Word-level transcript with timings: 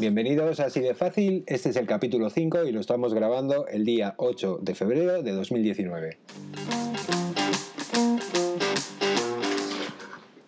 Bienvenidos 0.00 0.60
a 0.60 0.64
Así 0.64 0.80
de 0.80 0.94
Fácil, 0.94 1.44
este 1.46 1.68
es 1.68 1.76
el 1.76 1.84
capítulo 1.84 2.30
5 2.30 2.64
y 2.64 2.72
lo 2.72 2.80
estamos 2.80 3.12
grabando 3.12 3.66
el 3.66 3.84
día 3.84 4.14
8 4.16 4.60
de 4.62 4.74
febrero 4.74 5.22
de 5.22 5.32
2019. 5.32 6.16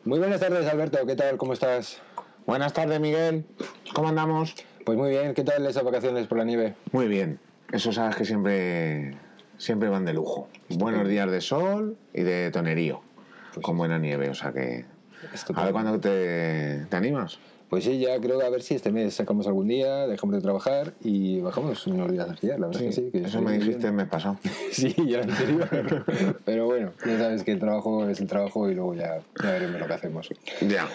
Muy 0.07 0.19
buenas 0.19 0.41
tardes 0.41 0.67
Alberto, 0.67 1.05
¿qué 1.07 1.17
tal? 1.17 1.37
¿Cómo 1.37 1.53
estás? 1.53 2.01
Buenas 2.47 2.73
tardes 2.73 2.99
Miguel, 2.99 3.45
¿cómo 3.93 4.09
andamos? 4.09 4.55
Pues 4.87 4.97
muy 4.97 5.11
bien, 5.11 5.35
¿qué 5.35 5.45
tal 5.45 5.67
esas 5.67 5.85
vacaciones 5.85 6.27
por 6.29 6.39
la 6.39 6.45
nieve? 6.45 6.75
Muy 6.91 7.07
bien, 7.07 7.39
eso 7.73 7.93
sabes 7.93 8.17
que 8.17 8.25
siempre, 8.25 9.19
siempre 9.59 9.91
van 9.91 10.07
de 10.07 10.15
lujo. 10.15 10.49
Buenos 10.71 11.07
días 11.07 11.31
de 11.31 11.43
sol 11.43 11.99
y 12.15 12.23
de 12.23 12.51
tonerío, 12.53 13.03
Pues 13.53 13.63
con 13.63 13.77
buena 13.77 13.99
nieve, 13.99 14.31
o 14.31 14.35
sea 14.35 14.51
que... 14.55 14.87
A 15.55 15.65
ver 15.65 15.73
cuándo 15.73 16.01
te, 16.01 16.87
te 16.89 16.97
animas. 16.97 17.39
Pues 17.73 17.85
sí, 17.85 17.99
ya 17.99 18.21
creo 18.21 18.39
que 18.39 18.45
a 18.45 18.51
ver 18.51 18.61
si 18.61 18.75
este 18.75 18.93
mes 18.93 19.15
sacamos 19.15 19.47
algún 19.47 19.67
día, 19.67 20.07
dejamos 20.07 20.37
de 20.37 20.43
trabajar 20.43 20.93
y 21.03 21.41
bajamos 21.41 21.87
unos 21.87 22.13
días 22.13 22.27
de 22.27 22.33
alquiler, 22.33 22.61
la 22.61 22.67
verdad 22.67 22.83
que 22.83 22.93
sí. 22.93 23.09
que 23.11 23.23
eso 23.23 23.41
me 23.41 23.53
bien. 23.53 23.63
dijiste 23.63 23.87
el 23.87 23.95
mes 23.95 24.09
pasado. 24.09 24.37
Sí, 24.71 24.95
ya 25.09 25.23
lo 25.25 25.33
anterior. 25.33 26.05
Pero 26.45 26.67
bueno, 26.67 26.93
ya 27.07 27.17
sabes 27.17 27.43
que 27.45 27.53
el 27.53 27.59
trabajo 27.59 28.07
es 28.11 28.21
el 28.21 28.27
trabajo 28.27 28.69
y 28.69 28.75
luego 28.75 28.95
ya, 28.95 29.21
ya 29.43 29.53
veremos 29.53 29.81
lo 29.81 29.87
que 29.87 29.93
hacemos. 29.95 30.29
Ya. 30.69 30.87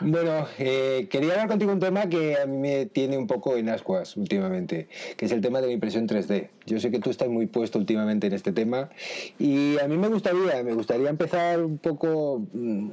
Bueno, 0.00 0.46
eh, 0.58 1.06
quería 1.10 1.32
hablar 1.32 1.48
contigo 1.48 1.72
un 1.72 1.80
tema 1.80 2.08
que 2.08 2.36
a 2.36 2.46
mí 2.46 2.56
me 2.56 2.86
tiene 2.86 3.16
un 3.16 3.26
poco 3.26 3.56
en 3.56 3.68
ascuas 3.68 4.16
últimamente, 4.16 4.88
que 5.16 5.26
es 5.26 5.32
el 5.32 5.40
tema 5.40 5.60
de 5.60 5.68
la 5.68 5.72
impresión 5.72 6.08
3D. 6.08 6.48
Yo 6.66 6.80
sé 6.80 6.90
que 6.90 6.98
tú 6.98 7.10
estás 7.10 7.28
muy 7.28 7.46
puesto 7.46 7.78
últimamente 7.78 8.26
en 8.26 8.32
este 8.32 8.52
tema 8.52 8.90
y 9.38 9.78
a 9.78 9.86
mí 9.86 9.96
me 9.96 10.08
gustaría, 10.08 10.62
me 10.64 10.72
gustaría 10.74 11.08
empezar 11.08 11.62
un 11.62 11.78
poco 11.78 12.42
mm, 12.52 12.88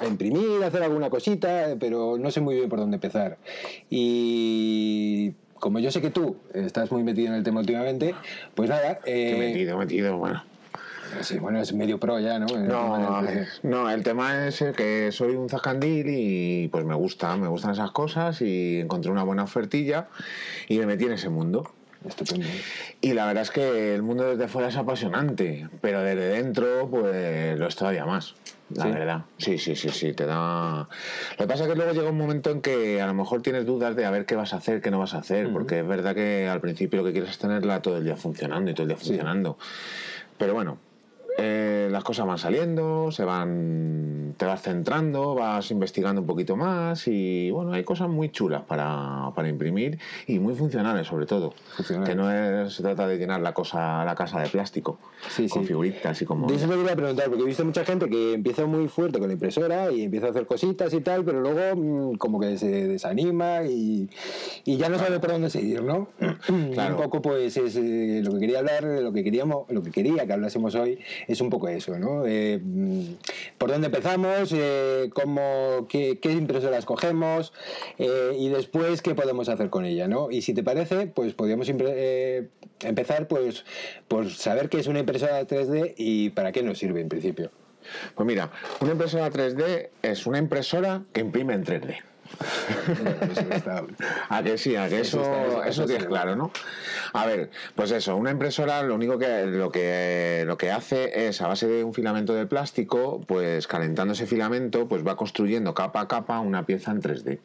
a 0.00 0.06
imprimir, 0.06 0.62
a 0.62 0.66
hacer 0.66 0.82
alguna 0.82 1.10
cosita, 1.10 1.76
pero 1.80 2.18
no 2.18 2.30
sé 2.30 2.40
muy 2.40 2.56
bien 2.56 2.68
por 2.68 2.78
dónde 2.78 2.96
empezar. 2.96 3.38
Y 3.88 5.32
como 5.54 5.78
yo 5.78 5.90
sé 5.90 6.00
que 6.00 6.10
tú 6.10 6.36
estás 6.54 6.90
muy 6.92 7.02
metido 7.02 7.28
en 7.28 7.34
el 7.34 7.44
tema 7.44 7.60
últimamente, 7.60 8.14
pues 8.54 8.68
nada. 8.68 8.98
Qué 9.04 9.36
eh, 9.36 9.38
metido, 9.38 9.78
metido, 9.78 10.18
bueno. 10.18 10.51
Sí, 11.20 11.38
bueno, 11.38 11.60
es 11.60 11.72
medio 11.72 11.98
pro 11.98 12.18
ya, 12.18 12.38
¿no? 12.38 12.46
No, 12.46 12.54
del 12.56 12.72
a 12.72 13.20
3D. 13.20 13.26
ver, 13.26 13.48
no, 13.62 13.90
el 13.90 14.02
tema 14.02 14.46
es 14.48 14.64
que 14.76 15.10
soy 15.12 15.34
un 15.36 15.48
zascandil 15.48 16.06
y 16.08 16.68
pues 16.68 16.84
me 16.84 16.94
gusta, 16.94 17.36
me 17.36 17.48
gustan 17.48 17.72
esas 17.72 17.90
cosas 17.90 18.40
y 18.42 18.80
encontré 18.80 19.10
una 19.12 19.22
buena 19.22 19.44
ofertilla 19.44 20.08
y 20.68 20.78
me 20.78 20.86
metí 20.86 21.04
en 21.04 21.12
ese 21.12 21.28
mundo. 21.28 21.70
Estupendo. 22.04 22.46
Y 23.00 23.12
la 23.12 23.26
verdad 23.26 23.44
es 23.44 23.50
que 23.52 23.94
el 23.94 24.02
mundo 24.02 24.24
desde 24.24 24.48
fuera 24.48 24.68
es 24.68 24.76
apasionante, 24.76 25.68
pero 25.80 26.00
desde 26.02 26.30
dentro, 26.30 26.88
pues 26.90 27.56
lo 27.56 27.66
es 27.68 27.76
todavía 27.76 28.04
más. 28.04 28.34
La 28.74 28.84
¿Sí? 28.84 28.90
verdad. 28.90 29.20
Sí, 29.38 29.58
sí, 29.58 29.76
sí, 29.76 29.90
sí, 29.90 30.12
te 30.12 30.26
da. 30.26 30.88
Lo 31.38 31.44
que 31.44 31.46
pasa 31.46 31.62
es 31.64 31.68
que 31.68 31.76
luego 31.76 31.92
llega 31.92 32.08
un 32.10 32.16
momento 32.18 32.50
en 32.50 32.60
que 32.60 33.00
a 33.00 33.06
lo 33.06 33.14
mejor 33.14 33.42
tienes 33.42 33.66
dudas 33.66 33.94
de 33.94 34.04
a 34.04 34.10
ver 34.10 34.24
qué 34.26 34.34
vas 34.34 34.52
a 34.52 34.56
hacer, 34.56 34.80
qué 34.80 34.90
no 34.90 34.98
vas 34.98 35.14
a 35.14 35.18
hacer, 35.18 35.52
porque 35.52 35.80
es 35.80 35.86
verdad 35.86 36.14
que 36.14 36.48
al 36.48 36.60
principio 36.60 37.00
lo 37.00 37.04
que 37.04 37.12
quieres 37.12 37.30
es 37.30 37.38
tenerla 37.38 37.82
todo 37.82 37.98
el 37.98 38.04
día 38.04 38.16
funcionando 38.16 38.70
y 38.70 38.74
todo 38.74 38.82
el 38.84 38.88
día 38.88 38.96
funcionando. 38.96 39.56
Pero 40.38 40.54
bueno, 40.54 40.78
eh, 41.38 41.88
las 41.90 42.04
cosas 42.04 42.26
van 42.26 42.38
saliendo, 42.38 43.10
se 43.10 43.24
van, 43.24 44.34
te 44.36 44.44
vas 44.44 44.62
centrando, 44.62 45.34
vas 45.34 45.70
investigando 45.70 46.20
un 46.20 46.26
poquito 46.26 46.56
más 46.56 47.06
y 47.08 47.50
bueno, 47.50 47.72
hay 47.72 47.84
cosas 47.84 48.08
muy 48.08 48.30
chulas 48.30 48.62
para, 48.62 49.30
para 49.34 49.48
imprimir 49.48 49.98
y 50.26 50.38
muy 50.38 50.54
funcionales 50.54 51.06
sobre 51.06 51.26
todo. 51.26 51.54
Funcionales. 51.76 52.08
Que 52.08 52.14
no 52.14 52.30
es- 52.30 52.72
se 52.74 52.82
trata 52.82 53.06
de 53.06 53.16
llenar 53.18 53.40
la 53.40 53.52
cosa, 53.54 54.04
la 54.04 54.14
casa 54.14 54.40
de 54.40 54.48
plástico 54.48 54.98
Sí, 55.28 55.48
con 55.48 55.62
sí. 55.62 55.68
figuritas 55.68 56.20
y 56.20 56.24
como. 56.26 56.48
De 56.48 56.56
eso 56.56 56.66
me 56.66 56.76
quería 56.76 56.96
preguntar, 56.96 57.26
porque 57.28 57.42
he 57.44 57.46
visto 57.46 57.64
mucha 57.64 57.84
gente 57.84 58.08
que 58.08 58.34
empieza 58.34 58.66
muy 58.66 58.88
fuerte 58.88 59.18
con 59.18 59.28
la 59.28 59.34
impresora 59.34 59.90
y 59.92 60.02
empieza 60.02 60.26
a 60.26 60.30
hacer 60.30 60.46
cositas 60.46 60.92
y 60.94 61.00
tal, 61.00 61.24
pero 61.24 61.40
luego 61.40 61.76
mm, 61.76 62.16
como 62.16 62.40
que 62.40 62.58
se 62.58 62.88
desanima 62.88 63.62
y, 63.62 64.08
y 64.64 64.76
ya 64.76 64.88
no 64.88 64.98
sabe 64.98 65.20
por 65.20 65.30
dónde 65.30 65.48
seguir, 65.50 65.82
¿no? 65.82 66.08
Y 66.48 66.72
Claro. 66.72 66.96
Un 66.96 67.02
poco 67.02 67.22
pues 67.22 67.56
es 67.56 67.76
eh, 67.76 68.20
lo 68.24 68.32
que 68.34 68.40
quería 68.40 68.58
hablar, 68.58 68.82
lo 68.84 69.12
que 69.12 69.22
queríamos, 69.22 69.70
lo 69.70 69.82
que 69.82 69.90
quería 69.90 70.26
que 70.26 70.32
hablásemos 70.32 70.74
hoy 70.74 70.98
es 71.28 71.40
un 71.40 71.50
poco 71.50 71.68
eso, 71.68 71.98
¿no? 71.98 72.24
Eh, 72.26 72.60
mm, 72.62 73.02
¿Por 73.58 73.70
dónde 73.70 73.86
empezamos? 73.86 74.50
Eh, 74.54 75.10
cómo, 75.14 75.86
qué, 75.88 76.18
qué 76.20 76.32
impresoras 76.32 76.84
cogemos? 76.84 77.52
Eh, 77.98 78.36
y 78.38 78.48
después 78.48 79.02
qué 79.02 79.14
podemos 79.14 79.48
hacer 79.48 79.70
con 79.70 79.84
ella, 79.84 80.08
¿no? 80.08 80.30
Y 80.30 80.42
si 80.42 80.54
te 80.54 80.62
parece, 80.62 81.06
pues 81.06 81.34
podríamos 81.34 81.68
eh, 81.70 82.48
empezar 82.82 83.28
pues 83.28 83.64
por 84.08 84.30
saber 84.30 84.68
qué 84.68 84.78
es 84.80 84.86
una 84.86 85.00
impresora 85.00 85.46
3D 85.46 85.94
y 85.96 86.30
para 86.30 86.52
qué 86.52 86.62
nos 86.62 86.78
sirve 86.78 87.00
en 87.00 87.08
principio. 87.08 87.50
Pues 88.14 88.26
mira, 88.26 88.50
una 88.80 88.92
impresora 88.92 89.28
3D 89.30 89.88
es 90.02 90.26
una 90.26 90.38
impresora 90.38 91.02
que 91.12 91.20
imprime 91.20 91.54
en 91.54 91.64
3D. 91.64 91.96
Eso 93.32 93.40
está- 93.54 93.84
A 94.30 94.42
que 94.42 94.56
sí, 94.56 94.76
a 94.76 94.88
que 94.88 95.00
Eso 95.00 95.20
eso, 95.20 95.22
está- 95.22 95.42
eso- 95.42 95.52
eso, 95.52 95.68
eso 95.68 95.84
tienes 95.86 96.04
sí. 96.04 96.08
claro, 96.08 96.36
¿no? 96.36 96.50
A 97.12 97.26
ver, 97.26 97.50
pues 97.74 97.90
eso, 97.90 98.16
una 98.16 98.30
impresora 98.30 98.82
lo 98.82 98.94
único 98.94 99.18
que 99.18 99.46
lo 99.46 99.70
que 99.70 100.44
lo 100.46 100.56
que 100.56 100.70
hace 100.70 101.28
es 101.28 101.40
a 101.40 101.48
base 101.48 101.66
de 101.66 101.84
un 101.84 101.94
filamento 101.94 102.34
de 102.34 102.46
plástico, 102.46 103.20
pues 103.26 103.66
calentando 103.66 104.14
ese 104.14 104.26
filamento, 104.26 104.88
pues 104.88 105.06
va 105.06 105.16
construyendo 105.16 105.74
capa 105.74 106.00
a 106.00 106.08
capa 106.08 106.40
una 106.40 106.64
pieza 106.64 106.90
en 106.90 107.02
3D. 107.02 107.38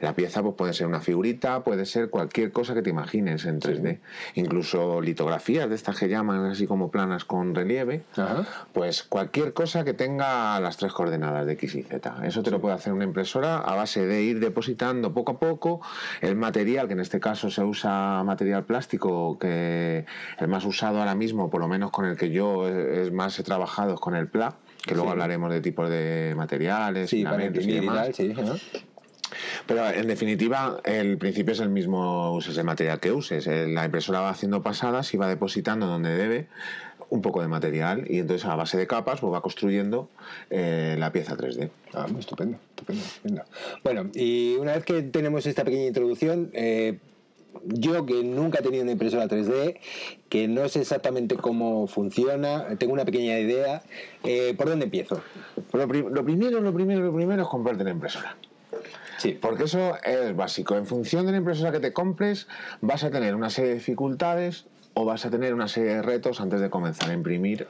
La 0.00 0.14
pieza 0.14 0.42
pues 0.42 0.54
puede 0.54 0.72
ser 0.72 0.86
una 0.86 1.00
figurita, 1.00 1.64
puede 1.64 1.86
ser 1.86 2.10
cualquier 2.10 2.52
cosa 2.52 2.74
que 2.74 2.82
te 2.82 2.90
imagines 2.90 3.44
en 3.44 3.60
3D, 3.60 3.98
incluso 4.34 5.00
litografías 5.00 5.68
de 5.68 5.74
estas 5.74 5.98
que 5.98 6.08
llaman 6.08 6.44
así 6.46 6.66
como 6.66 6.90
planas 6.90 7.24
con 7.24 7.54
relieve. 7.54 8.02
Ajá. 8.16 8.46
Pues 8.72 9.02
cualquier 9.02 9.52
cosa 9.52 9.84
que 9.84 9.94
tenga 9.94 10.58
las 10.60 10.76
tres 10.76 10.92
coordenadas 10.92 11.46
de 11.46 11.52
X 11.54 11.74
y 11.74 11.82
Z. 11.82 12.14
Eso 12.24 12.42
te 12.42 12.50
lo 12.50 12.60
puede 12.60 12.74
hacer 12.74 12.92
una 12.92 13.04
impresora 13.04 13.58
a 13.58 13.74
base 13.74 14.06
de 14.06 14.22
ir 14.22 14.40
depositando 14.40 15.12
poco 15.12 15.32
a 15.32 15.38
poco 15.38 15.80
el 16.20 16.36
material, 16.36 16.86
que 16.86 16.94
en 16.94 17.00
este 17.00 17.20
caso 17.20 17.50
se 17.50 17.62
usa 17.62 18.22
material 18.24 18.64
plástico, 18.64 18.83
que 18.88 20.04
el 20.38 20.48
más 20.48 20.64
usado 20.64 20.98
ahora 20.98 21.14
mismo, 21.14 21.50
por 21.50 21.60
lo 21.60 21.68
menos 21.68 21.90
con 21.90 22.04
el 22.06 22.16
que 22.16 22.30
yo 22.30 22.68
es 22.68 23.12
más 23.12 23.38
he 23.38 23.42
trabajado, 23.42 23.94
es 23.94 24.00
con 24.00 24.14
el 24.14 24.28
PLA, 24.28 24.56
que 24.86 24.94
luego 24.94 25.08
Sí. 25.08 25.12
hablaremos 25.12 25.50
de 25.50 25.60
tipos 25.60 25.88
de 25.90 26.34
materiales, 26.36 27.10
Sí, 27.10 27.18
filamentos 27.18 27.64
y 27.64 27.70
imprimir 27.70 27.82
y 27.82 27.86
demás. 27.86 28.06
tal, 28.06 28.14
sí. 28.14 28.28
¿no? 28.34 28.84
Pero 29.66 29.88
en 29.90 30.06
definitiva, 30.06 30.78
el 30.84 31.18
principio 31.18 31.52
es 31.54 31.60
el 31.60 31.70
mismo, 31.70 32.32
uses 32.34 32.56
el 32.58 32.64
material 32.64 33.00
que 33.00 33.10
uses. 33.10 33.46
Eh, 33.46 33.66
La 33.66 33.84
impresora 33.84 34.20
va 34.20 34.30
haciendo 34.30 34.62
pasadas 34.62 35.12
y 35.14 35.16
va 35.16 35.26
depositando 35.28 35.86
donde 35.86 36.14
debe 36.16 36.46
un 37.10 37.20
poco 37.22 37.40
de 37.42 37.48
material 37.48 38.04
y 38.08 38.18
entonces 38.18 38.46
a 38.46 38.54
base 38.54 38.76
de 38.76 38.86
capas 38.86 39.20
pues 39.20 39.32
va 39.32 39.40
construyendo 39.42 40.08
eh, 40.50 40.96
la 40.98 41.10
pieza 41.12 41.36
3D. 41.36 41.70
Ah, 41.94 42.06
estupendo, 42.18 42.58
estupendo, 42.70 43.02
estupendo. 43.02 43.42
Bueno, 43.82 44.10
y 44.14 44.56
una 44.58 44.72
vez 44.74 44.84
que 44.84 45.02
tenemos 45.02 45.46
esta 45.46 45.64
pequeña 45.64 45.86
introducción, 45.86 46.50
eh, 46.52 46.98
yo 47.64 48.06
que 48.06 48.22
nunca 48.22 48.60
he 48.60 48.62
tenido 48.62 48.82
una 48.82 48.92
impresora 48.92 49.28
3D, 49.28 49.78
que 50.28 50.48
no 50.48 50.68
sé 50.68 50.80
exactamente 50.80 51.36
cómo 51.36 51.86
funciona, 51.86 52.76
tengo 52.78 52.92
una 52.92 53.04
pequeña 53.04 53.38
idea, 53.38 53.82
eh, 54.24 54.54
¿por 54.56 54.68
dónde 54.68 54.84
empiezo? 54.84 55.22
Lo, 55.72 55.86
lo 55.86 56.24
primero, 56.24 56.60
lo 56.60 56.72
primero, 56.72 57.00
lo 57.00 57.14
primero 57.14 57.42
es 57.42 57.48
comprarte 57.48 57.84
la 57.84 57.90
impresora. 57.90 58.36
Sí, 59.18 59.38
Porque 59.40 59.64
eso 59.64 59.94
es 60.02 60.36
básico. 60.36 60.76
En 60.76 60.86
función 60.86 61.24
de 61.26 61.32
la 61.32 61.38
impresora 61.38 61.72
que 61.72 61.80
te 61.80 61.92
compres, 61.92 62.46
vas 62.80 63.04
a 63.04 63.10
tener 63.10 63.34
una 63.34 63.48
serie 63.48 63.70
de 63.70 63.76
dificultades 63.76 64.66
o 64.94 65.04
vas 65.04 65.24
a 65.24 65.30
tener 65.30 65.54
una 65.54 65.68
serie 65.68 65.94
de 65.94 66.02
retos 66.02 66.40
antes 66.40 66.60
de 66.60 66.70
comenzar 66.70 67.10
a 67.10 67.14
imprimir. 67.14 67.66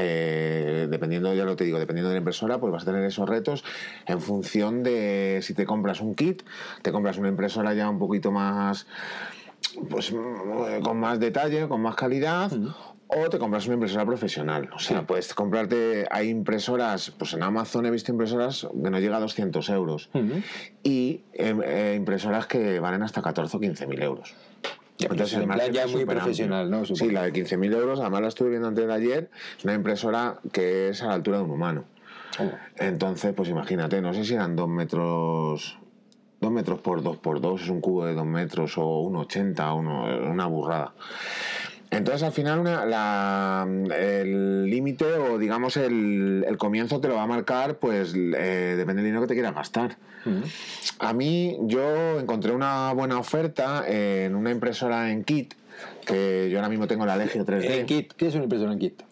Eh, 0.00 0.86
dependiendo, 0.88 1.34
ya 1.34 1.44
lo 1.44 1.56
te 1.56 1.64
digo, 1.64 1.78
dependiendo 1.78 2.08
de 2.08 2.14
la 2.14 2.18
impresora, 2.18 2.58
pues 2.58 2.72
vas 2.72 2.82
a 2.82 2.86
tener 2.86 3.04
esos 3.04 3.28
retos 3.28 3.64
en 4.06 4.20
función 4.20 4.82
de 4.82 5.40
si 5.42 5.54
te 5.54 5.66
compras 5.66 6.00
un 6.00 6.14
kit, 6.14 6.42
te 6.82 6.92
compras 6.92 7.18
una 7.18 7.28
impresora 7.28 7.74
ya 7.74 7.90
un 7.90 7.98
poquito 7.98 8.30
más, 8.30 8.86
pues 9.90 10.12
mm, 10.12 10.82
con 10.82 10.98
más 10.98 11.18
detalle, 11.18 11.68
con 11.68 11.82
más 11.82 11.96
calidad. 11.96 12.52
O 13.10 13.30
te 13.30 13.38
compras 13.38 13.64
una 13.64 13.74
impresora 13.74 14.04
profesional. 14.04 14.68
O 14.74 14.78
sea, 14.78 15.06
puedes 15.06 15.32
comprarte. 15.32 16.06
Hay 16.10 16.28
impresoras, 16.28 17.10
pues 17.10 17.32
en 17.32 17.42
Amazon 17.42 17.86
he 17.86 17.90
visto 17.90 18.12
impresoras 18.12 18.68
que 18.70 18.90
no 18.90 19.00
llega 19.00 19.16
a 19.16 19.20
200 19.20 19.66
euros. 19.70 20.10
Y 20.82 21.22
eh, 21.32 21.56
eh, 21.64 21.94
impresoras 21.96 22.46
que 22.46 22.80
valen 22.80 23.02
hasta 23.02 23.22
14 23.22 23.56
o 23.56 23.60
15 23.60 23.86
mil 23.86 24.02
euros. 24.02 24.34
Ya, 24.98 25.08
pero 25.08 25.24
en 25.24 25.30
plan 25.30 25.48
margen 25.48 25.72
ya 25.72 25.84
es 25.84 25.92
muy 25.92 26.04
profesional, 26.04 26.70
¿no? 26.70 26.84
Supongo. 26.84 27.06
Sí, 27.06 27.10
la 27.12 27.22
de 27.22 27.32
15.000 27.32 27.74
euros, 27.76 28.00
además 28.00 28.20
la 28.22 28.28
estuve 28.28 28.50
viendo 28.50 28.66
antes 28.68 28.86
de 28.86 28.92
ayer, 28.92 29.30
es 29.56 29.64
una 29.64 29.74
impresora 29.74 30.40
que 30.52 30.88
es 30.88 31.02
a 31.02 31.06
la 31.06 31.14
altura 31.14 31.38
de 31.38 31.44
un 31.44 31.50
humano. 31.50 31.84
Oh. 32.40 32.50
Entonces, 32.76 33.32
pues 33.32 33.48
imagínate, 33.48 34.00
no 34.00 34.12
sé 34.12 34.24
si 34.24 34.34
eran 34.34 34.56
dos 34.56 34.68
metros, 34.68 35.78
dos 36.40 36.50
metros 36.50 36.80
por 36.80 37.02
dos 37.02 37.16
por 37.16 37.40
dos, 37.40 37.62
es 37.62 37.68
un 37.68 37.80
cubo 37.80 38.06
de 38.06 38.14
dos 38.14 38.26
metros 38.26 38.76
o 38.76 39.00
un 39.00 39.16
80, 39.16 39.72
uno, 39.72 40.04
una 40.30 40.46
burrada. 40.46 40.94
Entonces 41.90 42.22
al 42.22 42.32
final 42.32 42.58
una- 42.58 42.84
la- 42.84 43.66
el 43.96 44.66
límite 44.66 45.04
o 45.14 45.38
digamos 45.38 45.76
el, 45.76 46.44
el 46.46 46.58
comienzo 46.58 47.00
te 47.00 47.08
lo 47.08 47.14
va 47.14 47.22
a 47.22 47.26
marcar 47.26 47.76
pues 47.76 48.12
eh, 48.14 48.74
depende 48.76 49.02
del 49.02 49.06
dinero 49.06 49.22
que 49.22 49.28
te 49.28 49.34
quieras 49.34 49.54
gastar. 49.54 49.96
A 50.98 51.12
mí 51.14 51.56
yo 51.62 52.18
encontré 52.20 52.52
una 52.52 52.92
buena 52.92 53.18
oferta 53.18 53.84
en 53.88 54.34
una 54.34 54.50
impresora 54.50 55.10
en 55.10 55.24
kit 55.24 55.54
que 56.04 56.48
yo 56.50 56.58
ahora 56.58 56.68
mismo 56.68 56.86
tengo 56.86 57.06
la 57.06 57.16
Legio 57.16 57.46
3D. 57.46 57.64
En 57.80 57.86
kit, 57.86 58.12
¿qué 58.14 58.26
es 58.26 58.34
una 58.34 58.44
impresora 58.44 58.72
en 58.72 58.78
kit? 58.78 59.02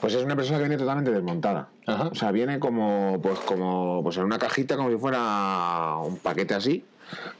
Pues 0.00 0.14
es 0.14 0.22
una 0.22 0.32
impresora 0.34 0.58
que 0.58 0.64
viene 0.64 0.76
totalmente 0.78 1.10
desmontada. 1.10 1.68
Ajá. 1.86 2.08
O 2.08 2.14
sea, 2.14 2.30
viene 2.30 2.58
como, 2.60 3.18
pues, 3.22 3.38
como, 3.40 4.00
pues 4.02 4.16
en 4.18 4.24
una 4.24 4.38
cajita, 4.38 4.76
como 4.76 4.90
si 4.90 4.96
fuera 4.96 5.96
un 6.04 6.18
paquete 6.18 6.54
así. 6.54 6.84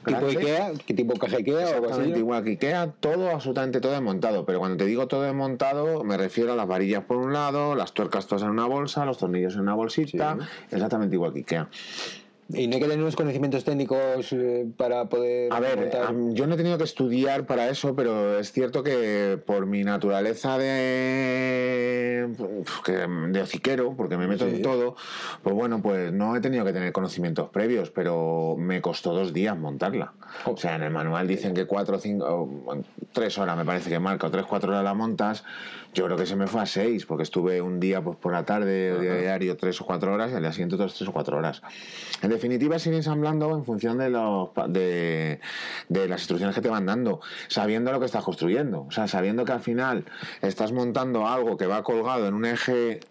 ¿Tipo. 0.05 0.27
Ikea? 0.27 0.71
¿Qué 0.85 0.93
tipo 0.93 1.13
caja 1.15 1.37
Ikea 1.37 1.55
o 1.55 1.59
así? 1.59 1.75
Exactamente 1.75 2.19
igual 2.19 2.43
que 2.43 2.49
Ikea, 2.51 2.91
todo, 2.99 3.29
absolutamente 3.29 3.79
todo 3.81 3.91
desmontado. 3.91 4.45
Pero 4.45 4.59
cuando 4.59 4.77
te 4.77 4.85
digo 4.85 5.07
todo 5.07 5.23
desmontado, 5.23 6.03
me 6.03 6.17
refiero 6.17 6.53
a 6.53 6.55
las 6.55 6.67
varillas 6.67 7.03
por 7.03 7.17
un 7.17 7.33
lado, 7.33 7.75
las 7.75 7.93
tuercas 7.93 8.27
todas 8.27 8.43
en 8.43 8.49
una 8.49 8.65
bolsa, 8.65 9.05
los 9.05 9.17
tornillos 9.17 9.55
en 9.55 9.61
una 9.61 9.75
bolsita, 9.75 10.37
exactamente 10.71 11.15
igual 11.15 11.33
que 11.33 11.39
Ikea. 11.39 11.69
Y 12.49 12.67
no 12.67 12.73
hay 12.75 12.79
que 12.81 12.87
tener 12.87 12.99
unos 13.01 13.15
conocimientos 13.15 13.63
técnicos 13.63 14.33
eh, 14.33 14.65
para 14.75 15.05
poder. 15.05 15.53
A 15.53 15.59
ver, 15.61 15.77
montar- 15.79 16.03
am- 16.07 16.33
yo 16.33 16.47
no 16.47 16.55
he 16.55 16.57
tenido 16.57 16.77
que 16.77 16.83
estudiar 16.83 17.45
para 17.45 17.69
eso, 17.69 17.95
pero 17.95 18.37
es 18.39 18.51
cierto 18.51 18.83
que 18.83 19.39
por 19.45 19.65
mi 19.67 19.83
naturaleza 19.85 20.57
de, 20.57 22.27
de 23.29 23.41
hociquero, 23.41 23.93
porque 23.95 24.17
me 24.17 24.27
meto 24.27 24.49
Sí. 24.49 24.55
en 24.57 24.61
todo, 24.61 24.95
pues 25.43 25.55
bueno, 25.55 25.81
pues 25.81 26.11
no 26.11 26.35
he 26.35 26.41
tenido 26.41 26.65
que 26.65 26.73
tener 26.73 26.91
conocimientos 26.91 27.49
previos, 27.49 27.89
pero 27.89 28.55
me 28.57 28.81
costó 28.81 29.13
dos 29.13 29.31
días 29.33 29.57
montarla. 29.57 30.13
O 30.45 30.57
sea, 30.57 30.75
en 30.75 30.83
el 30.83 30.91
manual 30.91 31.27
dicen 31.27 31.53
que 31.53 31.65
cuatro 31.65 31.99
cinco, 31.99 32.49
tres 33.13 33.37
horas 33.37 33.55
me 33.57 33.65
parece 33.65 33.89
que 33.89 33.99
marca, 33.99 34.27
o 34.27 34.31
tres, 34.31 34.45
cuatro 34.45 34.71
horas 34.71 34.83
la 34.83 34.93
montas. 34.93 35.43
Yo 35.93 36.05
creo 36.05 36.15
que 36.17 36.25
se 36.25 36.35
me 36.37 36.47
fue 36.47 36.61
a 36.61 36.65
seis, 36.65 37.05
porque 37.05 37.23
estuve 37.23 37.61
un 37.61 37.79
día 37.79 38.01
pues 38.01 38.17
por 38.17 38.31
la 38.31 38.45
tarde, 38.45 39.21
diario, 39.21 39.57
tres 39.57 39.81
o 39.81 39.85
cuatro 39.85 40.13
horas, 40.13 40.31
y 40.31 40.35
al 40.35 40.41
día 40.41 40.51
siguiente 40.51 40.75
otras 40.75 40.93
tres 40.93 41.09
o 41.09 41.11
cuatro 41.11 41.37
horas. 41.37 41.61
En 42.21 42.29
definitiva, 42.29 42.77
es 42.77 42.87
ir 42.87 42.93
ensamblando 42.93 43.55
en 43.55 43.65
función 43.65 43.97
de, 43.97 44.09
los, 44.09 44.49
de, 44.69 45.39
de 45.89 46.07
las 46.07 46.21
instrucciones 46.21 46.55
que 46.55 46.61
te 46.61 46.69
van 46.69 46.85
dando, 46.85 47.19
sabiendo 47.49 47.91
lo 47.91 47.99
que 47.99 48.05
estás 48.05 48.23
construyendo. 48.23 48.85
O 48.87 48.91
sea, 48.91 49.07
sabiendo 49.07 49.43
que 49.43 49.51
al 49.51 49.59
final 49.59 50.05
estás 50.41 50.71
montando 50.71 51.27
algo 51.27 51.57
que 51.57 51.67
va 51.67 51.83
colgado 51.83 52.25
en 52.27 52.35
un 52.35 52.45
eje 52.45 53.01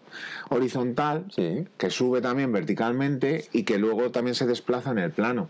horizontal, 0.49 1.25
Sí. 1.35 1.67
que 1.77 1.89
sube 1.89 2.19
también 2.21 2.51
verticalmente 2.51 3.45
y 3.53 3.63
que 3.63 3.77
luego 3.77 4.11
también 4.11 4.35
se 4.35 4.45
desplaza 4.45 4.91
en 4.91 4.97
el 4.99 5.11
plano. 5.11 5.49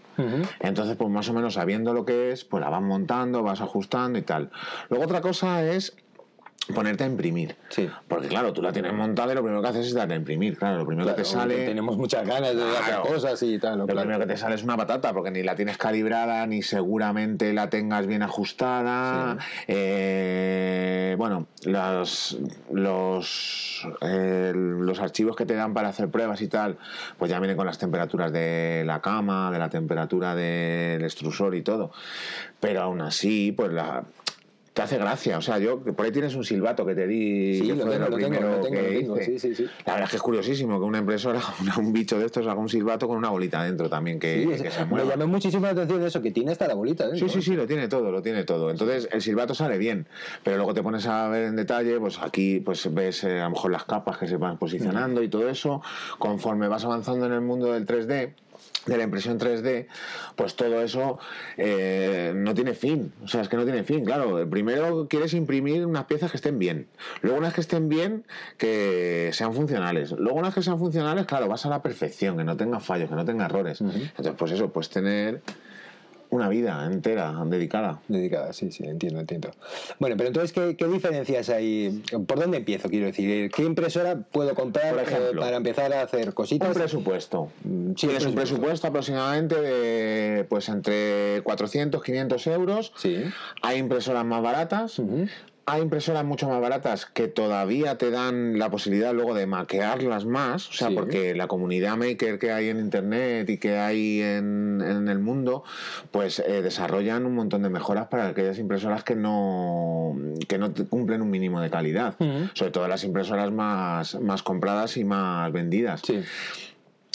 Entonces, 0.59 0.95
pues 0.97 1.09
más 1.09 1.29
o 1.29 1.33
menos 1.33 1.55
sabiendo 1.55 1.93
lo 1.93 2.05
que 2.05 2.31
es, 2.31 2.43
pues 2.45 2.61
la 2.61 2.69
vas 2.69 2.81
montando, 2.81 3.41
vas 3.41 3.61
ajustando 3.61 4.19
y 4.19 4.21
tal. 4.21 4.51
Luego 4.89 5.05
otra 5.05 5.21
cosa 5.21 5.63
es 5.63 5.95
ponerte 6.73 7.03
a 7.03 7.07
imprimir. 7.07 7.55
Sí. 7.69 7.89
Porque 8.07 8.27
claro, 8.27 8.53
tú 8.53 8.61
la 8.61 8.71
tienes 8.71 8.93
montada 8.93 9.31
y 9.33 9.35
lo 9.35 9.41
primero 9.41 9.61
que 9.61 9.67
haces 9.69 9.87
es 9.87 9.93
darle 9.93 10.13
a 10.13 10.17
imprimir. 10.17 10.57
Claro, 10.57 10.77
lo 10.77 10.85
primero 10.85 11.07
que 11.07 11.13
te 11.15 11.25
sale... 11.25 11.65
Tenemos 11.65 11.97
muchas 11.97 12.25
ganas 12.25 12.55
de 12.55 12.63
hacer 12.63 12.85
Claro. 12.85 13.03
cosas 13.03 13.41
y 13.43 13.57
tal. 13.59 13.79
Lo 13.79 13.85
Claro. 13.87 14.01
primero 14.01 14.19
que 14.19 14.27
te 14.27 14.37
sale 14.37 14.55
es 14.55 14.63
una 14.63 14.77
patata, 14.77 15.11
porque 15.11 15.31
ni 15.31 15.43
la 15.43 15.55
tienes 15.55 15.77
calibrada, 15.77 16.45
ni 16.47 16.61
seguramente 16.61 17.51
la 17.53 17.69
tengas 17.69 18.05
bien 18.07 18.21
ajustada. 18.23 19.37
Eh, 19.67 21.15
bueno, 21.17 21.47
los, 21.65 22.37
los, 22.71 23.87
eh, 24.01 24.53
los 24.55 24.99
archivos 24.99 25.35
que 25.35 25.45
te 25.45 25.55
dan 25.55 25.73
para 25.73 25.89
hacer 25.89 26.09
pruebas 26.09 26.41
y 26.41 26.47
tal, 26.47 26.77
pues 27.17 27.29
ya 27.31 27.39
vienen 27.39 27.57
con 27.57 27.65
las 27.65 27.77
temperaturas 27.79 28.31
de 28.31 28.83
la 28.85 29.01
cama, 29.01 29.51
de 29.51 29.59
la 29.59 29.69
temperatura 29.69 30.35
del 30.35 31.03
extrusor 31.03 31.55
y 31.55 31.63
todo. 31.63 31.91
Pero 32.59 32.81
aún 32.81 33.01
así, 33.01 33.51
pues 33.51 33.71
la... 33.73 34.03
Te 34.73 34.81
hace 34.83 34.97
gracia, 34.97 35.37
o 35.37 35.41
sea, 35.41 35.59
yo 35.59 35.81
por 35.81 36.05
ahí 36.05 36.13
tienes 36.13 36.33
un 36.33 36.45
silbato 36.45 36.85
que 36.85 36.95
te 36.95 37.05
di, 37.05 37.59
Sí, 37.59 37.67
que 37.67 37.75
lo 37.75 37.83
fue 37.83 37.91
tengo, 37.97 38.09
lo 38.09 38.15
primero 38.15 38.61
tengo, 38.61 38.61
que 38.77 38.81
lo 38.81 38.99
tengo, 38.99 39.17
hice. 39.17 39.25
sí, 39.25 39.39
sí, 39.39 39.55
sí. 39.55 39.65
La 39.85 39.93
verdad 39.93 40.05
es 40.05 40.09
que 40.11 40.15
es 40.15 40.21
curiosísimo 40.21 40.79
que 40.79 40.85
una 40.85 40.99
impresora, 40.99 41.41
una- 41.61 41.77
un 41.77 41.91
bicho 41.91 42.17
de 42.17 42.25
estos 42.27 42.47
haga 42.47 42.55
un 42.55 42.69
silbato 42.69 43.05
con 43.05 43.17
una 43.17 43.29
bolita 43.29 43.61
dentro 43.65 43.89
también 43.89 44.17
que, 44.17 44.41
es- 44.53 44.61
se 44.73 44.79
me 44.79 44.85
mueva. 44.85 45.09
llamó 45.09 45.27
muchísimo 45.27 45.65
la 45.65 45.73
atención 45.73 46.01
eso, 46.05 46.21
que 46.21 46.31
tiene 46.31 46.53
hasta 46.53 46.67
la 46.69 46.75
bolita 46.75 47.05
dentro. 47.09 47.27
Sí, 47.27 47.33
sí, 47.33 47.41
sí, 47.41 47.53
lo 47.57 47.67
tiene 47.67 47.89
todo, 47.89 48.11
lo 48.13 48.21
tiene 48.21 48.45
todo. 48.45 48.71
Entonces 48.71 49.09
el 49.11 49.21
silbato 49.21 49.53
sale 49.53 49.77
bien, 49.77 50.07
pero 50.41 50.55
luego 50.55 50.73
te 50.73 50.81
pones 50.81 51.05
a 51.05 51.27
ver 51.27 51.47
en 51.47 51.57
detalle, 51.57 51.99
pues 51.99 52.17
aquí 52.21 52.61
pues 52.61 52.87
ves 52.93 53.25
eh, 53.25 53.41
a 53.41 53.43
lo 53.43 53.49
mejor 53.49 53.71
las 53.71 53.83
capas 53.83 54.17
que 54.19 54.27
se 54.27 54.37
van 54.37 54.57
posicionando 54.57 55.21
y 55.21 55.27
todo 55.27 55.49
eso. 55.49 55.81
Conforme 56.17 56.69
vas 56.69 56.85
avanzando 56.85 57.25
en 57.25 57.33
el 57.33 57.41
mundo 57.41 57.73
del 57.73 57.85
3D, 57.85 58.35
de 58.85 58.97
la 58.97 59.03
impresión 59.03 59.39
3D, 59.39 59.87
pues 60.35 60.55
todo 60.55 60.81
eso 60.81 61.19
eh, 61.57 62.33
no 62.35 62.53
tiene 62.53 62.73
fin. 62.73 63.13
O 63.23 63.27
sea, 63.27 63.41
es 63.41 63.49
que 63.49 63.57
no 63.57 63.63
tiene 63.63 63.83
fin. 63.83 64.03
Claro, 64.05 64.49
primero 64.49 65.07
quieres 65.07 65.33
imprimir 65.33 65.85
unas 65.85 66.05
piezas 66.05 66.31
que 66.31 66.37
estén 66.37 66.57
bien. 66.59 66.87
Luego 67.21 67.37
unas 67.37 67.53
que 67.53 67.61
estén 67.61 67.89
bien, 67.89 68.25
que 68.57 69.29
sean 69.33 69.53
funcionales. 69.53 70.11
Luego 70.11 70.39
unas 70.39 70.53
que 70.53 70.61
sean 70.61 70.79
funcionales, 70.79 71.25
claro, 71.25 71.47
vas 71.47 71.65
a 71.65 71.69
la 71.69 71.81
perfección, 71.81 72.37
que 72.37 72.43
no 72.43 72.57
tenga 72.57 72.79
fallos, 72.79 73.09
que 73.09 73.15
no 73.15 73.25
tenga 73.25 73.45
errores. 73.45 73.81
Entonces, 73.81 74.33
pues 74.37 74.51
eso, 74.51 74.69
pues 74.71 74.89
tener 74.89 75.41
una 76.31 76.47
vida 76.49 76.85
entera 76.85 77.33
dedicada. 77.45 77.99
Dedicada, 78.07 78.53
sí, 78.53 78.71
sí, 78.71 78.85
entiendo, 78.85 79.19
entiendo. 79.19 79.51
Bueno, 79.99 80.15
pero 80.17 80.27
entonces, 80.29 80.53
¿qué, 80.53 80.75
qué 80.77 80.87
diferencias 80.87 81.49
hay? 81.49 82.01
¿Por 82.25 82.39
dónde 82.39 82.57
empiezo? 82.57 82.89
Quiero 82.89 83.05
decir, 83.05 83.51
¿qué 83.51 83.63
impresora 83.63 84.17
puedo 84.17 84.55
comprar 84.55 84.93
Por 84.93 85.03
ejemplo, 85.03 85.41
eh, 85.41 85.45
para 85.45 85.57
empezar 85.57 85.93
a 85.93 86.01
hacer 86.01 86.33
cositas? 86.33 86.69
Un 86.69 86.73
presupuesto. 86.73 87.49
Mm, 87.65 87.89
sí, 87.91 88.07
Tienes 88.07 88.25
un 88.25 88.33
presupuesto. 88.33 88.87
aproximadamente 88.87 89.61
de 89.61 90.45
pues 90.45 90.69
entre 90.69 91.41
400 91.43 92.01
500 92.01 92.47
euros. 92.47 92.93
Sí. 92.95 93.23
Hay 93.61 93.77
impresoras 93.77 94.25
más 94.25 94.41
baratas. 94.41 94.99
Ujú. 94.99 95.27
Hay 95.67 95.81
impresoras 95.83 96.25
mucho 96.25 96.49
más 96.49 96.59
baratas 96.59 97.05
que 97.05 97.27
todavía 97.27 97.97
te 97.97 98.09
dan 98.09 98.57
la 98.57 98.69
posibilidad 98.71 99.13
luego 99.13 99.35
de 99.35 99.45
maquearlas 99.45 100.25
más, 100.25 100.67
o 100.69 100.73
sea, 100.73 100.89
Sí. 100.89 100.95
porque 100.95 101.35
la 101.35 101.47
comunidad 101.47 101.97
maker 101.97 102.39
que 102.39 102.51
hay 102.51 102.69
en 102.69 102.79
internet 102.79 103.47
y 103.49 103.57
que 103.59 103.77
hay 103.77 104.21
en, 104.21 104.81
en 104.85 105.07
el 105.07 105.19
mundo, 105.19 105.63
pues 106.09 106.39
eh, 106.39 106.61
desarrollan 106.63 107.25
un 107.27 107.35
montón 107.35 107.61
de 107.61 107.69
mejoras 107.69 108.07
para 108.07 108.29
aquellas 108.29 108.57
impresoras 108.57 109.03
que 109.03 109.15
no, 109.15 110.17
que 110.47 110.57
no 110.57 110.73
cumplen 110.89 111.21
un 111.21 111.29
mínimo 111.29 111.61
de 111.61 111.69
calidad, 111.69 112.15
sobre 112.53 112.71
todo 112.71 112.87
las 112.87 113.03
impresoras 113.03 113.51
más, 113.51 114.19
más 114.19 114.41
compradas 114.43 114.97
y 114.97 115.03
más 115.05 115.51
vendidas 115.53 116.01
Sí. 116.03 116.21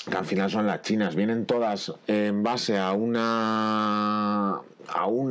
que 0.08 0.16
al 0.16 0.25
final 0.25 0.50
son 0.52 0.69
las 0.69 0.82
chinas, 0.82 1.16
vienen 1.16 1.46
todas 1.46 1.92
en 2.06 2.44
base 2.44 2.78
a 2.78 2.92
una 2.92 4.60
a 4.88 5.06
un 5.06 5.31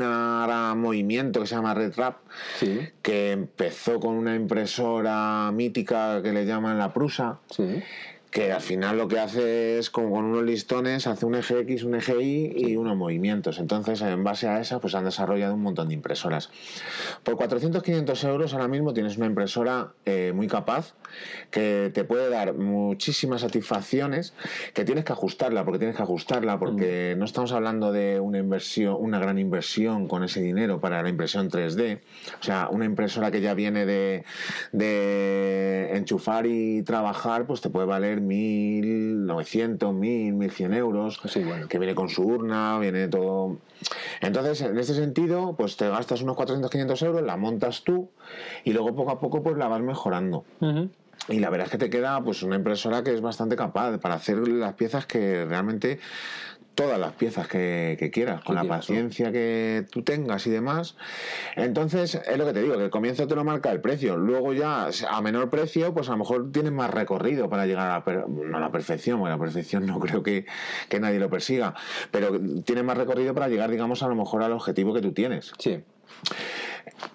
movimiento 0.79 1.41
que 1.41 1.47
se 1.47 1.55
llama 1.55 1.73
Red 1.73 1.93
Rap, 1.95 2.17
Sí. 2.57 2.79
que 3.01 3.31
empezó 3.31 3.99
con 3.99 4.15
una 4.15 4.35
impresora 4.35 5.51
mítica 5.53 6.21
que 6.21 6.31
le 6.31 6.45
llaman 6.45 6.77
la 6.77 6.93
Prusa, 6.93 7.39
Sí. 7.49 7.81
Que 8.35 8.51
al 8.51 8.59
final 8.59 8.97
lo 8.97 9.07
que 9.07 9.17
hace 9.17 9.79
es 9.79 9.89
como 9.89 10.11
con 10.11 10.25
unos 10.25 10.43
listones, 10.43 11.07
hace 11.07 11.25
un 11.25 11.35
eje 11.35 11.57
X, 11.61 11.85
un 11.85 11.95
eje 11.95 12.21
Y 12.21 12.67
y 12.67 12.75
unos 12.75 12.97
movimientos. 12.97 13.59
Entonces, 13.59 14.01
en 14.01 14.25
base 14.25 14.49
a 14.49 14.59
esa, 14.59 14.81
pues 14.81 14.93
han 14.93 15.05
desarrollado 15.05 15.53
un 15.53 15.61
montón 15.61 15.87
de 15.87 15.93
impresoras. 15.93 16.49
Por 17.23 17.37
400-500 17.37 18.27
euros 18.27 18.53
ahora 18.53 18.67
mismo 18.67 18.93
tienes 18.93 19.15
una 19.15 19.27
impresora 19.27 19.93
eh, 20.03 20.33
muy 20.35 20.47
capaz 20.47 20.95
que 21.49 21.91
te 21.93 22.03
puede 22.03 22.29
dar 22.29 22.55
muchísimas 22.55 23.39
satisfacciones, 23.39 24.33
que 24.73 24.83
tienes 24.83 25.05
que 25.05 25.13
ajustarla, 25.13 25.63
porque 25.63 25.79
tienes 25.79 25.95
que 25.95 26.03
ajustarla, 26.03 26.59
porque 26.59 27.15
no 27.17 27.23
estamos 27.23 27.53
hablando 27.53 27.93
de 27.93 28.19
una 28.19 28.39
inversión, 28.39 28.97
una 28.99 29.17
gran 29.17 29.39
inversión 29.39 30.09
con 30.09 30.25
ese 30.25 30.41
dinero 30.41 30.81
para 30.81 31.01
la 31.01 31.07
impresión 31.07 31.49
3D. 31.49 32.01
O 32.41 32.43
sea, 32.43 32.67
una 32.69 32.83
impresora 32.83 33.31
que 33.31 33.39
ya 33.39 33.53
viene 33.53 33.85
de, 33.85 34.25
de 34.73 35.91
enchufar 35.95 36.47
y 36.47 36.83
trabajar, 36.83 37.47
pues 37.47 37.61
te 37.61 37.69
puede 37.69 37.85
valer 37.87 38.24
1.900, 38.27 39.77
1.000, 39.93 40.33
1.100 40.35 40.75
euros, 40.75 41.19
Sí, 41.25 41.43
bueno. 41.43 41.67
que 41.67 41.79
viene 41.79 41.95
con 41.95 42.09
su 42.09 42.23
urna, 42.23 42.77
viene 42.79 43.07
todo... 43.07 43.57
Entonces, 44.21 44.61
en 44.61 44.77
este 44.77 44.93
sentido, 44.93 45.55
pues 45.57 45.77
te 45.77 45.87
gastas 45.89 46.21
unos 46.21 46.35
400, 46.35 46.71
500 46.71 47.01
euros, 47.03 47.21
la 47.21 47.37
montas 47.37 47.83
tú 47.83 48.09
y 48.63 48.73
luego 48.73 48.95
poco 48.95 49.11
a 49.11 49.19
poco 49.19 49.43
pues 49.43 49.57
la 49.57 49.67
vas 49.67 49.81
mejorando. 49.81 50.45
Y 51.29 51.39
la 51.39 51.49
verdad 51.49 51.65
es 51.67 51.71
que 51.71 51.77
te 51.77 51.89
queda 51.89 52.21
pues 52.23 52.43
una 52.43 52.55
impresora 52.55 53.03
que 53.03 53.13
es 53.13 53.21
bastante 53.21 53.55
capaz 53.55 53.97
para 53.99 54.15
hacer 54.15 54.47
las 54.47 54.73
piezas 54.73 55.05
que 55.05 55.45
realmente 55.45 55.99
todas 56.75 56.99
las 56.99 57.13
piezas 57.13 57.47
que, 57.47 57.95
que 57.97 58.11
quieras, 58.11 58.43
con 58.43 58.55
la 58.55 58.61
quieras, 58.61 58.77
¿no? 58.89 58.95
paciencia 58.95 59.31
que 59.31 59.85
tú 59.89 60.03
tengas 60.03 60.45
y 60.45 60.51
demás. 60.51 60.95
Entonces, 61.55 62.15
es 62.15 62.37
lo 62.37 62.45
que 62.45 62.53
te 62.53 62.61
digo, 62.61 62.77
que 62.77 62.83
el 62.83 62.89
comienzo 62.89 63.27
te 63.27 63.35
lo 63.35 63.43
marca 63.43 63.71
el 63.71 63.81
precio. 63.81 64.17
Luego 64.17 64.53
ya, 64.53 64.89
a 65.09 65.21
menor 65.21 65.49
precio, 65.49 65.93
pues 65.93 66.09
a 66.09 66.11
lo 66.11 66.17
mejor 66.17 66.51
tienes 66.51 66.71
más 66.71 66.91
recorrido 66.91 67.49
para 67.49 67.65
llegar 67.65 67.89
a 67.89 67.93
la, 67.93 68.03
per- 68.05 68.27
no 68.29 68.57
a 68.57 68.59
la 68.59 68.71
perfección, 68.71 69.19
porque 69.19 69.31
la 69.31 69.39
perfección 69.39 69.85
no 69.85 69.99
creo 70.01 70.21
que, 70.21 70.45
que 70.89 70.99
nadie 70.99 71.19
lo 71.19 71.29
persiga, 71.29 71.73
pero 72.11 72.39
tienes 72.63 72.83
más 72.83 72.97
recorrido 72.97 73.33
para 73.33 73.47
llegar, 73.47 73.71
digamos, 73.71 74.03
a 74.03 74.07
lo 74.07 74.15
mejor 74.15 74.43
al 74.43 74.51
objetivo 74.51 74.93
que 74.93 75.01
tú 75.01 75.11
tienes. 75.13 75.53
Sí. 75.57 75.79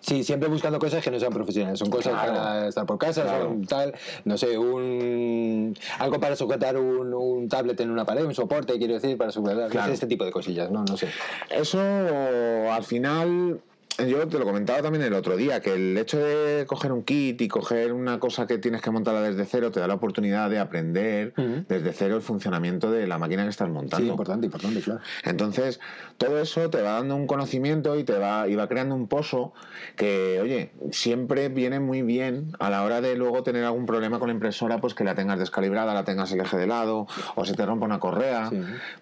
Sí, 0.00 0.24
siempre 0.24 0.48
buscando 0.48 0.78
cosas 0.78 1.02
que 1.02 1.10
no 1.10 1.18
sean 1.20 1.32
profesionales. 1.32 1.78
Son 1.78 1.90
cosas 1.90 2.12
Claro. 2.12 2.32
para 2.34 2.68
estar 2.68 2.86
por 2.86 2.98
casa, 2.98 3.22
Claro. 3.22 3.44
son 3.44 3.64
tal, 3.66 3.94
no 4.24 4.36
sé, 4.36 4.58
un 4.58 5.76
algo 5.98 6.18
para 6.20 6.36
sujetar 6.36 6.76
un, 6.76 7.12
un 7.14 7.48
tablet 7.48 7.78
en 7.80 7.90
una 7.90 8.04
pared, 8.04 8.24
un 8.24 8.34
soporte, 8.34 8.76
quiero 8.78 8.94
decir, 8.94 9.16
para 9.16 9.30
sujetar 9.30 9.68
Claro. 9.70 9.92
este 9.92 10.06
tipo 10.06 10.24
de 10.24 10.32
cosillas, 10.32 10.70
¿no? 10.70 10.84
No 10.84 10.96
sé. 10.96 11.08
Eso 11.50 11.80
al 11.80 12.84
final 12.84 13.60
yo 14.06 14.26
te 14.28 14.38
lo 14.38 14.44
comentaba 14.44 14.82
también 14.82 15.04
el 15.04 15.14
otro 15.14 15.36
día, 15.36 15.60
que 15.60 15.74
el 15.74 15.96
hecho 15.96 16.18
de 16.18 16.66
coger 16.66 16.92
un 16.92 17.02
kit 17.02 17.40
y 17.40 17.48
coger 17.48 17.92
una 17.92 18.18
cosa 18.18 18.46
que 18.46 18.58
tienes 18.58 18.82
que 18.82 18.90
montarla 18.90 19.22
desde 19.22 19.44
cero 19.44 19.70
te 19.70 19.80
da 19.80 19.86
la 19.86 19.94
oportunidad 19.94 20.50
de 20.50 20.58
aprender 20.58 21.34
desde 21.68 21.92
cero 21.92 22.16
el 22.16 22.22
funcionamiento 22.22 22.90
de 22.90 23.06
la 23.06 23.18
máquina 23.18 23.44
que 23.44 23.50
estás 23.50 23.68
montando. 23.68 24.04
Sí, 24.04 24.10
importante, 24.10 24.46
importante, 24.46 24.80
claro. 24.80 25.00
Entonces, 25.24 25.80
todo 26.18 26.40
eso 26.40 26.70
te 26.70 26.82
va 26.82 26.92
dando 26.92 27.16
un 27.16 27.26
conocimiento 27.26 27.98
y 27.98 28.04
te 28.04 28.18
va, 28.18 28.48
y 28.48 28.54
va 28.54 28.68
creando 28.68 28.94
un 28.94 29.08
pozo 29.08 29.52
que, 29.96 30.38
oye, 30.40 30.72
siempre 30.92 31.48
viene 31.48 31.80
muy 31.80 32.02
bien 32.02 32.52
a 32.58 32.70
la 32.70 32.84
hora 32.84 33.00
de 33.00 33.16
luego 33.16 33.42
tener 33.42 33.64
algún 33.64 33.86
problema 33.86 34.18
con 34.18 34.28
la 34.28 34.34
impresora, 34.34 34.80
pues 34.80 34.94
que 34.94 35.04
la 35.04 35.14
tengas 35.14 35.38
descalibrada, 35.38 35.94
la 35.94 36.04
tengas 36.04 36.32
el 36.32 36.40
eje 36.40 36.56
de 36.56 36.66
lado, 36.66 37.06
o 37.34 37.44
se 37.44 37.54
te 37.54 37.64
rompa 37.66 37.86
una 37.86 38.00
correa, 38.00 38.50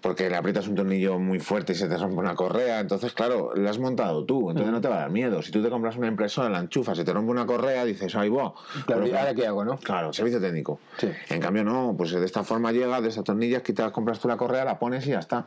porque 0.00 0.31
le 0.31 0.37
aprietas 0.37 0.69
un 0.69 0.75
tornillo 0.75 1.19
muy 1.19 1.40
fuerte 1.40 1.73
y 1.73 1.76
se 1.76 1.88
te 1.88 1.97
rompe 1.97 2.17
una 2.17 2.35
correa. 2.35 2.81
Entonces, 2.81 3.12
claro, 3.12 3.52
la 3.55 3.71
has 3.71 3.78
montado 3.78 4.25
tú, 4.25 4.50
entonces 4.50 4.73
no 4.73 4.81
te 4.81 4.88
va 4.88 4.97
a 4.97 5.00
dar 5.00 5.11
miedo. 5.11 5.42
Si 5.42 5.52
tú 5.52 5.62
te 5.62 5.71
compras 5.71 5.97
una 5.97 6.09
impresora, 6.09 6.49
la 6.49 6.59
enchufas, 6.59 6.97
se 6.97 7.04
te 7.04 7.12
rompe 7.12 7.30
una 7.30 7.47
correa, 7.47 7.85
dices, 7.85 8.14
ay, 8.16 8.28
wow. 8.28 8.54
Claro, 8.87 9.07
¿y 9.07 9.12
ahora 9.12 9.35
qué 9.35 9.47
hago, 9.47 9.64
no? 9.64 9.78
Claro, 9.78 10.12
servicio 10.12 10.40
técnico. 10.40 10.80
Sí. 10.99 11.11
En 11.28 11.40
cambio, 11.40 11.64
no, 11.64 11.95
pues 11.97 12.12
de 12.12 12.25
esta 12.25 12.45
forma 12.45 12.73
llega, 12.73 13.00
de 13.00 13.09
estas 13.09 13.25
tornillas, 13.25 13.62
quitas, 13.62 13.92
compras 13.92 14.18
tú 14.18 14.28
la 14.28 14.37
correa, 14.37 14.64
la 14.64 14.78
pones 14.78 15.07
y 15.07 15.11
ya 15.11 15.18
está. 15.18 15.47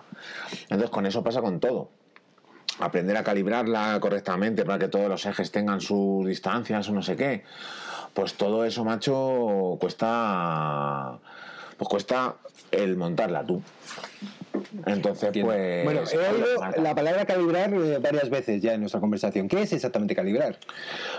Entonces, 0.64 0.90
con 0.90 1.06
eso 1.06 1.24
pasa 1.24 1.42
con 1.42 1.60
todo 1.60 1.90
aprender 2.80 3.16
a 3.18 3.24
calibrarla 3.24 4.00
correctamente 4.00 4.66
para 4.66 4.80
que 4.80 4.88
todos 4.88 5.08
los 5.08 5.26
ejes 5.26 5.52
tengan 5.52 5.82
sus 5.82 6.26
distancias 6.26 6.90
o 6.90 6.94
no 6.94 7.02
sé 7.02 7.16
qué. 7.16 7.44
Pues 8.14 8.34
todo 8.36 8.66
eso, 8.66 8.84
macho, 8.84 9.78
cuesta. 9.80 11.18
Pues 11.78 11.90
cuesta 11.90 12.36
el 12.72 12.98
montarla 12.98 13.44
tú. 13.46 13.62
Entonces, 14.86 15.24
Entiendo. 15.26 15.52
pues. 15.52 15.84
Bueno, 15.84 16.02
he 16.12 16.18
oído 16.18 16.48
la 16.84 16.96
palabra 16.96 17.26
calibrar 17.26 17.72
varias 18.02 18.30
veces 18.30 18.62
ya 18.62 18.74
en 18.74 18.82
nuestra 18.82 19.00
conversación. 19.00 19.48
¿Qué 19.48 19.62
es 19.64 19.74
exactamente 19.74 20.16
calibrar? 20.16 20.58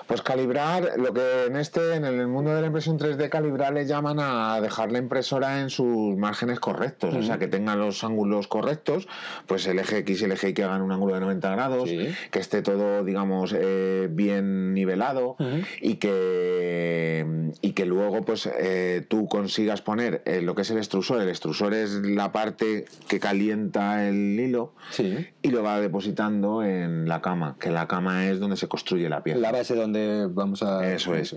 Pues 0.07 0.23
calibrar, 0.23 0.93
lo 0.97 1.13
que 1.13 1.47
en 1.47 1.57
este, 1.57 1.95
en 1.95 2.05
el 2.05 2.27
mundo 2.29 2.55
de 2.55 2.61
la 2.61 2.67
impresión 2.67 2.99
3D, 2.99 3.29
calibrar 3.29 3.73
le 3.73 3.87
llaman 3.87 4.19
a 4.21 4.61
dejar 4.61 4.93
la 4.93 4.99
impresora 4.99 5.61
en 5.61 5.71
sus 5.71 6.17
márgenes 6.17 6.61
correctos, 6.61 7.15
o 7.15 7.23
sea, 7.23 7.39
que 7.39 7.49
tenga 7.49 7.75
los 7.77 8.05
ángulos 8.05 8.49
correctos, 8.49 9.09
pues 9.47 9.67
el 9.67 9.79
eje 9.79 9.99
X 9.99 10.23
y 10.23 10.25
el 10.25 10.33
eje 10.33 10.51
Y 10.51 10.53
que 10.55 10.65
hagan 10.65 10.83
un 10.83 10.93
ángulo 10.93 11.15
de 11.15 11.21
90 11.21 11.51
grados, 11.51 11.89
Sí. 11.89 12.09
que 12.31 12.39
esté 12.39 12.63
todo, 12.63 13.05
digamos, 13.05 13.55
eh, 13.59 14.09
bien 14.11 14.73
nivelado 14.75 15.37
y 15.81 15.97
que 15.97 17.53
y 17.61 17.73
que 17.73 17.87
luego, 17.87 18.23
pues, 18.23 18.49
eh, 18.59 19.05
tú 19.09 19.27
consigas 19.29 19.83
poner 19.83 20.23
eh, 20.25 20.41
lo 20.43 20.55
que 20.55 20.63
es 20.63 20.71
el 20.71 20.79
extrusor. 20.79 21.21
El 21.21 21.29
extrusor 21.29 21.75
es 21.75 21.93
la 22.03 22.33
parte 22.33 22.87
que 23.09 23.21
calienta 23.33 24.07
el 24.07 24.39
hilo 24.39 24.75
Sí. 24.91 25.27
y 25.41 25.49
lo 25.51 25.63
va 25.63 25.81
depositando 25.81 26.63
en 26.63 27.09
la 27.09 27.23
cama, 27.23 27.57
que 27.59 27.71
la 27.71 27.89
cama 27.89 28.27
es 28.29 28.39
donde 28.41 28.57
se 28.59 28.69
construye 28.69 29.09
la 29.09 29.23
pieza. 29.23 29.39
La 29.41 29.51
base 29.53 29.75
donde 29.75 30.29
vamos 30.31 30.63
a... 30.63 30.87
Eso 30.93 31.15
es. 31.15 31.35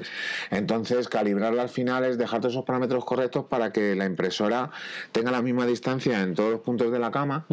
Entonces, 0.52 1.08
calibrarla 1.08 1.62
al 1.62 1.70
final 1.70 2.04
es 2.04 2.18
dejar 2.18 2.42
todos 2.42 2.54
esos 2.54 2.66
parámetros 2.66 3.06
correctos 3.06 3.46
para 3.46 3.72
que 3.72 3.96
la 3.96 4.06
impresora 4.06 4.72
tenga 5.14 5.32
la 5.32 5.42
misma 5.42 5.66
distancia 5.66 6.22
en 6.22 6.34
todos 6.34 6.52
los 6.52 6.60
puntos 6.60 6.92
de 6.92 7.00
la 7.00 7.12
cama 7.12 7.46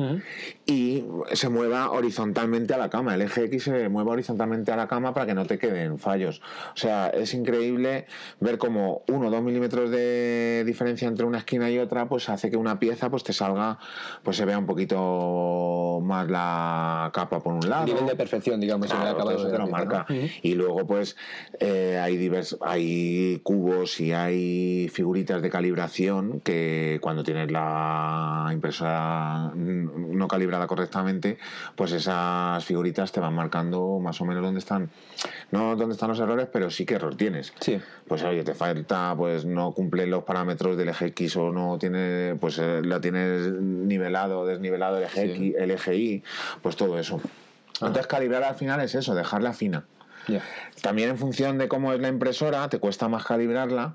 y 0.66 1.04
se 1.34 1.48
mueva 1.48 1.90
horizontalmente 1.92 2.74
a 2.74 2.78
la 2.78 2.90
cama. 2.90 3.14
El 3.14 3.22
eje 3.22 3.44
X 3.44 3.62
se 3.64 3.88
mueva 3.88 4.12
horizontalmente 4.12 4.72
a 4.72 4.76
la 4.76 4.88
cama 4.88 5.14
para 5.14 5.26
que 5.26 5.34
no 5.34 5.46
te 5.46 5.58
queden 5.58 6.00
fallos. 6.00 6.42
O 6.74 6.76
sea, 6.76 7.08
es 7.08 7.32
increíble 7.34 8.06
ver 8.40 8.58
como 8.58 9.02
uno 9.06 9.28
o 9.28 9.30
dos 9.30 9.42
milímetros 9.42 9.90
de 9.90 10.64
diferencia 10.66 11.06
entre 11.06 11.26
una 11.26 11.38
esquina 11.38 11.70
y 11.70 11.78
otra, 11.78 12.08
pues 12.08 12.28
hace 12.28 12.50
que 12.50 12.56
una 12.56 12.80
pieza 12.80 13.08
pues 13.08 13.22
te 13.22 13.32
salga, 13.32 13.78
pues 14.24 14.31
se 14.32 14.44
vea 14.44 14.58
un 14.58 14.66
poquito 14.66 16.00
más 16.02 16.28
la 16.28 17.10
capa 17.12 17.40
por 17.40 17.54
un 17.54 17.68
lado. 17.68 17.86
Nivel 17.86 18.06
de 18.06 18.16
perfección, 18.16 18.60
digamos, 18.60 18.86
en 18.90 18.96
el 18.96 19.02
Claro, 19.02 19.16
acabado 19.16 19.36
todo 19.36 19.38
eso 19.38 19.46
de 19.46 19.52
te 19.52 19.58
la 19.58 19.64
lo 19.64 19.70
pieza, 19.70 19.84
marca. 19.84 20.06
¿no? 20.08 20.16
Ujú. 20.18 20.26
Y 20.42 20.54
luego, 20.54 20.86
pues, 20.86 21.16
eh, 21.60 21.98
hay, 22.02 22.16
divers, 22.16 22.56
hay 22.60 23.40
cubos 23.42 24.00
y 24.00 24.12
hay 24.12 24.88
figuritas 24.92 25.42
de 25.42 25.50
calibración 25.50 26.40
que 26.40 26.98
cuando 27.02 27.22
tienes 27.24 27.50
la 27.50 28.50
impresora 28.52 29.52
no 29.54 30.28
calibrada 30.28 30.66
correctamente, 30.66 31.38
pues 31.76 31.92
esas 31.92 32.64
figuritas 32.64 33.12
te 33.12 33.20
van 33.20 33.34
marcando 33.34 33.98
más 34.00 34.20
o 34.20 34.24
menos 34.24 34.42
dónde 34.42 34.58
están, 34.60 34.90
no 35.50 35.76
dónde 35.76 35.94
están 35.94 36.08
los 36.10 36.20
errores, 36.20 36.48
pero 36.52 36.70
sí 36.70 36.84
qué 36.84 36.94
error 36.94 37.14
tienes. 37.16 37.52
Sí. 37.60 37.80
Pues 38.06 38.22
oye, 38.24 38.42
te 38.44 38.54
falta, 38.54 39.14
pues 39.16 39.44
no 39.44 39.72
cumple 39.72 40.06
los 40.06 40.24
parámetros 40.24 40.76
del 40.76 40.88
eje 40.90 41.06
X 41.06 41.36
o 41.36 41.50
no 41.52 41.78
tiene, 41.78 42.36
pues 42.40 42.58
eh, 42.58 42.82
la 42.82 43.00
tienes 43.00 43.50
nivelado 44.28 44.46
desnivelado 44.46 44.98
el 44.98 45.04
eje, 45.04 45.26
Sí. 45.26 45.30
X, 45.48 45.54
el 45.58 45.70
eje 45.70 45.96
Y, 45.96 46.22
pues 46.62 46.76
todo 46.76 46.98
eso. 46.98 47.20
Entonces 47.74 48.06
calibrar 48.06 48.44
al 48.44 48.54
final 48.54 48.80
es 48.80 48.94
eso, 48.94 49.14
dejarla 49.14 49.52
fina. 49.52 49.84
También 50.82 51.10
en 51.10 51.18
función 51.18 51.58
de 51.58 51.68
cómo 51.68 51.92
es 51.92 52.00
la 52.00 52.08
impresora, 52.08 52.68
te 52.68 52.78
cuesta 52.78 53.08
más 53.08 53.24
calibrarla 53.24 53.94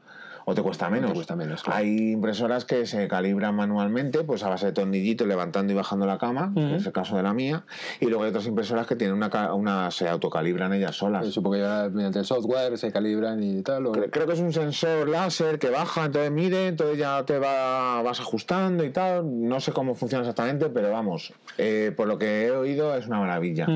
o 0.49 0.53
te 0.55 0.61
cuesta 0.61 0.89
menos. 0.89 1.11
cuesta 1.11 1.35
menos, 1.35 1.61
claro. 1.61 1.77
Hay 1.79 2.11
impresoras 2.13 2.63
que 2.63 2.85
se 2.85 3.09
calibran 3.09 3.53
manualmente, 3.53 4.23
pues 4.23 4.43
a 4.43 4.49
base 4.49 4.67
de 4.67 4.71
tornillitos 4.71 5.27
levantando 5.27 5.73
y 5.73 5.75
bajando 5.75 6.05
la 6.05 6.17
cama, 6.17 6.53
que 6.55 6.75
es 6.77 6.85
el 6.85 6.93
caso 6.93 7.17
de 7.17 7.23
la 7.23 7.33
mía, 7.33 7.65
y 7.99 8.05
luego 8.05 8.23
hay 8.23 8.29
otras 8.29 8.45
impresoras 8.47 8.87
que 8.87 8.95
tienen 8.95 9.17
una, 9.17 9.53
una 9.53 9.91
se 9.91 10.07
autocalibran 10.07 10.71
ellas 10.71 10.95
solas. 10.95 11.27
Supongo 11.33 11.55
que 11.55 11.61
ya 11.63 11.89
mediante 11.91 12.19
el 12.19 12.25
software 12.25 12.77
se 12.77 12.93
calibran 12.93 13.43
y 13.43 13.61
tal. 13.61 13.87
o- 13.87 13.91
Creo 13.91 14.25
que 14.25 14.33
es 14.33 14.39
un 14.39 14.53
sensor 14.53 15.09
láser 15.09 15.59
que 15.59 15.69
baja, 15.69 16.05
entonces 16.05 16.31
mide, 16.31 16.67
entonces 16.67 16.97
ya 16.97 17.25
te 17.25 17.39
va, 17.39 18.01
vas 18.01 18.21
ajustando 18.21 18.85
y 18.85 18.89
tal. 18.91 19.25
No 19.49 19.59
sé 19.59 19.73
cómo 19.73 19.95
funciona 19.95 20.21
exactamente, 20.23 20.69
pero 20.69 20.91
vamos, 20.91 21.33
eh, 21.57 21.91
por 21.97 22.07
lo 22.07 22.17
que 22.17 22.45
he 22.45 22.51
oído 22.51 22.95
es 22.95 23.05
una 23.07 23.19
maravilla. 23.19 23.67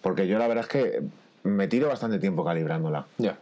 Porque 0.00 0.26
yo 0.26 0.36
la 0.40 0.48
verdad 0.48 0.64
es 0.64 0.68
que 0.70 1.02
me 1.44 1.68
tiro 1.68 1.86
bastante 1.88 2.18
tiempo 2.18 2.44
calibrándola. 2.44 3.06
Ya. 3.18 3.38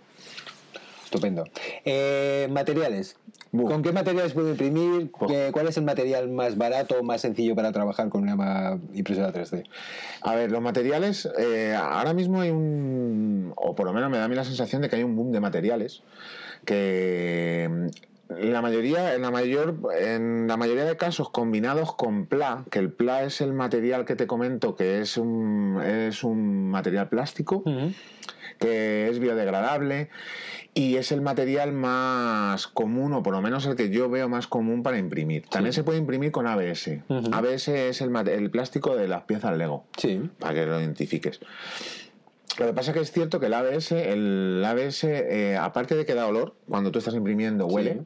Estupendo. 1.16 1.44
Eh, 1.84 2.48
materiales. 2.50 3.16
¿Con 3.68 3.82
qué 3.82 3.92
materiales 3.92 4.32
puedo 4.34 4.50
imprimir? 4.50 5.10
¿Qué- 5.26 5.50
¿Cuál 5.52 5.68
es 5.68 5.76
el 5.78 5.84
material 5.84 6.28
más 6.28 6.58
barato 6.58 6.96
o 7.00 7.02
más 7.02 7.22
sencillo 7.22 7.54
para 7.54 7.72
trabajar 7.72 8.08
con 8.10 8.22
una 8.28 8.78
impresora 8.94 9.32
3D? 9.32 9.64
A 10.20 10.34
ver, 10.34 10.50
los 10.52 10.60
materiales, 10.60 11.28
eh, 11.38 11.74
ahora 11.74 12.12
mismo 12.12 12.40
hay 12.42 12.50
un, 12.50 13.52
o 13.56 13.74
por 13.74 13.86
lo 13.86 13.92
menos 13.94 14.10
me 14.10 14.18
da 14.18 14.24
a 14.24 14.28
mí 14.28 14.34
la 14.34 14.44
sensación 14.44 14.82
de 14.82 14.88
que 14.90 14.96
hay 14.96 15.02
un 15.04 15.16
boom 15.16 15.32
de 15.32 15.40
materiales 15.40 16.02
que 16.64 17.68
mm, 17.70 17.86
la 18.50 18.60
mayoría, 18.60 19.14
en 19.14 19.22
la 19.22 19.30
mayor, 19.30 19.76
en 19.98 20.48
la 20.48 20.56
mayoría 20.56 20.84
de 20.84 20.96
casos 20.96 21.30
combinados 21.30 21.94
con 21.94 22.26
PLA, 22.26 22.64
que 22.70 22.80
el 22.80 22.90
PLA 22.92 23.22
es 23.24 23.40
el 23.40 23.52
material 23.52 24.04
que 24.04 24.16
te 24.16 24.26
comento 24.26 24.74
que 24.74 25.00
es 25.00 25.16
un, 25.16 25.80
es 25.80 26.24
un 26.24 26.68
material 26.70 27.08
plástico 27.08 27.62
que 28.58 29.08
es 29.08 29.18
biodegradable 29.18 30.08
y 30.74 30.96
es 30.96 31.10
el 31.12 31.22
material 31.22 31.72
más 31.72 32.66
común, 32.66 33.14
o 33.14 33.22
por 33.22 33.32
lo 33.32 33.40
menos 33.40 33.64
el 33.66 33.76
que 33.76 33.88
yo 33.88 34.10
veo 34.10 34.28
más 34.28 34.46
común 34.46 34.82
para 34.82 34.98
imprimir. 34.98 35.46
También 35.48 35.72
se 35.72 35.82
puede 35.84 35.98
imprimir 35.98 36.32
con 36.32 36.46
ABS. 36.46 37.00
ABS 37.32 37.68
es 37.68 38.00
el, 38.02 38.14
el 38.28 38.50
plástico 38.50 38.94
de 38.94 39.08
las 39.08 39.22
piezas 39.22 39.56
Lego 39.56 39.84
Sí. 39.96 40.20
para 40.38 40.52
que 40.54 40.66
lo 40.66 40.78
identifiques. 40.78 41.40
Lo 42.58 42.66
que 42.66 42.72
pasa 42.72 42.90
es 42.90 42.94
que 42.96 43.02
es 43.02 43.12
cierto 43.12 43.38
que 43.40 43.46
el 43.46 43.54
ABS, 43.54 43.92
el 43.92 44.62
ABS 44.64 45.04
eh, 45.04 45.56
aparte 45.60 45.94
de 45.94 46.06
que 46.06 46.14
da 46.14 46.26
olor, 46.26 46.54
cuando 46.68 46.90
tú 46.90 46.98
estás 46.98 47.14
imprimiendo 47.14 47.66
huele, 47.66 48.04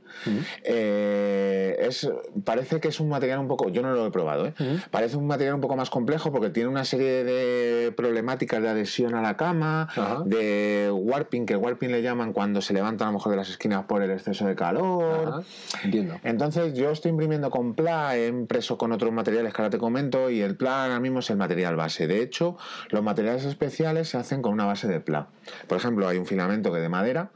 eh, 0.64 1.76
es, 1.80 2.10
parece 2.44 2.80
que 2.80 2.88
es 2.88 3.00
un 3.00 3.08
material 3.08 3.38
un 3.38 3.48
poco, 3.48 3.68
yo 3.68 3.82
no 3.82 3.92
lo 3.92 4.06
he 4.06 4.10
probado, 4.10 4.46
¿eh? 4.46 4.54
Parece 4.90 5.16
un 5.16 5.26
material 5.26 5.54
un 5.54 5.60
poco 5.60 5.76
más 5.76 5.90
complejo 5.90 6.32
porque 6.32 6.50
tiene 6.50 6.68
una 6.68 6.84
serie 6.84 7.24
de 7.24 7.92
problemáticas 7.92 8.60
de 8.62 8.68
adhesión 8.68 9.14
a 9.14 9.22
la 9.22 9.36
cama, 9.36 9.88
de 10.26 10.90
warping, 10.92 11.46
que 11.46 11.56
warping 11.56 11.92
le 11.92 12.02
llaman 12.02 12.32
cuando 12.32 12.60
se 12.60 12.72
levanta 12.72 13.04
a 13.04 13.08
lo 13.08 13.14
mejor 13.14 13.30
de 13.30 13.36
las 13.36 13.50
esquinas 13.50 13.84
por 13.86 14.02
el 14.02 14.10
exceso 14.10 14.46
de 14.46 14.54
calor. 14.56 15.44
Entiendo. 15.84 16.16
Entonces 16.24 16.74
yo 16.74 16.90
estoy 16.90 17.10
imprimiendo 17.10 17.50
con 17.50 17.74
PLA, 17.74 18.16
he 18.16 18.26
impreso 18.26 18.76
con 18.76 18.92
otros 18.92 19.12
materiales 19.12 19.54
que 19.54 19.62
ahora 19.62 19.70
te 19.70 19.78
comento 19.78 20.30
y 20.30 20.40
el 20.40 20.56
PLA 20.56 20.84
ahora 20.84 21.00
mismo 21.00 21.20
es 21.20 21.30
el 21.30 21.36
material 21.36 21.76
base. 21.76 22.06
De 22.06 22.22
hecho, 22.22 22.56
los 22.90 23.02
materiales 23.02 23.44
especiales 23.44 24.08
se 24.08 24.18
hacen 24.18 24.39
con 24.42 24.52
una 24.52 24.64
base 24.66 24.88
de 24.88 25.00
PLA. 25.00 25.26
Por 25.66 25.78
ejemplo, 25.78 26.06
hay 26.08 26.18
un 26.18 26.26
filamento 26.26 26.72
que 26.72 26.78
de 26.80 26.88
madera 26.88 27.30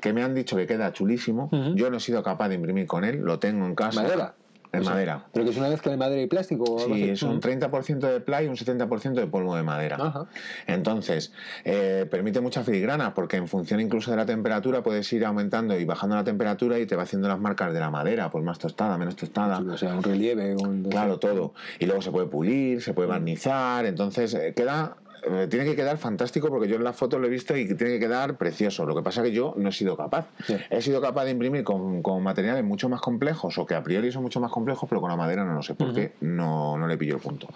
que 0.00 0.12
me 0.12 0.22
han 0.22 0.34
dicho 0.34 0.56
que 0.56 0.66
queda 0.66 0.92
chulísimo. 0.92 1.48
Yo 1.74 1.90
no 1.90 1.96
he 1.96 2.00
sido 2.00 2.22
capaz 2.22 2.48
de 2.48 2.56
imprimir 2.56 2.86
con 2.86 3.04
él, 3.04 3.20
lo 3.22 3.38
tengo 3.38 3.64
en 3.66 3.74
casa. 3.74 4.02
¿Madera? 4.02 4.34
En 4.72 4.80
O 4.80 4.84
sea, 4.84 4.92
madera. 4.92 5.24
¿Pero 5.32 5.44
que 5.46 5.52
es 5.52 5.56
una 5.56 5.68
mezcla 5.68 5.92
de 5.92 5.96
madera 5.96 6.20
y 6.20 6.26
plástico? 6.26 6.64
o 6.64 6.78
Sí, 6.80 6.92
así? 6.92 7.10
es 7.10 7.22
un 7.22 7.38
Ujú. 7.38 7.40
30% 7.48 7.98
de 8.00 8.20
PLA 8.20 8.42
y 8.42 8.46
un 8.48 8.56
70% 8.56 9.14
de 9.14 9.26
polvo 9.28 9.56
de 9.56 9.62
madera. 9.62 9.96
Ajá. 9.98 10.26
Entonces, 10.66 11.32
eh, 11.64 12.06
permite 12.10 12.40
mucha 12.40 12.62
filigrana 12.64 13.14
porque 13.14 13.36
en 13.36 13.46
función 13.48 13.80
incluso 13.80 14.10
de 14.10 14.16
la 14.18 14.26
temperatura 14.26 14.82
puedes 14.82 15.10
ir 15.12 15.24
aumentando 15.24 15.78
y 15.78 15.84
bajando 15.84 16.16
la 16.16 16.24
temperatura 16.24 16.78
y 16.78 16.84
te 16.86 16.96
va 16.96 17.04
haciendo 17.04 17.28
las 17.28 17.38
marcas 17.38 17.72
de 17.72 17.80
la 17.80 17.90
madera, 17.90 18.28
pues 18.30 18.44
más 18.44 18.58
tostada, 18.58 18.98
menos 18.98 19.16
tostada. 19.16 19.60
O 19.60 19.76
sea, 19.78 19.94
un 19.94 20.02
relieve. 20.02 20.56
Un... 20.56 20.82
Claro, 20.90 21.18
todo. 21.18 21.54
Y 21.78 21.86
luego 21.86 22.02
se 22.02 22.10
puede 22.10 22.26
pulir, 22.26 22.82
se 22.82 22.92
puede 22.92 23.08
barnizar, 23.08 23.86
entonces 23.86 24.34
eh, 24.34 24.52
queda... 24.54 24.96
eh, 25.26 25.46
Tiene 25.48 25.64
que 25.64 25.76
quedar 25.76 25.98
fantástico 25.98 26.48
porque 26.48 26.68
yo 26.68 26.76
en 26.76 26.84
la 26.84 26.92
foto 26.92 27.18
lo 27.18 27.26
he 27.26 27.30
visto 27.30 27.56
y 27.56 27.66
tiene 27.74 27.94
que 27.94 28.00
quedar 28.00 28.36
precioso. 28.36 28.86
Lo 28.86 28.94
que 28.94 29.02
pasa 29.02 29.22
es 29.22 29.28
que 29.28 29.34
yo 29.34 29.54
no 29.56 29.68
he 29.68 29.72
sido 29.72 29.96
capaz. 29.96 30.26
Sí. 30.46 30.56
He 30.70 30.80
sido 30.80 31.00
capaz 31.00 31.24
de 31.24 31.32
imprimir 31.32 31.64
con, 31.64 32.02
con 32.02 32.22
materiales 32.22 32.64
mucho 32.64 32.88
más 32.88 33.00
complejos 33.00 33.58
o 33.58 33.66
que 33.66 33.74
a 33.74 33.82
priori 33.82 34.12
son 34.12 34.22
mucho 34.22 34.40
más 34.40 34.50
complejos, 34.50 34.88
pero 34.88 35.00
con 35.00 35.10
la 35.10 35.16
madera 35.16 35.44
no 35.44 35.54
lo 35.54 35.62
sé 35.62 35.74
por 35.74 35.92
qué. 35.92 36.12
No, 36.20 36.78
no 36.78 36.86
le 36.86 36.96
pillo 36.96 37.16
el 37.16 37.20
punto. 37.20 37.48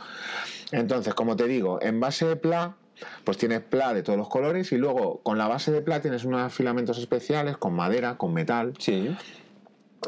Entonces, 0.73 1.15
como 1.15 1.37
te 1.37 1.47
digo, 1.47 1.81
en 1.83 2.00
base 2.00 2.27
de 2.27 2.37
PLA 2.37 2.77
pues 3.25 3.39
tienes 3.39 3.61
pla 3.61 3.95
de 3.95 4.03
todos 4.03 4.19
los 4.19 4.29
colores 4.29 4.73
y 4.73 4.77
luego 4.77 5.21
con 5.23 5.39
la 5.39 5.49
base 5.49 5.73
de 5.73 5.81
pla 5.83 6.00
tienes 6.00 6.25
unos 6.25 6.53
filamentos 6.53 6.99
especiales 6.99 7.57
con 7.57 7.73
madera, 7.75 8.17
con 8.17 8.33
metal. 8.35 8.75
Sí. 8.79 9.17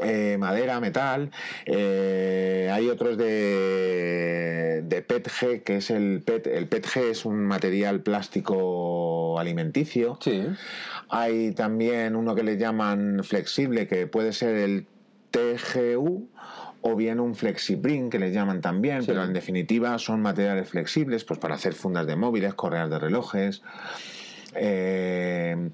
Eh, 0.03 0.37
madera, 0.39 0.81
metal. 0.81 1.31
eh, 1.67 2.71
hay 2.73 2.89
otros 2.89 3.19
de, 3.19 4.83
de 4.85 5.03
PETG, 5.03 5.63
que 5.65 5.77
es 5.77 5.91
el 5.91 6.23
PET. 6.25 6.47
El 6.47 6.67
PETG 6.69 6.97
es 7.11 7.25
un 7.25 7.45
material 7.45 8.01
plástico 8.01 9.39
alimenticio. 9.39 10.19
Sí. 10.23 10.45
Hay 11.11 11.53
también 11.53 12.17
uno 12.17 12.35
que 12.35 12.43
le 12.43 12.57
llaman 12.57 13.21
flexible, 13.23 13.87
que 13.87 14.07
puede 14.07 14.33
ser 14.33 14.55
el 14.57 14.87
TGU 15.31 16.29
o 16.85 16.97
bien 16.97 17.21
un 17.21 17.35
FlexiPrint, 17.35 18.11
que 18.11 18.19
le 18.19 18.33
llaman 18.33 18.61
también, 18.61 19.03
Sí. 19.03 19.09
pero 19.09 19.23
en 19.23 19.33
definitiva 19.33 19.99
son 19.99 20.21
materiales 20.23 20.69
flexibles 20.71 21.23
pues 21.25 21.39
para 21.39 21.55
hacer 21.55 21.75
fundas 21.75 22.07
de 22.07 22.17
móviles, 22.17 22.55
correas 22.55 22.91
de 22.91 22.99
relojes. 22.99 23.63
Eh, 24.55 25.71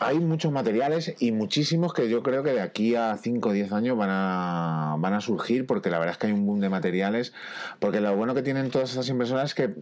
hay 0.00 0.18
muchos 0.18 0.52
materiales 0.52 1.14
y 1.18 1.32
muchísimos 1.32 1.92
que 1.92 2.08
yo 2.08 2.22
creo 2.22 2.42
que 2.42 2.52
de 2.52 2.60
aquí 2.60 2.94
a 2.94 3.16
5 3.16 3.48
o 3.48 3.52
10 3.52 3.72
años 3.72 3.96
van 3.96 4.10
a, 4.10 4.96
van 4.98 5.14
a 5.14 5.20
surgir 5.20 5.66
porque 5.66 5.90
la 5.90 5.98
verdad 5.98 6.12
es 6.12 6.18
que 6.18 6.26
hay 6.28 6.32
un 6.32 6.46
boom 6.46 6.60
de 6.60 6.68
materiales. 6.68 7.32
Porque 7.78 8.00
lo 8.00 8.14
bueno 8.16 8.34
que 8.34 8.42
tienen 8.42 8.70
todas 8.70 8.90
estas 8.90 9.08
impresoras 9.08 9.50
es 9.50 9.54
que 9.54 9.74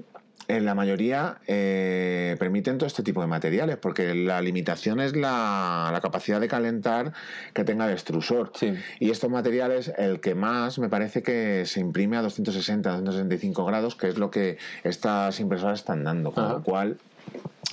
en 0.48 0.64
la 0.64 0.74
mayoría 0.74 1.38
eh, 1.46 2.36
permiten 2.38 2.76
todo 2.76 2.86
este 2.86 3.02
tipo 3.02 3.20
de 3.20 3.26
materiales 3.26 3.76
porque 3.78 4.14
la 4.14 4.42
limitación 4.42 5.00
es 5.00 5.16
la, 5.16 5.88
la 5.92 6.00
capacidad 6.00 6.40
de 6.40 6.48
calentar 6.48 7.12
que 7.52 7.64
tenga 7.64 7.86
el 7.86 7.92
extrusor. 7.92 8.52
Sí. 8.54 8.74
Y 9.00 9.10
estos 9.10 9.30
materiales, 9.30 9.92
el 9.96 10.20
que 10.20 10.34
más 10.34 10.78
me 10.78 10.88
parece 10.88 11.22
que 11.22 11.64
se 11.66 11.80
imprime 11.80 12.16
a 12.16 12.22
260, 12.22 12.90
265 12.90 13.64
grados, 13.64 13.96
que 13.96 14.08
es 14.08 14.18
lo 14.18 14.30
que 14.30 14.58
estas 14.82 15.40
impresoras 15.40 15.80
están 15.80 16.04
dando. 16.04 16.32
Con 16.32 16.44
Ajá. 16.44 16.52
lo 16.54 16.62
cual, 16.62 16.98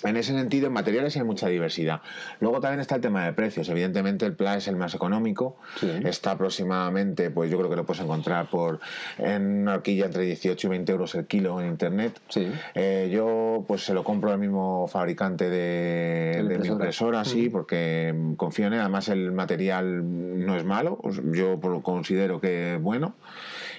en 0.03 0.17
ese 0.17 0.33
sentido, 0.33 0.67
en 0.67 0.73
materiales 0.73 1.15
hay 1.15 1.23
mucha 1.23 1.47
diversidad. 1.47 2.01
Luego 2.39 2.59
también 2.59 2.79
está 2.79 2.95
el 2.95 3.01
tema 3.01 3.25
de 3.25 3.33
precios. 3.33 3.67
Evidentemente, 3.69 4.25
el 4.25 4.33
PLA 4.33 4.57
es 4.57 4.67
el 4.67 4.75
más 4.75 4.93
económico. 4.95 5.57
Sí. 5.79 5.89
Está 6.03 6.31
aproximadamente, 6.31 7.29
pues 7.31 7.49
yo 7.51 7.57
creo 7.57 7.69
que 7.69 7.75
lo 7.75 7.85
puedes 7.85 8.03
encontrar 8.03 8.49
por 8.49 8.79
en 9.17 9.61
una 9.61 9.75
horquilla 9.75 10.05
entre 10.05 10.23
18 10.23 10.67
y 10.67 10.69
20 10.69 10.91
euros 10.91 11.15
el 11.15 11.25
kilo 11.25 11.59
en 11.61 11.67
internet. 11.67 12.19
Sí. 12.29 12.51
Eh, 12.75 13.09
yo 13.13 13.63
pues 13.67 13.85
se 13.85 13.93
lo 13.93 14.03
compro 14.03 14.31
al 14.31 14.39
mismo 14.39 14.87
fabricante 14.87 15.49
de, 15.49 15.57
De 15.57 16.35
de 16.37 16.43
mi 16.43 16.49
impresora. 16.53 16.73
impresora, 16.73 17.25
sí, 17.25 17.49
porque 17.49 18.13
mm, 18.15 18.33
confío 18.33 18.67
en 18.67 18.73
él. 18.73 18.79
Además 18.79 19.07
el 19.09 19.31
material 19.31 20.45
no 20.45 20.55
es 20.55 20.63
malo, 20.65 20.99
os- 21.03 21.21
yo 21.31 21.59
considero 21.83 22.39
que 22.41 22.75
es 22.75 22.81
bueno 22.81 23.13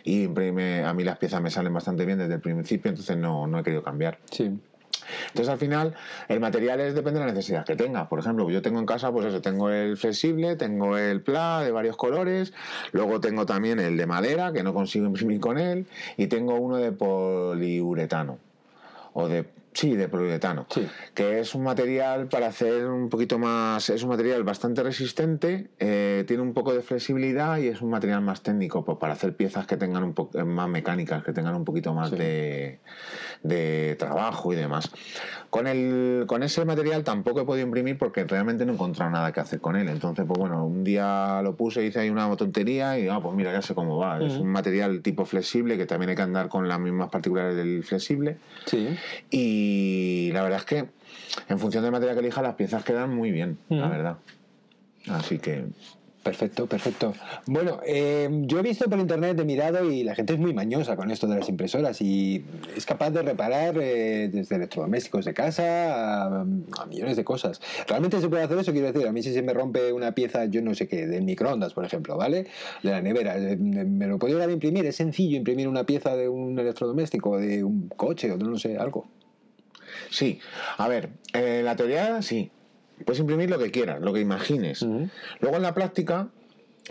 y 0.04 0.24
imprime, 0.24 0.84
a 0.84 0.92
mí 0.94 1.04
las 1.04 1.18
piezas 1.18 1.40
me 1.40 1.50
salen 1.50 1.72
bastante 1.72 2.04
bien 2.04 2.18
desde 2.18 2.34
el 2.34 2.40
principio, 2.40 2.88
entonces 2.90 3.16
no, 3.16 3.46
no 3.46 3.58
he 3.58 3.62
querido 3.62 3.82
cambiar. 3.82 4.18
Sí. 4.30 4.50
Entonces 5.28 5.48
al 5.48 5.58
final 5.58 5.94
el 6.28 6.40
material 6.40 6.80
es 6.80 6.94
depende 6.94 7.20
de 7.20 7.26
la 7.26 7.32
necesidad 7.32 7.64
que 7.64 7.76
tenga. 7.76 8.08
Por 8.08 8.18
ejemplo, 8.18 8.48
yo 8.50 8.62
tengo 8.62 8.78
en 8.78 8.86
casa, 8.86 9.10
pues 9.12 9.26
eso, 9.26 9.40
tengo 9.40 9.70
el 9.70 9.96
flexible, 9.96 10.56
tengo 10.56 10.96
el 10.96 11.20
pla 11.22 11.60
de 11.62 11.70
varios 11.70 11.96
colores, 11.96 12.52
luego 12.92 13.20
tengo 13.20 13.46
también 13.46 13.78
el 13.78 13.96
de 13.96 14.06
madera, 14.06 14.52
que 14.52 14.62
no 14.62 14.74
consigo 14.74 15.06
imprimir 15.06 15.40
con 15.40 15.58
él, 15.58 15.86
y 16.16 16.26
tengo 16.26 16.54
uno 16.56 16.76
de 16.76 16.92
poliuretano. 16.92 18.38
O 19.14 19.28
de 19.28 19.44
sí, 19.74 19.94
de 19.94 20.08
poliuretano. 20.08 20.66
Sí. 20.70 20.86
Que 21.14 21.40
es 21.40 21.54
un 21.54 21.62
material 21.64 22.28
para 22.28 22.46
hacer 22.48 22.86
un 22.86 23.08
poquito 23.08 23.38
más. 23.38 23.88
Es 23.90 24.02
un 24.02 24.10
material 24.10 24.42
bastante 24.42 24.82
resistente, 24.82 25.68
eh, 25.78 26.24
tiene 26.26 26.42
un 26.42 26.52
poco 26.54 26.72
de 26.74 26.82
flexibilidad 26.82 27.58
y 27.58 27.68
es 27.68 27.80
un 27.82 27.90
material 27.90 28.20
más 28.22 28.42
técnico, 28.42 28.84
pues 28.84 28.98
para 28.98 29.14
hacer 29.14 29.34
piezas 29.34 29.66
que 29.66 29.76
tengan 29.76 30.02
un 30.04 30.14
poco 30.14 30.38
más 30.44 30.68
mecánicas, 30.68 31.22
que 31.24 31.32
tengan 31.32 31.54
un 31.54 31.64
poquito 31.64 31.92
más 31.94 32.10
Sí. 32.10 32.16
de, 32.16 32.80
de 33.42 33.96
trabajo 33.98 34.52
y 34.52 34.56
demás. 34.56 34.90
Con, 35.50 35.66
el, 35.66 36.24
con 36.26 36.42
ese 36.42 36.64
material 36.64 37.04
tampoco 37.04 37.40
he 37.40 37.44
podido 37.44 37.66
imprimir 37.66 37.98
porque 37.98 38.24
realmente 38.24 38.64
no 38.64 38.72
he 38.72 38.74
encontrado 38.74 39.10
nada 39.10 39.32
que 39.32 39.40
hacer 39.40 39.60
con 39.60 39.76
él. 39.76 39.88
Entonces, 39.88 40.24
pues 40.26 40.38
bueno, 40.38 40.64
un 40.64 40.82
día 40.84 41.40
lo 41.42 41.54
puse, 41.56 41.84
hice 41.84 42.00
ahí 42.00 42.10
una 42.10 42.34
tontería 42.36 42.98
y, 42.98 43.08
ah, 43.08 43.20
pues 43.20 43.34
mira, 43.34 43.52
ya 43.52 43.60
sé 43.60 43.74
cómo 43.74 43.98
va. 43.98 44.22
Es 44.22 44.34
un 44.34 44.48
material 44.48 45.02
tipo 45.02 45.24
flexible 45.24 45.76
que 45.76 45.86
también 45.86 46.10
hay 46.10 46.16
que 46.16 46.22
andar 46.22 46.48
con 46.48 46.68
las 46.68 46.80
mismas 46.80 47.10
particulares 47.10 47.56
del 47.56 47.82
flexible. 47.82 48.38
Sí. 48.66 48.96
Y 49.30 50.30
la 50.32 50.42
verdad 50.42 50.60
es 50.60 50.64
que 50.64 50.88
en 51.48 51.58
función 51.58 51.82
del 51.82 51.92
material 51.92 52.16
que 52.16 52.20
elija, 52.20 52.42
las 52.42 52.54
piezas 52.54 52.84
quedan 52.84 53.14
muy 53.14 53.30
bien, 53.30 53.58
la 53.68 53.88
verdad. 53.88 54.16
Así 55.08 55.38
que 55.38 55.64
Perfecto, 56.22 56.66
perfecto. 56.68 57.14
Bueno, 57.46 57.80
eh, 57.84 58.28
yo 58.42 58.60
he 58.60 58.62
visto 58.62 58.88
por 58.88 59.00
internet, 59.00 59.40
he 59.40 59.44
mirado 59.44 59.90
y 59.90 60.04
la 60.04 60.14
gente 60.14 60.34
es 60.34 60.38
muy 60.38 60.54
mañosa 60.54 60.94
con 60.94 61.10
esto 61.10 61.26
de 61.26 61.36
las 61.40 61.48
impresoras 61.48 62.00
y 62.00 62.44
es 62.76 62.86
capaz 62.86 63.10
de 63.10 63.22
reparar 63.22 63.76
eh, 63.80 64.28
desde 64.32 64.54
electrodomésticos 64.54 65.24
de 65.24 65.34
casa 65.34 66.26
a, 66.26 66.42
a 66.42 66.86
millones 66.86 67.16
de 67.16 67.24
cosas. 67.24 67.60
¿Realmente 67.88 68.20
se 68.20 68.28
puede 68.28 68.44
hacer 68.44 68.56
eso? 68.56 68.70
Quiero 68.70 68.92
decir, 68.92 69.08
a 69.08 69.12
mí 69.12 69.20
si 69.22 69.34
se 69.34 69.42
me 69.42 69.52
rompe 69.52 69.92
una 69.92 70.12
pieza, 70.12 70.44
yo 70.44 70.62
no 70.62 70.74
sé 70.74 70.86
qué, 70.86 71.08
del 71.08 71.24
microondas, 71.24 71.74
por 71.74 71.84
ejemplo, 71.84 72.16
¿vale? 72.16 72.46
De 72.84 72.90
la 72.90 73.00
nevera, 73.00 73.36
eh, 73.36 73.56
me 73.56 74.06
lo 74.06 74.20
puedo 74.20 74.48
imprimir. 74.48 74.86
Es 74.86 74.96
sencillo 74.96 75.36
imprimir 75.36 75.66
una 75.66 75.84
pieza 75.84 76.14
de 76.14 76.28
un 76.28 76.56
electrodoméstico, 76.56 77.36
de 77.38 77.64
un 77.64 77.88
coche 77.88 78.30
o 78.30 78.38
de 78.38 78.44
no 78.44 78.58
sé, 78.58 78.76
algo. 78.76 79.08
sí, 80.08 80.38
a 80.78 80.86
ver, 80.86 81.10
en 81.32 81.64
la 81.64 81.74
teoría 81.74 82.22
sí. 82.22 82.50
Puedes 83.04 83.20
imprimir 83.20 83.50
lo 83.50 83.58
que 83.58 83.70
quieras, 83.70 84.00
lo 84.00 84.12
que 84.12 84.20
imagines. 84.20 84.82
Luego 85.40 85.56
en 85.56 85.62
la 85.62 85.74
práctica, 85.74 86.28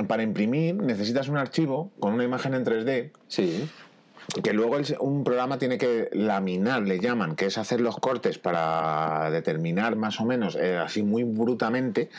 para 0.08 0.24
imprimir 0.24 0.76
necesitas 0.76 1.28
un 1.28 1.38
archivo 1.38 1.92
con 2.00 2.14
una 2.14 2.24
imagen 2.24 2.54
en 2.54 2.64
3D 2.64 3.12
Sí. 3.28 3.68
que 4.44 4.54
luego 4.54 4.78
el- 4.78 4.86
un 5.00 5.24
programa 5.26 5.58
tiene 5.58 5.78
que 5.78 6.08
laminar, 6.14 6.84
le 6.84 7.00
llaman, 7.00 7.36
que 7.36 7.48
es 7.48 7.58
hacer 7.58 7.82
los 7.82 7.98
cortes 7.98 8.38
para 8.38 9.30
determinar 9.32 9.96
más 9.98 10.22
o 10.22 10.26
menos, 10.26 10.56
eh, 10.56 10.78
así 10.78 11.04
muy 11.04 11.24
brutamente, 11.24 12.10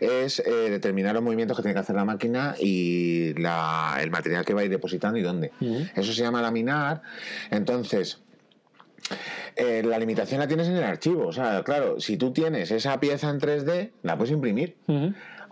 es 0.00 0.38
eh, 0.40 0.70
determinar 0.70 1.14
los 1.14 1.22
movimientos 1.22 1.56
que 1.56 1.62
tiene 1.62 1.74
que 1.74 1.80
hacer 1.80 1.96
la 1.96 2.04
máquina 2.06 2.54
y 2.58 3.34
la- 3.34 3.98
el 4.00 4.10
material 4.10 4.44
que 4.44 4.54
va 4.54 4.62
a 4.62 4.64
ir 4.64 4.70
depositando 4.70 5.18
y 5.18 5.22
dónde. 5.22 5.50
Eso 5.94 6.12
se 6.12 6.22
llama 6.22 6.40
laminar. 6.40 7.02
Entonces, 7.50 8.18
eh, 9.56 9.82
la 9.84 9.98
limitación 9.98 10.40
la 10.40 10.48
tienes 10.48 10.68
en 10.68 10.76
el 10.76 10.84
archivo. 10.84 11.26
O 11.26 11.32
sea, 11.32 11.62
claro, 11.62 12.00
si 12.00 12.16
tú 12.16 12.32
tienes 12.32 12.70
esa 12.70 12.98
pieza 13.00 13.30
en 13.30 13.40
3D, 13.40 13.90
la 14.02 14.16
puedes 14.16 14.32
imprimir. 14.32 14.76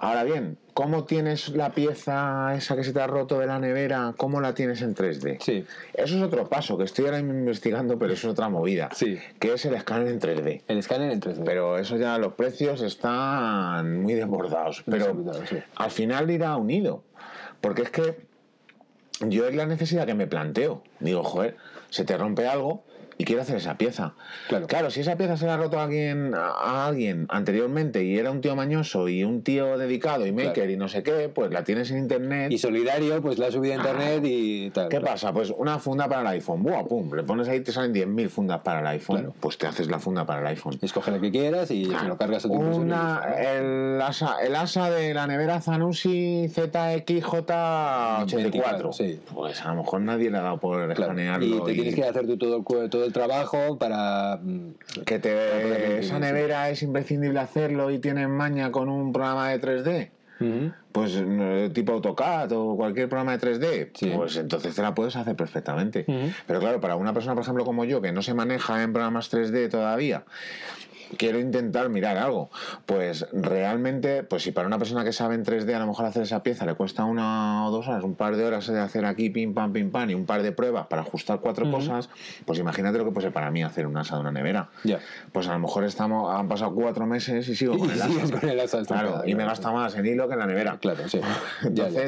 Ahora 0.03 0.25
bien, 0.25 0.57
¿cómo 0.73 1.05
tienes 1.05 1.51
la 1.51 1.73
pieza 1.73 2.55
esa 2.57 2.75
que 2.75 2.85
se 2.85 2.95
te 2.95 3.01
ha 3.03 3.07
roto 3.07 3.39
de 3.39 3.47
la 3.47 3.59
nevera? 3.59 4.15
¿Cómo 4.17 4.41
la 4.41 4.55
tienes 4.55 4.81
en 4.81 4.95
3D? 4.95 5.37
Sí. 5.41 5.67
Eso 5.93 6.17
es 6.17 6.23
otro 6.23 6.49
paso 6.49 6.79
que 6.79 6.85
estoy 6.85 7.05
ahora 7.05 7.19
investigando, 7.19 7.99
pero 7.99 8.15
es 8.15 8.25
otra 8.25 8.49
movida. 8.49 8.89
Sí. 8.95 9.19
Que 9.39 9.53
es 9.53 9.65
el 9.67 9.75
escáner 9.75 10.09
en 10.09 10.19
3D. 10.19 10.63
El 10.69 10.79
escáner 10.79 11.13
en 11.13 11.21
3D. 11.21 11.43
Pero 11.45 11.77
eso 11.77 11.99
ya, 11.99 12.17
los 12.17 12.33
precios 12.33 12.81
están 12.81 14.01
muy 14.01 14.15
desbordados. 14.15 14.83
Pero 14.87 15.23
sí. 15.47 15.59
al 15.77 15.91
final 15.91 16.31
irá 16.31 16.57
unido. 16.57 17.05
Porque 17.61 17.83
es 17.83 17.91
que 17.91 18.17
yo 19.29 19.47
es 19.47 19.55
la 19.55 19.67
necesidad 19.67 20.07
que 20.07 20.15
me 20.15 20.27
planteo. 20.27 20.83
Digo, 20.99 21.23
joder, 21.25 21.59
se 21.91 22.05
te 22.05 22.17
rompe 22.17 22.49
algo 22.49 22.85
y 23.21 23.25
quiero 23.25 23.43
hacer 23.43 23.57
esa 23.57 23.77
pieza. 23.77 24.15
Claro. 24.49 24.91
si 24.91 25.01
esa 25.01 25.15
pieza 25.17 25.37
se 25.37 25.45
la 25.45 25.55
ha 25.55 25.57
roto 25.59 25.79
a 25.79 25.85
alguien, 25.85 26.33
a 26.35 26.87
alguien 26.87 27.27
anteriormente 27.29 28.03
y 28.03 28.17
era 28.17 28.31
un 28.31 28.41
tío 28.41 28.57
mañoso 28.57 29.09
y 29.09 29.25
un 29.25 29.43
tío 29.43 29.77
dedicado 29.77 30.27
y 30.27 30.33
maker 30.33 30.53
Claro. 30.55 30.71
y 30.71 30.77
no 30.79 30.89
sé 30.89 31.03
qué, 31.03 31.29
pues 31.29 31.51
la 31.53 31.63
tienes 31.63 31.91
en 31.91 31.99
internet. 31.99 32.51
Y 32.51 32.57
solidario, 32.57 33.21
pues 33.21 33.39
la 33.39 33.49
ha 33.49 33.51
subido 33.51 33.75
a 33.75 33.77
internet 33.77 34.23
y 34.25 34.71
tal. 34.71 34.89
¿Qué 34.89 35.01
pasa? 35.03 35.33
Pues 35.35 35.51
una 35.55 35.79
funda 35.79 36.09
para 36.09 36.23
el 36.23 36.27
iPhone. 36.29 36.63
Buah, 36.63 36.85
pum, 36.85 37.13
le 37.15 37.23
pones 37.23 37.47
ahí 37.49 37.59
y 37.59 37.61
te 37.61 37.73
salen 37.73 37.93
10.000 37.93 38.29
fundas 38.31 38.61
para 38.61 38.81
el 38.81 38.87
iPhone. 38.87 39.19
Claro. 39.19 39.35
Pues 39.39 39.59
te 39.59 39.67
haces 39.67 39.89
la 39.91 39.99
funda 39.99 40.25
para 40.25 40.41
el 40.41 40.47
iPhone. 40.47 40.79
Escoge 40.81 41.11
la 41.11 41.21
que 41.21 41.31
quieras 41.31 41.71
y 41.71 41.85
se 41.85 42.05
lo 42.07 42.17
cargas 42.17 42.47
a 42.47 42.49
tu 42.49 42.55
y 42.55 42.57
Una, 42.59 43.23
el, 43.39 44.01
asa, 44.01 44.37
el 44.43 44.57
asa 44.57 44.91
de 44.91 45.13
la 45.13 45.27
nevera 45.27 45.61
Zanussi 45.61 46.47
ZXJ84. 46.49 48.35
24, 48.35 48.93
sí. 48.93 49.21
Pues 49.35 49.61
a 49.63 49.69
lo 49.75 49.83
mejor 49.83 50.01
nadie 50.01 50.31
le 50.31 50.39
ha 50.39 50.43
dado 50.43 50.59
por 50.59 50.71
Claro. 50.81 50.93
escanearlo. 50.93 51.47
Y 51.47 51.65
te 51.65 51.73
tienes 51.75 51.95
que 51.95 52.05
hacer 52.05 52.27
tú 52.27 52.37
todo 52.39 52.57
el, 52.83 52.91
todo 52.91 53.05
el 53.05 53.10
trabajo 53.13 53.79
para... 53.79 54.39
mm, 54.43 54.75
que 55.07 55.19
te, 55.19 55.31
imprimir, 55.63 55.99
esa 55.99 56.15
sí. 56.17 56.21
nevera 56.21 56.71
es 56.71 56.83
imprescindible 56.83 57.39
hacerlo 57.41 57.91
y 57.91 57.99
tienes 57.99 58.29
maña 58.29 58.71
con 58.73 58.89
un 58.89 59.13
programa 59.13 59.49
de 59.51 59.61
3D. 59.61 60.11
ujú. 60.41 60.73
Pues 60.93 61.23
tipo 61.73 61.93
AutoCAD 61.93 62.51
o 62.53 62.77
cualquier 62.77 63.09
programa 63.09 63.37
de 63.37 63.39
3D, 63.39 63.91
Sí. 63.95 64.11
pues 64.15 64.37
entonces 64.37 64.75
te 64.75 64.83
la 64.83 64.93
puedes 64.95 65.15
hacer 65.15 65.37
perfectamente. 65.37 66.05
Pero 66.49 66.59
claro, 66.59 66.81
para 66.81 66.97
una 66.97 67.13
persona, 67.13 67.35
por 67.35 67.43
ejemplo, 67.45 67.65
como 67.65 67.85
yo, 67.85 68.01
que 68.03 68.11
no 68.11 68.23
se 68.23 68.35
maneja 68.35 68.83
en 68.83 68.93
programas 68.93 69.31
3D 69.33 69.69
todavía, 69.71 70.25
quiero 71.17 71.39
intentar 71.39 71.89
mirar 71.89 72.17
algo. 72.17 72.51
Pues 72.87 73.27
realmente, 73.33 74.23
pues 74.23 74.43
si 74.43 74.53
para 74.53 74.67
una 74.67 74.79
persona 74.79 75.05
que 75.05 75.13
sabe 75.13 75.35
en 75.35 75.45
3D 75.45 75.75
a 75.75 75.79
lo 75.79 75.87
mejor 75.87 76.07
hacer 76.07 76.23
esa 76.23 76.43
pieza 76.43 76.67
le 76.67 76.75
cuesta 76.75 77.05
una 77.05 77.67
o 77.67 77.71
dos 77.71 77.89
horas, 77.89 78.05
un 78.05 78.15
par 78.15 78.37
de 78.37 78.45
horas 78.45 78.67
de 78.67 78.81
hacer 78.81 79.05
aquí 79.05 79.31
pim 79.31 79.55
pam 79.55 79.73
pim 79.73 79.91
pam 79.91 80.11
y 80.11 80.15
un 80.15 80.27
par 80.27 80.43
de 80.43 80.53
pruebas 80.53 80.87
para 80.87 81.03
ajustar 81.03 81.41
cuatro 81.41 81.71
cosas, 81.71 82.09
pues 82.45 82.59
imagínate 82.59 82.99
lo 82.99 83.05
que 83.05 83.11
puede 83.13 83.27
ser 83.27 83.33
para 83.33 83.51
mí 83.51 83.63
hacer 83.63 83.87
un 83.87 83.97
asa 83.97 84.17
de 84.17 84.21
una 84.23 84.33
nevera. 84.33 84.71
Ya. 84.85 84.99
Pues 85.33 85.49
a 85.49 85.53
lo 85.53 85.59
mejor 85.59 85.85
estamos, 85.85 86.35
han 86.35 86.49
pasado 86.49 86.75
cuatro 86.75 87.07
meses 87.07 87.49
y 87.49 87.57
sigo 87.57 87.79
con 87.79 87.91
el 87.91 88.01
asa. 88.01 88.13
sigues 88.13 88.31
con 88.33 88.49
el 88.49 88.61
asa 88.61 88.83
Claro, 88.83 89.23
y 89.27 89.35
me 89.35 89.45
gasta 89.45 89.71
más 89.73 89.95
en 89.97 90.07
hilo 90.07 90.27
que 90.29 90.35
en 90.35 90.41
la 90.41 90.47
nevera. 90.47 90.79
Claro, 90.81 91.09
sí. 91.09 91.21
Ya, 91.73 91.89
ya. 91.89 92.03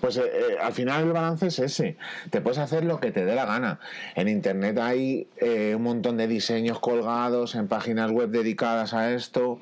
Pues 0.00 0.16
eh, 0.16 0.22
eh, 0.24 0.56
al 0.60 0.72
final 0.72 1.04
el 1.04 1.12
balance 1.12 1.46
es 1.46 1.58
ese. 1.58 1.96
Te 2.30 2.40
puedes 2.40 2.58
hacer 2.58 2.84
lo 2.84 3.00
que 3.00 3.10
te 3.10 3.24
dé 3.24 3.34
la 3.34 3.46
gana. 3.46 3.80
En 4.14 4.28
internet 4.28 4.78
hay 4.78 5.28
eh, 5.36 5.74
un 5.76 5.82
montón 5.82 6.16
de 6.16 6.26
diseños 6.26 6.78
colgados 6.80 7.54
en 7.54 7.68
páginas 7.68 8.10
web 8.10 8.30
dedicadas 8.30 8.94
a 8.94 9.12
esto. 9.12 9.60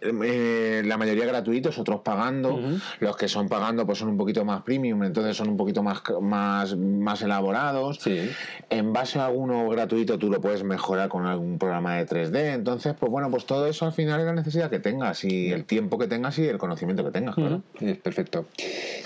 Eh, 0.00 0.82
la 0.84 0.96
mayoría 0.96 1.26
gratuitos, 1.26 1.78
otros 1.78 2.00
pagando. 2.00 2.60
Los 3.00 3.16
que 3.16 3.28
son 3.28 3.48
pagando 3.48 3.86
pues 3.86 3.98
son 3.98 4.08
un 4.08 4.16
poquito 4.16 4.44
más 4.44 4.62
premium, 4.62 5.02
entonces 5.02 5.36
son 5.36 5.48
un 5.48 5.56
poquito 5.56 5.82
más, 5.82 6.02
más, 6.20 6.76
más 6.76 7.22
elaborados. 7.22 7.98
Sí. 8.00 8.30
En 8.70 8.92
base 8.92 9.18
a 9.18 9.26
alguno 9.26 9.68
gratuito 9.68 10.18
tú 10.18 10.30
lo 10.30 10.40
puedes 10.40 10.64
mejorar 10.64 11.08
con 11.08 11.26
algún 11.26 11.58
programa 11.58 11.96
de 11.96 12.06
3D. 12.06 12.54
Entonces, 12.54 12.94
pues 12.98 13.10
bueno, 13.10 13.30
pues 13.30 13.46
todo 13.46 13.66
eso 13.66 13.86
al 13.86 13.92
final 13.92 14.20
es 14.20 14.26
la 14.26 14.32
necesidad 14.32 14.70
que 14.70 14.78
tengas 14.78 15.24
y 15.24 15.52
el 15.52 15.64
tiempo 15.64 15.98
que 15.98 16.06
tengas 16.06 16.38
y 16.38 16.46
el 16.46 16.58
conocimiento 16.58 17.04
que 17.04 17.10
tengas. 17.10 17.34
claro. 17.34 17.62
Perfecto. 18.02 18.46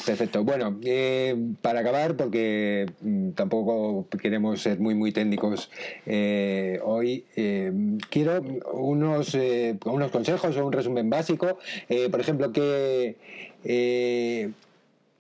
Perfecto. 0.05 0.45
Bueno, 0.45 0.79
eh, 0.85 1.37
para 1.63 1.81
acabar, 1.81 2.17
porque 2.17 2.87
mm, 3.01 3.31
tampoco 3.31 4.07
queremos 4.23 4.61
ser 4.61 4.79
muy, 4.79 4.95
muy 4.95 5.13
técnicos 5.13 5.71
eh, 6.07 6.81
hoy, 6.85 7.25
eh, 7.37 7.73
quiero 8.11 8.41
unos, 8.73 9.37
unos 9.85 10.11
consejos 10.11 10.57
o 10.57 10.66
un 10.67 10.73
resumen 10.73 11.11
básico. 11.11 11.59
Eh, 11.89 12.09
por 12.11 12.21
ejemplo, 12.21 12.53
¿qué, 12.53 13.17
eh, 13.65 14.51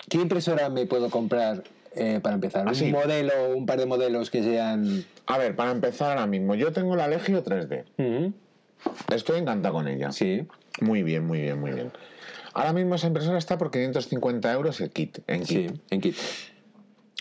¿qué 0.09 0.19
impresora 0.19 0.69
me 0.69 0.87
puedo 0.87 1.11
comprar 1.11 1.65
eh, 1.95 2.21
para 2.23 2.35
empezar? 2.35 2.69
Así. 2.69 2.87
Un 2.87 2.93
modelo, 2.93 3.33
un 3.57 3.67
par 3.67 3.79
de 3.79 3.87
modelos 3.87 4.31
que 4.31 4.43
sean... 4.43 5.05
A 5.27 5.39
ver, 5.39 5.57
para 5.57 5.73
empezar 5.73 6.11
ahora 6.11 6.27
mismo, 6.27 6.55
yo 6.55 6.73
tengo 6.73 6.97
la 6.97 7.09
Legio 7.09 7.43
3D. 7.43 7.85
Ujú. 7.99 8.33
Estoy 9.13 9.41
encantado 9.41 9.75
con 9.75 9.89
ella. 9.89 10.13
Sí. 10.13 10.47
Muy 10.81 11.03
bien, 11.03 11.27
muy 11.27 11.41
bien, 11.41 11.59
muy 11.59 11.73
bien. 11.73 11.91
Ahora 12.55 12.73
mismo 12.73 12.95
esa 12.95 13.07
impresora 13.07 13.39
está 13.39 13.59
por 13.59 13.71
550 13.71 14.53
euros 14.53 14.81
el 14.81 14.91
kit, 14.91 15.19
en 15.27 15.43
kit. 15.43 15.71
Sí, 15.71 15.81
en 15.91 16.01
kit. 16.01 16.17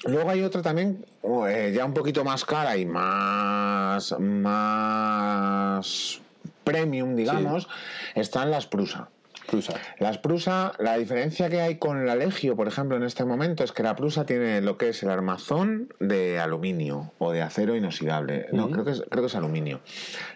Luego 0.06 0.30
hay 0.30 0.44
otra 0.44 0.62
también 0.62 1.04
eh, 1.50 1.74
ya 1.76 1.86
un 1.86 1.94
poquito 1.94 2.24
más 2.24 2.46
cara 2.46 2.78
y 2.78 2.86
más, 2.86 4.16
más 4.20 6.22
premium, 6.66 7.16
digamos, 7.16 7.70
están 8.16 8.52
las 8.52 8.68
Prusa. 8.68 9.08
Prusa. 9.48 9.76
Las 10.00 10.18
Prusa, 10.18 10.74
la 10.80 10.98
diferencia 10.98 11.50
que 11.50 11.62
hay 11.62 11.78
con 11.78 12.06
la 12.06 12.16
Legio, 12.16 12.56
por 12.56 12.68
ejemplo, 12.68 12.98
en 12.98 13.04
este 13.04 13.24
momento, 13.24 13.64
es 13.64 13.72
que 13.72 13.84
la 13.84 13.96
Prusa 13.96 14.26
tiene 14.26 14.60
lo 14.62 14.78
que 14.78 14.90
es 14.90 15.04
el 15.04 15.10
armazón 15.10 15.94
de 16.00 16.40
aluminio 16.40 17.14
o 17.20 17.32
de 17.32 17.42
acero 17.42 17.76
inoxidable. 17.76 18.48
No, 18.52 18.70
creo, 18.70 18.84
que 18.84 18.92
es, 18.92 19.04
creo 19.10 19.24
que 19.24 19.28
es 19.28 19.36
aluminio. 19.36 19.80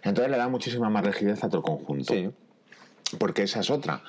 Entonces 0.03 0.31
le 0.31 0.37
da 0.37 0.47
muchísima 0.47 0.89
más 0.89 1.05
rigidez 1.05 1.43
a 1.43 1.49
todo 1.49 1.57
el 1.57 1.63
conjunto. 1.63 2.13
Sí. 2.13 2.29
Porque 3.17 3.43
esa 3.43 3.61
es 3.61 3.71
otra. 3.71 4.01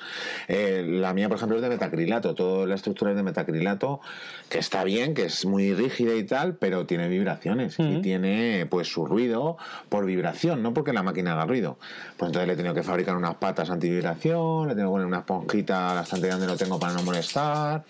Eh, 0.47 0.85
la 0.87 1.13
mía, 1.13 1.27
por 1.27 1.37
ejemplo, 1.37 1.57
es 1.57 1.63
de 1.63 1.69
metacrilato. 1.69 2.35
Toda 2.35 2.67
la 2.67 2.75
estructura 2.75 3.11
es 3.11 3.17
de 3.17 3.23
metacrilato, 3.23 3.99
que 4.47 4.59
está 4.59 4.83
bien, 4.83 5.15
que 5.15 5.25
es 5.25 5.45
muy 5.45 5.73
rígida 5.73 6.13
y 6.13 6.23
tal, 6.23 6.55
pero 6.55 6.85
tiene 6.85 7.07
vibraciones 7.07 7.77
y 7.79 8.01
tiene 8.01 8.67
pues 8.69 8.91
su 8.91 9.05
ruido 9.05 9.57
por 9.89 10.05
vibración, 10.05 10.61
no 10.61 10.73
porque 10.73 10.93
la 10.93 11.01
máquina 11.01 11.33
haga 11.33 11.45
ruido. 11.45 11.77
Pues 12.17 12.29
entonces 12.29 12.47
le 12.47 12.53
he 12.53 12.55
tenido 12.55 12.75
que 12.75 12.83
fabricar 12.83 13.15
unas 13.15 13.35
patas 13.35 13.71
antivibración, 13.71 14.67
le 14.67 14.75
tengo 14.75 14.89
que 14.89 14.93
poner 14.93 15.07
una 15.07 15.19
esponjita 15.19 15.91
a 15.91 15.95
la 15.95 16.01
estantería 16.01 16.35
donde 16.35 16.47
lo 16.47 16.57
tengo 16.57 16.79
para 16.79 16.93
no 16.93 17.01
molestar. 17.01 17.83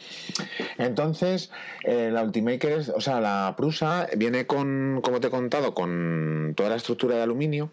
Entonces, 0.77 1.51
eh, 1.83 2.09
la 2.11 2.23
Ultimaker 2.23 2.71
es, 2.71 2.89
o 2.89 3.01
sea, 3.01 3.19
la 3.19 3.53
Prusa 3.57 4.07
viene 4.15 4.45
con, 4.45 5.01
como 5.03 5.19
te 5.19 5.27
he 5.27 5.29
contado, 5.31 5.73
con 5.73 6.53
toda 6.55 6.69
la 6.69 6.75
estructura 6.75 7.15
de 7.15 7.23
aluminio 7.23 7.69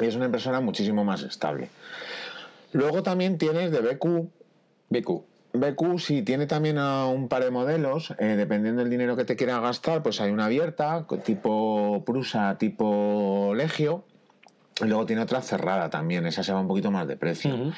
y 0.00 0.06
es 0.06 0.16
una 0.16 0.26
impresora 0.26 0.60
muchísimo 0.60 1.04
más 1.04 1.22
estable. 1.22 1.68
Luego 2.72 3.02
también 3.02 3.38
tienes 3.38 3.70
de 3.70 3.80
BQ. 3.80 4.28
BQ. 4.90 5.22
BQ 5.52 5.98
sí 5.98 6.22
tiene 6.22 6.46
también 6.46 6.78
a 6.78 7.06
un 7.06 7.28
par 7.28 7.42
de 7.42 7.50
modelos, 7.50 8.14
eh, 8.18 8.36
dependiendo 8.36 8.82
del 8.82 8.90
dinero 8.90 9.16
que 9.16 9.24
te 9.24 9.36
quieras 9.36 9.60
gastar, 9.60 10.02
pues 10.02 10.20
hay 10.20 10.30
una 10.30 10.44
abierta, 10.44 11.06
tipo 11.24 12.02
Prusa, 12.04 12.58
tipo 12.58 13.52
Legio, 13.54 14.04
y 14.80 14.84
luego 14.84 15.06
tiene 15.06 15.22
otra 15.22 15.40
cerrada 15.40 15.88
también, 15.90 16.26
esa 16.26 16.42
se 16.42 16.52
va 16.52 16.60
un 16.60 16.68
poquito 16.68 16.90
más 16.90 17.08
de 17.08 17.16
precio. 17.16 17.72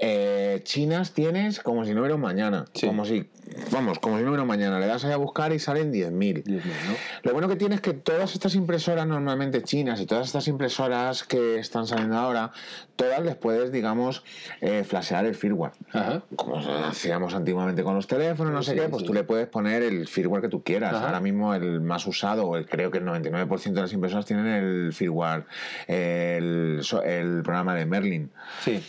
Eh, 0.00 0.60
chinas 0.64 1.12
tienes 1.12 1.60
como 1.60 1.84
si 1.84 1.94
no 1.94 2.00
hubiera 2.00 2.16
un 2.16 2.20
mañana, 2.20 2.64
Sí. 2.74 2.86
como 2.86 3.04
si, 3.04 3.28
vamos, 3.70 4.00
como 4.00 4.16
si 4.16 4.22
no 4.24 4.30
hubiera 4.30 4.42
un 4.42 4.48
mañana, 4.48 4.80
le 4.80 4.86
das 4.86 5.04
ahí 5.04 5.12
a 5.12 5.16
buscar 5.16 5.52
y 5.52 5.60
salen 5.60 5.92
10.000. 5.92 6.42
10.000, 6.44 6.62
¿no? 6.64 6.94
Lo 7.22 7.32
bueno 7.32 7.48
que 7.48 7.54
tiene 7.56 7.76
es 7.76 7.80
que 7.80 7.92
todas 7.94 8.34
estas 8.34 8.56
impresoras 8.56 9.06
normalmente 9.06 9.62
chinas 9.62 10.00
y 10.00 10.06
todas 10.06 10.26
estas 10.26 10.48
impresoras 10.48 11.22
que 11.22 11.58
están 11.58 11.86
saliendo 11.86 12.16
ahora, 12.18 12.50
todas 12.96 13.22
les 13.22 13.36
puedes, 13.36 13.70
digamos, 13.70 14.24
eh, 14.60 14.82
flashear 14.84 15.26
el 15.26 15.36
firmware. 15.36 15.72
Ajá. 15.92 16.22
Como 16.34 16.56
hacíamos 16.58 17.32
antiguamente 17.34 17.84
con 17.84 17.94
los 17.94 18.08
teléfonos, 18.08 18.52
no 18.52 18.62
sé 18.64 18.74
qué, 18.74 18.88
pues 18.88 19.02
sí. 19.02 19.06
tú 19.06 19.14
le 19.14 19.22
puedes 19.22 19.46
poner 19.46 19.82
el 19.82 20.08
firmware 20.08 20.42
que 20.42 20.48
tú 20.48 20.62
quieras. 20.64 20.92
Ajá. 20.92 21.06
Ahora 21.06 21.20
mismo 21.20 21.54
el 21.54 21.80
más 21.80 22.04
usado, 22.08 22.46
o 22.46 22.56
el, 22.56 22.66
creo 22.66 22.90
que 22.90 22.98
el 22.98 23.04
99% 23.04 23.72
de 23.72 23.80
las 23.82 23.92
impresoras 23.92 24.26
tienen 24.26 24.46
el 24.46 24.92
firmware, 24.92 25.44
el, 25.86 26.82
el 27.04 27.42
programa 27.44 27.74
de 27.76 27.86
Merlin. 27.86 28.30
Sí. 28.64 28.82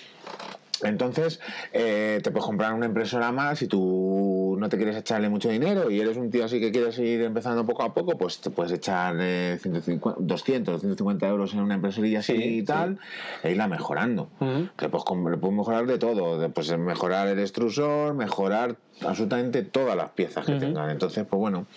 Entonces, 0.88 1.40
eh, 1.74 2.20
te 2.24 2.32
puedes 2.32 2.46
comprar 2.46 2.74
una 2.74 2.86
impresora 2.86 3.32
más 3.32 3.60
si 3.60 3.68
tú 3.68 4.56
no 4.60 4.70
te 4.70 4.78
quieres 4.78 4.96
echarle 4.96 5.30
mucho 5.30 5.50
dinero 5.50 5.90
y 5.90 6.00
eres 6.00 6.18
un 6.18 6.30
tío 6.30 6.46
así 6.46 6.60
que 6.60 6.72
quieres 6.72 6.98
ir 7.00 7.22
empezando 7.22 7.66
poco 7.66 7.84
a 7.84 7.94
poco, 7.94 8.18
pues 8.18 8.40
te 8.40 8.50
puedes 8.50 8.72
echar 8.72 9.16
eh, 9.20 9.58
150, 9.62 10.20
200, 10.20 10.82
150 10.82 11.28
euros 11.28 11.54
en 11.54 11.60
una 11.60 11.76
impresorilla 11.76 12.20
así 12.20 12.36
Sí, 12.36 12.44
y 12.60 12.64
tal, 12.64 13.00
e 13.44 13.52
irla 13.52 13.68
mejorando. 13.68 14.30
Que 14.78 14.90
pues, 14.90 15.04
le 15.30 15.38
puedes 15.38 15.58
mejorar 15.58 15.86
de 15.86 15.98
todo, 15.98 16.50
pues 16.50 16.78
mejorar 16.78 17.28
el 17.28 17.40
extrusor, 17.40 18.14
mejorar 18.14 18.76
absolutamente 19.02 19.64
todas 19.64 19.96
las 19.96 20.12
piezas 20.12 20.46
que 20.46 20.54
tengan. 20.54 20.90
Entonces, 20.90 21.26
pues 21.30 21.40
bueno, 21.40 21.68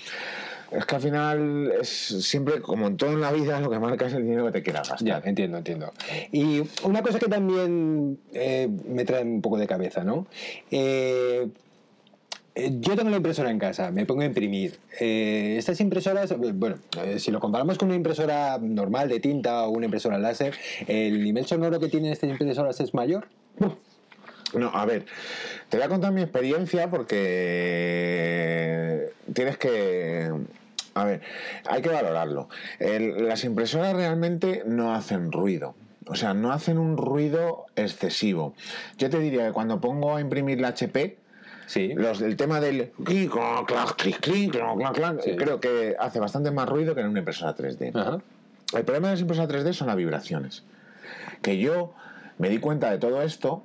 es 0.70 0.84
que 0.84 0.94
al 0.94 1.00
final 1.00 1.72
es 1.80 1.88
siempre, 1.88 2.60
como 2.60 2.86
en 2.86 2.96
todo 2.96 3.10
en 3.12 3.20
la 3.20 3.32
vida, 3.32 3.60
lo 3.60 3.70
que 3.70 3.78
marca 3.78 4.06
es 4.06 4.12
el 4.12 4.24
dinero 4.24 4.46
que 4.46 4.52
te 4.52 4.62
quieras 4.62 4.88
gastar. 4.88 5.06
Ya, 5.06 5.22
entiendo, 5.24 5.58
entiendo. 5.58 5.92
Y 6.32 6.62
una 6.84 7.02
cosa 7.02 7.18
que 7.18 7.26
también 7.26 8.18
eh, 8.32 8.68
me 8.88 9.04
trae 9.04 9.22
un 9.22 9.40
poco 9.40 9.58
de 9.58 9.66
cabeza, 9.66 10.04
¿no? 10.04 10.26
Eh, 10.70 11.48
eh, 12.58 12.72
yo 12.80 12.96
tengo 12.96 13.08
la 13.10 13.18
impresora 13.18 13.52
en 13.52 13.58
casa, 13.60 13.92
me 13.92 14.04
pongo 14.04 14.22
a 14.22 14.24
imprimir. 14.24 14.80
Eh, 14.98 15.54
estas 15.58 15.80
impresoras, 15.80 16.34
bueno, 16.36 16.78
eh, 17.04 17.20
si 17.20 17.30
lo 17.30 17.38
comparamos 17.38 17.78
con 17.78 17.86
una 17.86 17.96
impresora 17.96 18.58
normal 18.60 19.08
de 19.08 19.20
tinta 19.20 19.64
o 19.64 19.70
una 19.70 19.84
impresora 19.84 20.18
láser, 20.18 20.54
¿el 20.88 21.22
nivel 21.22 21.46
sonoro 21.46 21.78
que 21.78 21.88
tienen 21.88 22.12
estas 22.12 22.30
impresoras 22.30 22.80
es 22.80 22.94
mayor? 22.94 23.28
No, 24.54 24.70
a 24.74 24.86
ver, 24.86 25.06
te 25.68 25.76
voy 25.76 25.86
a 25.86 25.88
contar 25.88 26.12
mi 26.12 26.22
experiencia 26.22 26.88
porque 26.90 29.10
tienes 29.32 29.58
que... 29.58 30.32
A 30.94 31.04
ver, 31.04 31.20
hay 31.68 31.82
que 31.82 31.88
valorarlo. 31.90 32.48
El- 32.80 33.28
las 33.28 33.44
impresoras 33.44 33.94
realmente 33.94 34.62
no 34.66 34.92
hacen 34.94 35.30
ruido. 35.30 35.74
O 36.06 36.14
sea, 36.16 36.34
no 36.34 36.50
hacen 36.52 36.78
un 36.78 36.96
ruido 36.96 37.66
excesivo. 37.76 38.54
Yo 38.96 39.08
te 39.10 39.18
diría 39.20 39.46
que 39.46 39.52
cuando 39.52 39.80
pongo 39.80 40.16
a 40.16 40.20
imprimir 40.20 40.60
la 40.60 40.68
HP, 40.68 41.18
Sí. 41.66 41.92
los, 41.94 42.22
el 42.22 42.36
tema 42.36 42.60
del 42.60 42.90
clic, 43.04 43.30
clac, 43.66 43.94
clic, 43.96 44.18
clic, 44.20 44.52
clac, 44.52 44.76
clac, 44.78 44.94
clac, 44.94 45.20
Sí. 45.22 45.36
creo 45.36 45.60
que 45.60 45.94
hace 46.00 46.18
bastante 46.18 46.50
más 46.50 46.66
ruido 46.66 46.94
que 46.94 47.02
en 47.02 47.08
una 47.08 47.18
impresora 47.18 47.54
3D. 47.54 47.90
Ajá. 47.94 48.18
El 48.74 48.84
problema 48.84 49.08
de 49.08 49.14
las 49.14 49.20
impresoras 49.20 49.50
3D 49.50 49.74
son 49.74 49.88
las 49.88 49.96
vibraciones. 49.96 50.62
Que 51.42 51.58
yo 51.58 51.92
me 52.38 52.48
di 52.48 52.58
cuenta 52.58 52.90
de 52.90 52.96
todo 52.98 53.20
esto 53.22 53.62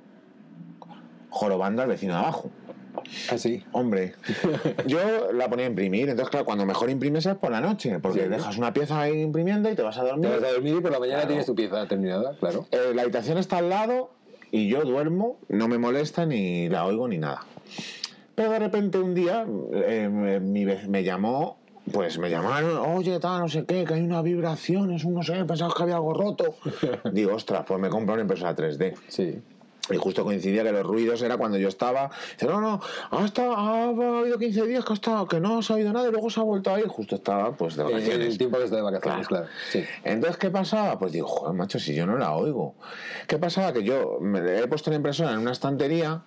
jorobando 1.38 1.82
al 1.82 1.88
vecino 1.88 2.14
de 2.14 2.20
abajo. 2.20 2.50
Así. 3.30 3.62
Hombre, 3.72 4.14
yo 4.86 5.32
la 5.32 5.48
ponía 5.50 5.66
a 5.66 5.68
imprimir, 5.68 6.08
entonces 6.08 6.30
claro, 6.30 6.46
cuando 6.46 6.64
mejor 6.64 6.88
imprimes 6.90 7.26
es 7.26 7.34
por 7.34 7.50
la 7.50 7.60
noche, 7.60 7.98
porque 7.98 8.22
Sí. 8.22 8.28
dejas 8.28 8.56
una 8.56 8.72
pieza 8.72 9.00
ahí 9.00 9.20
imprimiendo 9.20 9.68
y 9.70 9.74
te 9.74 9.82
vas 9.82 9.98
a 9.98 10.02
Te 10.02 10.08
dormir. 10.10 10.30
vas 10.30 10.42
a 10.44 10.52
dormir 10.52 10.76
y 10.78 10.80
por 10.80 10.92
la 10.92 11.00
mañana 11.00 11.16
Claro. 11.18 11.28
tienes 11.28 11.46
tu 11.46 11.54
pieza 11.54 11.86
terminada, 11.88 12.36
claro. 12.38 12.66
Eh, 12.70 12.92
la 12.94 13.02
habitación 13.02 13.36
está 13.38 13.58
al 13.58 13.68
lado 13.68 14.10
y 14.52 14.68
yo 14.68 14.82
duermo, 14.84 15.38
no 15.48 15.66
me 15.68 15.76
molesta 15.76 16.24
ni 16.24 16.68
la 16.68 16.86
oigo 16.86 17.08
ni 17.08 17.18
nada. 17.18 17.44
Pero 18.36 18.50
de 18.52 18.58
repente 18.60 18.98
un 18.98 19.12
día 19.14 19.44
eh, 19.74 20.08
me, 20.10 20.38
mi 20.40 20.64
ve- 20.64 20.86
me 20.88 21.02
llamó, 21.02 21.58
pues 21.92 22.18
me 22.18 22.30
llamaron, 22.30 22.76
oye, 22.96 23.18
tal, 23.18 23.40
no 23.40 23.48
sé 23.48 23.64
qué, 23.66 23.84
que 23.84 23.94
hay 23.94 24.02
una 24.02 24.22
vibración, 24.22 24.92
es 24.92 25.04
un 25.04 25.14
no 25.14 25.22
sé, 25.22 25.44
pensaba 25.44 25.74
que 25.76 25.82
había 25.82 25.96
algo 25.96 26.14
roto. 26.14 26.54
Digo, 27.12 27.34
ostras, 27.34 27.64
pues 27.66 27.78
me 27.80 27.88
compro 27.90 28.14
una 28.14 28.22
impresora 28.22 28.54
3D. 28.56 28.94
Sí. 29.08 29.42
Y 29.90 29.96
justo 29.96 30.24
coincidía 30.24 30.62
que 30.62 30.72
los 30.72 30.82
ruidos 30.82 31.20
era 31.22 31.36
cuando 31.36 31.58
yo 31.58 31.68
estaba. 31.68 32.10
Dice, 32.32 32.46
no, 32.46 32.60
no, 32.60 32.80
hasta, 33.10 33.42
ha 33.52 33.84
habido 33.88 34.38
15 34.38 34.66
días 34.66 34.84
que, 34.84 34.92
hasta, 34.94 35.24
que 35.28 35.40
no 35.40 35.60
se 35.60 35.72
ha 35.72 35.76
oído 35.76 35.92
nada 35.92 36.08
y 36.08 36.10
luego 36.10 36.30
se 36.30 36.40
ha 36.40 36.42
vuelto 36.42 36.72
a 36.72 36.80
ir. 36.80 36.86
Justo 36.88 37.16
estaba 37.16 37.54
pues 37.54 37.76
de 37.76 37.82
vacaciones. 37.82 38.28
el 38.28 38.38
tiempo 38.38 38.58
que 38.58 38.64
está 38.64 38.76
de 38.76 38.82
vacaciones, 38.82 39.28
claro. 39.28 39.46
Sí. 39.70 39.84
Entonces, 40.04 40.38
¿qué 40.38 40.50
pasaba? 40.50 40.98
Pues 40.98 41.12
digo, 41.12 41.26
joder, 41.26 41.54
macho, 41.54 41.78
si 41.78 41.94
yo 41.94 42.06
no 42.06 42.16
la 42.16 42.32
oigo. 42.32 42.74
¿Qué 43.26 43.38
pasaba? 43.38 43.72
Que 43.72 43.82
yo 43.82 44.18
me 44.20 44.38
he 44.58 44.66
puesto 44.68 44.90
la 44.90 44.96
impresora 44.96 45.32
en 45.32 45.38
una 45.38 45.52
estantería. 45.52 46.22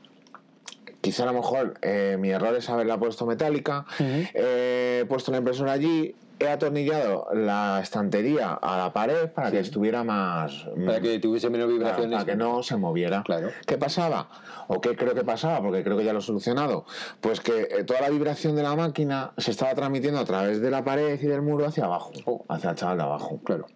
Quizá 1.01 1.23
a 1.23 1.27
lo 1.27 1.33
mejor 1.33 1.75
eh, 1.81 2.17
mi 2.19 2.29
error 2.29 2.55
es 2.55 2.69
haberla 2.69 2.99
puesto 2.99 3.25
metálica. 3.25 3.85
eh, 3.99 4.99
he 5.01 5.05
puesto 5.05 5.31
la 5.31 5.37
impresora 5.37 5.71
allí 5.71 6.15
he 6.39 6.47
atornillado 6.47 7.27
la 7.33 7.79
estantería 7.81 8.53
a 8.53 8.77
la 8.77 8.93
pared 8.93 9.29
para 9.29 9.51
que 9.51 9.59
estuviera 9.59 10.03
más. 10.03 10.67
Para 10.85 10.99
que 11.01 11.19
tuviese 11.19 11.49
menos 11.49 11.67
vibraciones. 11.67 12.11
para 12.11 12.25
que 12.25 12.35
no 12.35 12.63
se 12.63 12.77
moviera. 12.77 13.23
Claro. 13.23 13.49
¿Qué 13.65 13.77
pasaba? 13.77 14.29
¿O 14.67 14.81
qué 14.81 14.95
creo 14.95 15.13
que 15.13 15.23
pasaba? 15.23 15.61
Porque 15.61 15.83
creo 15.83 15.97
que 15.97 16.03
ya 16.03 16.13
lo 16.13 16.19
he 16.19 16.21
solucionado. 16.21 16.85
Pues 17.21 17.39
que 17.39 17.61
eh, 17.61 17.83
toda 17.83 18.01
la 18.01 18.09
vibración 18.09 18.55
de 18.55 18.63
la 18.63 18.75
máquina 18.75 19.31
se 19.37 19.51
estaba 19.51 19.73
transmitiendo 19.75 20.19
a 20.19 20.25
través 20.25 20.61
de 20.61 20.71
la 20.71 20.83
pared 20.83 21.19
y 21.21 21.25
del 21.25 21.41
muro 21.41 21.65
hacia 21.65 21.85
abajo, 21.85 22.11
hacia 22.49 22.71
el 22.71 22.75
chaval 22.75 22.97
de 22.97 23.03
abajo. 23.03 23.39
Claro. 23.43 23.67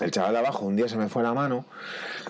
El 0.00 0.10
chaval 0.10 0.32
de 0.32 0.38
abajo 0.38 0.66
un 0.66 0.76
día 0.76 0.88
se 0.88 0.96
me 0.96 1.08
fue 1.08 1.22
la 1.22 1.34
mano 1.34 1.64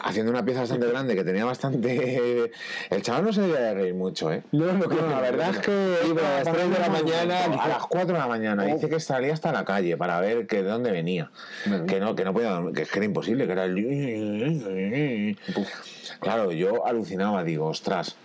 haciendo 0.02 0.32
una 0.32 0.44
pieza 0.44 0.60
bastante 0.60 0.86
grande 0.86 1.14
que 1.14 1.24
tenía 1.24 1.44
bastante. 1.44 2.50
El 2.90 3.02
chaval 3.02 3.24
no 3.24 3.32
se 3.32 3.42
debía 3.42 3.60
de 3.60 3.74
reír 3.74 3.94
mucho, 3.94 4.32
¿eh? 4.32 4.42
No, 4.52 4.72
no, 4.72 4.86
No, 4.86 5.08
la 5.08 5.20
verdad 5.20 5.50
es 5.50 5.58
que 5.58 5.96
Sí, 6.02 6.12
pero 6.14 6.26
a 6.26 6.42
las 6.42 6.52
3 6.52 6.70
de 6.70 6.78
la 6.78 6.88
mañana. 6.88 7.44
a 7.62 7.68
las 7.68 7.86
4 7.86 8.14
de 8.14 8.18
la 8.18 8.26
mañana 8.26 8.64
dice 8.64 8.88
que 8.88 9.00
salía 9.00 9.32
hasta 9.32 9.52
la 9.52 9.64
calle 9.64 9.96
para 9.96 10.20
ver 10.20 10.46
que 10.46 10.62
de 10.62 10.68
dónde 10.68 10.90
venía. 10.90 11.30
Que 11.86 12.00
no, 12.00 12.14
que 12.14 12.24
no 12.24 12.32
podía 12.32 12.50
dormir, 12.50 12.74
que, 12.74 12.86
era 12.92 13.04
imposible, 13.04 13.46
que 13.46 13.52
era 13.52 13.64
el. 13.64 15.36
Claro, 16.20 16.52
yo 16.52 16.86
alucinaba, 16.86 17.44
digo, 17.44 17.66
ostras. 17.66 18.16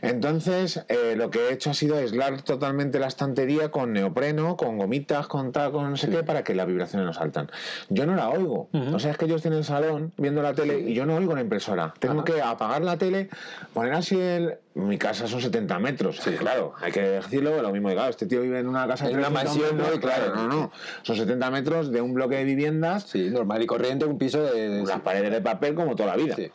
Entonces, 0.00 0.84
eh, 0.88 1.14
lo 1.16 1.30
que 1.30 1.48
he 1.48 1.52
hecho 1.52 1.70
ha 1.70 1.74
sido 1.74 1.96
aislar 1.96 2.42
totalmente 2.42 2.98
la 2.98 3.06
estantería 3.06 3.70
con 3.70 3.92
neopreno, 3.92 4.56
con 4.56 4.78
gomitas, 4.78 5.26
con 5.26 5.52
tal, 5.52 5.72
con 5.72 5.90
no 5.90 5.96
sé 5.96 6.08
qué, 6.08 6.22
para 6.22 6.44
que 6.44 6.54
las 6.54 6.66
vibraciones 6.66 7.06
no 7.06 7.12
saltan. 7.12 7.50
Yo 7.88 8.06
no 8.06 8.14
la 8.14 8.28
oigo. 8.28 8.68
O 8.94 8.98
sea, 8.98 9.10
es 9.12 9.18
que 9.18 9.26
yo 9.28 9.36
estoy 9.36 9.50
en 9.52 9.58
el 9.58 9.64
salón 9.64 10.12
viendo 10.16 10.42
la 10.42 10.54
tele 10.54 10.80
y 10.80 10.94
yo 10.94 11.04
no 11.06 11.16
oigo 11.16 11.34
la 11.34 11.40
impresora. 11.40 11.92
Tengo 11.98 12.24
que 12.24 12.40
apagar 12.40 12.82
la 12.82 12.96
tele, 12.96 13.28
poner 13.74 13.92
así 13.94 14.18
el. 14.18 14.54
Mi 14.74 14.96
casa 14.96 15.26
son 15.26 15.40
70 15.42 15.78
metros. 15.78 16.16
Sí, 16.22 16.30
claro, 16.32 16.72
hay 16.80 16.90
que 16.92 17.00
decirlo. 17.02 17.60
Lo 17.60 17.70
mismo, 17.72 17.90
claro, 17.90 18.08
este 18.10 18.26
tío 18.26 18.40
vive 18.40 18.58
en 18.60 18.68
una 18.68 18.86
casa 18.88 19.08
En 19.08 19.18
una 19.18 19.28
300 19.28 19.44
mansión, 19.56 19.76
¿no? 19.78 19.84
metros, 19.84 20.00
Claro. 20.00 20.34
No, 20.34 20.48
no. 20.48 20.72
Son 21.02 21.16
70 21.16 21.50
metros 21.50 21.92
de 21.92 22.00
un 22.00 22.14
bloque 22.14 22.36
de 22.36 22.44
viviendas, 22.44 23.02
Sí, 23.04 23.28
normal 23.30 23.62
y 23.62 23.66
corriente, 23.66 24.04
un 24.06 24.16
piso 24.18 24.42
de. 24.42 24.68
de- 24.70 24.82
las 24.84 25.00
paredes 25.00 25.30
de 25.30 25.40
papel 25.42 25.74
como 25.74 25.94
toda 25.94 26.10
la 26.10 26.16
vida. 26.16 26.36
Sí. 26.36 26.50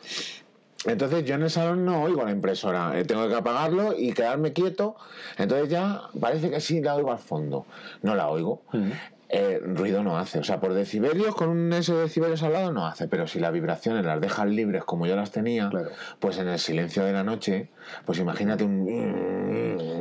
Entonces 0.86 1.24
yo 1.24 1.34
en 1.34 1.42
el 1.42 1.50
salón 1.50 1.84
no 1.84 2.02
oigo 2.02 2.24
la 2.24 2.30
impresora, 2.30 2.98
eh, 2.98 3.04
tengo 3.04 3.28
que 3.28 3.34
apagarlo 3.34 3.94
y 3.98 4.12
quedarme 4.12 4.52
quieto. 4.52 4.94
Entonces 5.36 5.68
ya 5.68 6.02
parece 6.20 6.50
que 6.50 6.60
sí 6.60 6.80
la 6.80 6.94
oigo 6.94 7.10
al 7.10 7.18
fondo, 7.18 7.66
no 8.02 8.14
la 8.14 8.28
oigo. 8.28 8.62
Eh, 9.30 9.60
ruido 9.62 10.02
no 10.02 10.16
hace, 10.16 10.38
o 10.38 10.42
sea, 10.44 10.58
por 10.58 10.72
decibelios, 10.72 11.34
con 11.34 11.50
un 11.50 11.70
S 11.74 11.92
de 11.92 12.00
decibelios 12.00 12.42
al 12.42 12.54
lado 12.54 12.72
no 12.72 12.86
hace, 12.86 13.08
pero 13.08 13.26
si 13.26 13.38
las 13.38 13.52
vibraciones 13.52 14.04
las 14.06 14.20
dejas 14.22 14.46
libres 14.46 14.84
como 14.84 15.06
yo 15.06 15.16
las 15.16 15.30
tenía, 15.32 15.68
Claro. 15.68 15.90
pues 16.18 16.38
en 16.38 16.48
el 16.48 16.58
silencio 16.58 17.04
de 17.04 17.12
la 17.12 17.24
noche, 17.24 17.68
pues 18.06 18.18
imagínate 18.20 18.64
un... 18.64 18.86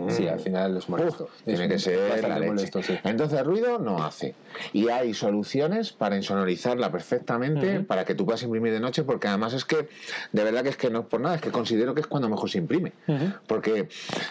Sí, 0.09 0.27
al 0.27 0.39
final 0.39 0.77
es 0.77 0.89
molesto. 0.89 1.29
Tiene 1.45 1.63
Es 1.65 1.69
que 1.69 1.79
ser 1.79 2.23
la 2.27 2.39
leche. 2.39 2.51
molesto, 2.51 2.83
sí. 2.83 2.97
Entonces 3.03 3.43
ruido 3.43 3.79
no 3.79 4.03
hace. 4.03 4.35
Y 4.73 4.89
hay 4.89 5.13
soluciones 5.13 5.93
para 5.93 6.15
insonorizarla 6.15 6.91
perfectamente 6.91 7.81
para 7.81 8.05
que 8.05 8.15
tú 8.15 8.25
puedas 8.25 8.41
imprimir 8.43 8.71
de 8.73 8.79
noche, 8.79 9.03
porque 9.03 9.27
además 9.27 9.53
es 9.53 9.65
que, 9.65 9.89
de 10.31 10.43
verdad 10.43 10.63
que 10.63 10.69
es 10.69 10.77
que 10.77 10.89
no 10.89 10.99
es 11.01 11.05
por 11.05 11.19
nada, 11.21 11.35
es 11.35 11.41
que 11.41 11.51
considero 11.51 11.93
que 11.93 12.01
es 12.01 12.07
cuando 12.07 12.29
mejor 12.29 12.49
se 12.49 12.57
imprime. 12.57 12.93
Porque, 13.47 13.87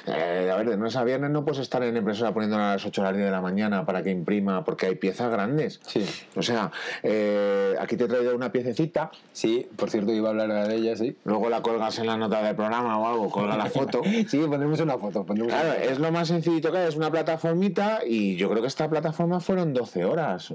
eh, 0.07 0.51
a 0.53 0.57
ver, 0.57 0.69
de 0.69 0.77
lunes 0.77 0.97
a 0.97 1.05
viernes 1.05 1.31
no 1.31 1.45
puedes 1.45 1.61
estar 1.61 1.83
en 1.83 1.93
la 1.93 1.99
impresora 1.99 2.33
poniéndola 2.33 2.71
a 2.71 2.75
las 2.75 2.85
8 2.87 3.01
o 3.01 3.05
las 3.05 3.15
10 3.15 3.27
de 3.27 3.31
la 3.31 3.41
mañana 3.41 3.85
para 3.87 4.03
que 4.03 4.11
imprima, 4.11 4.65
porque 4.65 4.87
hay 4.87 4.95
piezas 4.97 5.31
grandes. 5.31 5.81
Sí. 5.87 6.05
O 6.35 6.43
sea, 6.43 6.71
eh, 7.03 7.75
aquí 7.81 7.97
te 7.97 8.05
he 8.05 8.09
traído 8.09 8.35
una 8.35 8.53
piececita, 8.53 9.11
Sí, 9.33 9.69
por 9.77 9.91
cierto, 9.91 10.13
iba 10.13 10.29
a 10.29 10.31
hablar 10.31 10.69
de 10.69 10.75
ella, 10.77 10.97
sí. 10.97 11.17
luego 11.25 11.49
la 11.51 11.61
colgas 11.63 11.99
en 11.99 12.07
la 12.07 12.17
nota 12.17 12.43
del 12.43 12.57
programa 12.57 12.99
o 12.99 13.07
algo, 13.07 13.31
colga 13.31 13.57
la 13.57 13.67
foto. 13.67 14.01
Sí, 14.29 14.39
pondremos 14.39 14.81
una 14.81 14.99
foto. 14.99 15.25
Pondremos 15.25 15.53
Claro, 15.53 15.66
es 15.75 15.99
lo 15.99 16.11
más 16.13 16.29
sencillito 16.29 16.71
que 16.73 16.79
hay, 16.79 16.89
es 16.89 16.97
una 16.97 17.11
plataformita 17.11 18.01
y 18.07 18.37
yo 18.37 18.49
creo 18.51 18.63
que 18.63 18.69
esta 18.69 18.89
plataforma 18.89 19.41
fueron 19.41 19.73
12 19.73 20.05
horas. 20.05 20.55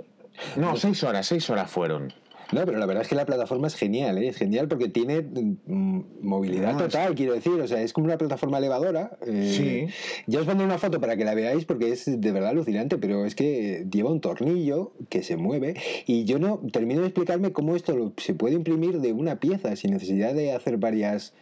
No, 0.56 0.76
6 0.76 1.04
horas, 1.04 1.28
6 1.28 1.50
horas 1.50 1.70
fueron. 1.70 2.14
No, 2.52 2.66
pero 2.66 2.78
la 2.80 2.86
verdad 2.86 3.04
es 3.04 3.08
que 3.10 3.16
la 3.16 3.26
plataforma 3.26 3.68
es 3.68 3.76
genial, 3.76 4.18
¿eh? 4.18 4.28
es 4.28 4.38
genial 4.38 4.68
porque 4.68 4.90
tiene 4.90 5.22
mm, 5.22 6.00
movilidad 6.22 6.78
total, 6.78 7.16
quiero 7.16 7.34
decir, 7.34 7.54
o 7.54 7.68
sea, 7.68 7.82
es 7.82 7.94
como 7.94 8.06
una 8.08 8.18
plataforma 8.18 8.58
elevadora. 8.58 9.18
eh, 9.26 9.54
Sí. 9.56 9.94
Ya 10.28 10.40
os 10.40 10.46
pondré 10.46 10.66
una 10.66 10.78
foto 10.78 11.00
para 11.00 11.16
que 11.18 11.24
la 11.26 11.34
veáis 11.34 11.66
porque 11.66 11.92
es 11.92 12.06
de 12.20 12.32
verdad 12.32 12.50
alucinante, 12.50 12.98
pero 12.98 13.26
es 13.26 13.36
que 13.36 13.86
lleva 13.92 14.12
un 14.12 14.22
tornillo 14.22 14.94
que 15.10 15.24
se 15.24 15.38
mueve 15.38 15.76
y 16.06 16.26
yo 16.26 16.40
no 16.40 16.60
termino 16.72 17.02
de 17.02 17.08
explicarme 17.08 17.52
cómo 17.52 17.76
esto 17.76 17.96
lo- 17.96 18.14
se 18.18 18.34
puede 18.34 18.56
imprimir 18.56 19.00
de 19.00 19.14
una 19.14 19.40
pieza 19.40 19.76
sin 19.76 19.92
necesidad 19.92 20.34
de 20.34 20.52
hacer 20.54 20.78
varias 20.78 21.34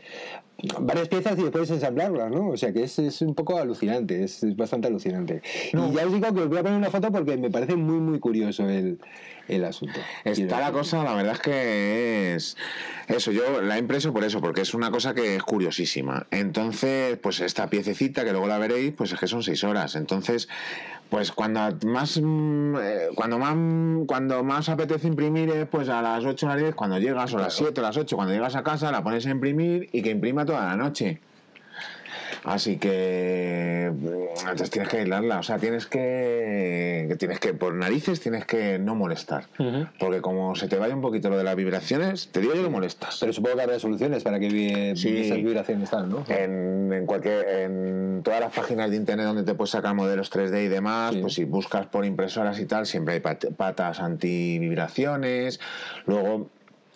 varias 0.82 1.08
piezas 1.08 1.39
y 1.39 1.43
después 1.43 1.69
ensamblarlas, 1.72 2.30
¿no? 2.32 2.50
O 2.50 2.58
sea 2.58 2.74
que 2.74 2.84
es, 2.84 3.00
es 3.00 3.22
un 3.22 3.34
poco 3.34 3.58
alucinante, 3.58 4.24
es, 4.26 4.43
es 4.43 4.58
bastante 4.58 4.88
alucinante. 4.89 5.41
Y 5.72 5.78
ya 5.95 6.06
os 6.06 6.12
digo 6.13 6.34
que 6.34 6.41
os 6.41 6.50
voy 6.50 6.58
a 6.58 6.63
poner 6.63 6.78
una 6.78 6.89
foto 6.89 7.12
porque 7.13 7.38
me 7.38 7.50
parece 7.50 7.78
muy, 7.78 8.00
muy 8.00 8.19
curioso 8.19 8.67
el, 8.67 9.00
el 9.49 9.65
asunto. 9.65 9.99
Está 10.23 10.59
la 10.59 10.71
cosa, 10.71 11.03
la 11.03 11.13
verdad 11.13 11.33
es 11.33 11.39
que 11.39 12.35
es 12.35 12.57
eso, 13.07 13.31
yo 13.31 13.62
la 13.62 13.75
he 13.75 13.79
impreso 13.79 14.13
por 14.13 14.23
eso, 14.23 14.39
porque 14.39 14.62
es 14.62 14.75
una 14.75 14.91
cosa 14.91 15.15
que 15.15 15.35
es 15.35 15.41
curiosísima. 15.41 16.27
Entonces, 16.29 17.17
pues 17.17 17.39
esta 17.39 17.67
piececita, 17.67 18.23
que 18.23 18.31
luego 18.31 18.47
la 18.47 18.59
veréis, 18.59 18.93
pues 18.93 19.12
es 19.12 19.19
que 19.19 19.25
son 19.25 19.41
seis 19.41 19.63
horas. 19.63 19.95
Entonces, 19.95 20.47
pues 21.09 21.31
cuando 21.31 21.75
más 21.88 22.19
mm, 22.21 22.75
eh, 22.75 23.07
cuando 23.15 23.39
más 23.39 24.05
cuando 24.05 24.43
más 24.43 24.69
apetece 24.69 25.07
imprimir 25.07 25.49
es 25.49 25.67
pues 25.67 25.89
a 25.89 26.03
las 26.03 26.23
8 26.23 26.45
o 26.45 26.49
las 26.49 26.59
10, 26.59 26.75
cuando 26.75 26.99
llegas, 26.99 27.33
o 27.33 27.39
a 27.39 27.41
las 27.41 27.55
7 27.55 27.79
o 27.79 27.83
las 27.83 27.97
8, 27.97 28.15
cuando 28.15 28.33
llegas 28.33 28.55
a 28.55 28.63
casa, 28.63 28.91
la 28.91 29.03
pones 29.03 29.25
a 29.25 29.31
imprimir 29.31 29.89
y 29.91 30.03
que 30.03 30.12
imprima 30.12 30.45
toda 30.45 30.65
la 30.65 30.75
noche. 30.75 31.19
Así 32.43 32.78
que 32.78 33.91
mm, 33.93 34.39
entonces 34.41 34.69
tienes 34.69 34.89
que 34.89 34.97
aislarla, 34.99 35.39
o 35.39 35.43
sea, 35.43 35.58
tienes 35.58 35.86
que, 35.86 37.15
tienes 37.19 37.39
que 37.39 37.54
por 37.54 37.73
narices 37.73 38.19
tienes 38.21 38.45
que 38.45 38.80
no 38.80 38.95
molestar, 38.95 39.45
porque 39.99 40.21
como 40.21 40.56
se 40.56 40.67
te 40.67 40.78
vaya 40.78 40.95
un 40.95 41.02
poquito 41.02 41.30
lo 41.30 41.38
de 41.38 41.43
las 41.43 41.56
vibraciones, 41.56 42.30
te 42.32 42.39
digo 42.41 42.54
yo 42.56 42.63
que 42.63 42.69
molestas. 42.69 43.17
Pero 43.19 43.34
supongo 43.34 43.58
que 43.58 43.62
habrá 43.63 43.80
soluciones 43.80 44.23
para 44.23 44.39
que 44.39 44.93
Sí. 44.95 45.17
esas 45.17 45.38
vibraciones 45.38 45.84
están, 45.86 46.10
¿no? 46.10 46.23
En, 46.30 46.91
en 46.93 47.06
cualquier 47.06 47.47
en 47.49 48.21
todas 48.23 48.39
las 48.39 48.54
páginas 48.54 48.89
de 48.89 48.95
internet 48.97 49.25
donde 49.25 49.43
te 49.43 49.54
puedes 49.54 49.71
sacar 49.71 49.93
modelos 49.93 50.32
3D 50.32 50.63
y 50.65 50.67
demás, 50.67 51.13
Sí. 51.13 51.21
pues 51.21 51.34
si 51.34 51.43
buscas 51.45 51.86
por 51.88 52.06
impresoras 52.06 52.60
y 52.60 52.65
tal, 52.65 52.86
siempre 52.86 53.15
hay 53.15 53.19
pat- 53.19 53.45
patas 53.56 53.99
antivibraciones. 53.99 55.60
Luego 56.06 56.49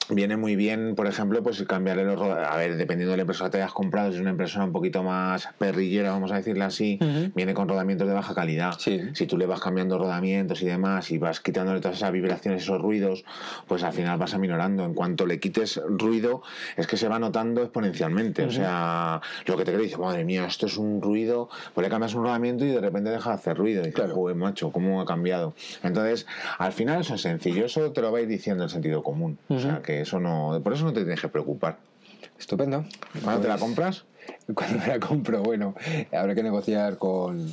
viene 0.10 0.38
muy 0.38 0.56
bien, 0.56 0.96
por 0.96 1.08
ejemplo, 1.08 1.42
pues 1.44 1.62
cambiarle 1.64 2.04
los 2.04 2.20
A 2.22 2.56
ver, 2.58 2.76
dependiendo 2.78 3.12
de 3.12 3.18
la 3.18 3.24
impresora 3.24 3.50
que 3.50 3.58
te 3.58 3.64
hayas 3.64 3.74
comprado, 3.74 4.10
si 4.10 4.16
es 4.16 4.22
una 4.22 4.32
impresora 4.32 4.66
un 4.66 4.72
poquito 4.72 5.04
más 5.04 5.48
perrillera, 5.58 6.12
vamos 6.12 6.32
a 6.32 6.36
decirla 6.36 6.66
así, 6.68 7.00
viene 7.36 7.54
con 7.54 7.68
rodamientos 7.68 8.08
de 8.08 8.14
baja 8.14 8.34
calidad. 8.34 8.74
Sí. 8.78 9.02
Si 9.14 9.26
tú 9.28 9.38
le 9.38 9.46
vas 9.46 9.60
cambiando 9.62 9.98
rodamientos 9.98 10.62
y 10.62 10.66
demás 10.66 11.12
y 11.12 11.18
vas 11.18 11.40
quitándole 11.40 11.80
todas 11.82 11.98
esas 11.98 12.12
vibraciones, 12.12 12.64
esos 12.64 12.82
ruidos, 12.82 13.24
pues 13.68 13.84
al 13.84 13.94
final 13.94 14.18
vas 14.18 14.34
aminorando. 14.34 14.84
En 14.86 14.94
cuanto 14.94 15.26
le 15.26 15.40
quites 15.40 15.80
ruido, 15.88 16.42
es 16.76 16.88
que 16.88 16.98
se 16.98 17.08
va 17.08 17.20
notando 17.20 17.62
exponencialmente. 17.62 18.44
O 18.44 18.52
sea, 18.52 19.22
lo 19.46 19.58
que 19.58 19.64
te 19.66 19.72
crees, 19.72 19.90
dice, 19.90 19.98
madre 20.02 20.24
mía, 20.26 20.46
esto 20.46 20.66
es 20.66 20.78
un 20.78 21.02
ruido, 21.02 21.50
pues 21.74 21.86
le 21.86 21.90
cambias 21.90 22.14
un 22.16 22.24
rodamiento 22.24 22.66
y 22.66 22.70
de 22.70 22.82
repente 22.82 23.10
deja 23.10 23.30
de 23.32 23.36
hacer 23.36 23.58
ruido. 23.58 23.88
Y 23.88 23.92
Claro. 23.92 24.16
"Joder, 24.16 24.36
macho, 24.36 24.72
¿cómo 24.72 25.02
ha 25.02 25.06
cambiado? 25.06 25.54
Entonces, 25.84 26.26
al 26.58 26.74
final 26.74 27.02
eso 27.02 27.16
es 27.16 27.22
sencillo, 27.22 27.66
eso 27.66 27.92
te 27.92 28.02
lo 28.02 28.12
va 28.12 28.20
a 28.20 28.22
ir 28.22 28.28
diciendo 28.28 28.64
el 28.64 28.70
sentido 28.70 29.04
común. 29.04 29.38
O 29.50 29.60
sea, 29.60 29.82
que 29.82 29.93
eso 30.02 30.20
no, 30.20 30.60
por 30.64 30.74
eso 30.74 30.86
no 30.86 30.94
te 30.94 31.02
tienes 31.02 31.22
que 31.22 31.28
preocupar. 31.30 31.78
Estupendo. 32.40 32.86
¿Cuándo 33.24 33.42
te 33.42 33.48
la 33.48 33.56
Pues, 33.56 33.62
compras? 33.64 34.06
Cuando 34.54 34.80
me 34.80 34.88
la 34.88 35.00
compro, 35.00 35.42
bueno, 35.44 35.76
habrá 36.12 36.34
que 36.36 36.44
negociar 36.44 36.98
con, 36.98 37.52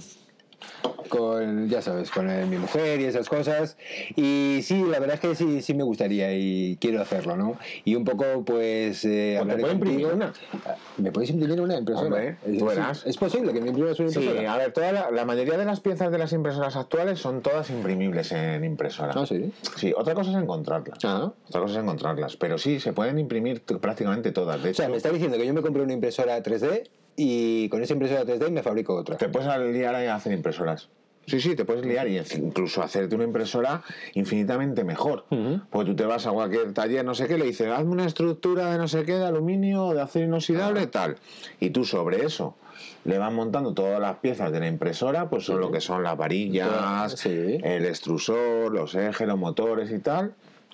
con 1.09 1.69
ya 1.69 1.83
sabes, 1.83 2.11
con 2.11 2.31
eh, 2.31 2.47
mi 2.47 2.57
mujer 2.59 3.01
y 3.01 3.05
esas 3.05 3.29
cosas. 3.29 3.77
Y 4.17 4.61
sí, 4.63 4.85
la 4.89 4.99
verdad 5.01 5.15
es 5.15 5.21
que 5.21 5.35
sí, 5.35 5.63
sí 5.63 5.75
me 5.75 5.83
gustaría 5.83 6.33
y 6.37 6.77
quiero 6.81 7.01
hacerlo, 7.03 7.37
¿no? 7.37 7.59
Y 7.85 7.95
un 7.97 8.05
poco, 8.05 8.45
pues, 8.45 9.05
eh, 9.05 9.41
puedo 9.45 9.73
imprimir 9.73 10.07
una. 10.07 10.33
Ah, 10.67 10.77
¿Me 10.97 11.11
puedes 11.13 11.31
imprimir 11.31 11.61
una 11.61 11.77
impresora? 11.79 12.07
Hombre, 12.07 12.37
¿Es, 12.47 12.59
tú 12.59 12.69
es- 12.71 12.77
verás. 12.77 13.07
¿Es 13.07 13.17
posible 13.17 13.53
que 13.53 13.61
me 13.61 13.69
imprimas 13.69 13.99
una 13.99 14.11
Sí, 14.11 14.19
impresora? 14.21 14.53
a 14.53 14.57
ver, 14.59 14.73
toda 14.73 14.93
la, 14.93 15.11
la 15.11 15.25
mayoría 15.25 15.57
de 15.59 15.65
las 15.65 15.81
piezas 15.81 16.13
de 16.13 16.19
las 16.19 16.33
impresoras 16.33 16.77
actuales 16.77 17.19
son 17.19 17.43
todas 17.43 17.71
imprimibles 17.71 18.31
en 18.33 18.65
impresora. 18.65 19.13
Ah, 19.17 19.27
sí. 19.27 19.53
Sí, 19.77 19.93
otra 19.97 20.15
cosa 20.15 20.31
es 20.31 20.37
encontrarlas. 20.37 20.99
Ah. 21.05 21.33
Otra 21.49 21.61
cosa 21.63 21.75
es 21.75 21.81
encontrarlas. 21.81 22.37
Pero 22.37 22.59
sí, 22.59 22.79
se 22.81 22.93
pueden 22.93 23.19
imprimir 23.19 23.63
prácticamente 23.63 24.31
todas. 24.33 24.63
De 24.63 24.71
O 24.71 24.75
sea, 24.75 24.85
hecho, 24.87 24.91
me 24.93 24.97
está 24.99 25.11
diciendo 25.11 25.37
que 25.39 25.47
yo 25.47 25.55
me 25.55 25.63
compré 25.63 25.83
una 25.83 25.93
impresora 25.93 26.41
3D 26.43 26.89
y 27.17 27.69
con 27.69 27.83
esa 27.83 27.93
impresora 27.95 28.25
3D 28.25 28.51
me 28.51 28.63
fabrico 28.63 28.95
otra. 28.95 29.17
te 29.17 29.29
puedes 29.29 29.49
liar 29.73 29.95
a 29.95 30.15
hacer 30.15 30.33
impresoras. 30.33 30.89
Sí, 31.27 31.39
sí, 31.41 31.55
te 31.55 31.65
puedes 31.65 31.85
liar 31.85 32.09
y 32.09 32.19
incluso 32.39 32.83
hacerte 32.83 33.15
una 33.15 33.25
impresora 33.25 33.83
infinitamente 34.15 34.83
mejor. 34.85 35.27
Porque 35.71 35.91
tú 35.91 35.95
te 35.97 36.05
vas 36.05 36.27
a 36.27 36.31
cualquier 36.33 36.73
taller, 36.73 37.05
no 37.05 37.15
sé 37.15 37.29
qué, 37.29 37.39
le 37.39 37.45
dices, 37.45 37.69
hazme 37.69 37.91
una 37.93 38.07
estructura 38.07 38.73
de 38.73 38.79
no 38.79 38.89
sé 38.89 39.05
qué, 39.05 39.13
de 39.15 39.27
aluminio 39.27 39.93
de 39.93 40.01
acero 40.01 40.27
inoxidable, 40.27 40.87
tal. 40.89 41.17
Y 41.61 41.71
tú 41.71 41.85
sobre 41.85 42.25
eso 42.25 42.57
le 43.05 43.19
vas 43.19 43.33
montando 43.33 43.75
todas 43.75 44.01
las 44.01 44.17
piezas 44.17 44.51
de 44.51 44.61
la 44.61 44.67
impresora, 44.67 45.29
pues 45.31 45.45
son 45.45 45.61
lo 45.61 45.71
que 45.71 45.81
son 45.81 46.03
las 46.03 46.17
varillas, 46.17 47.13
Sí. 47.13 47.59
el 47.63 47.85
extrusor, 47.85 48.73
los 48.73 48.95
ejes, 48.95 49.27
los 49.29 49.39
motores 49.39 49.91
y 49.93 49.99
tal. 50.01 50.33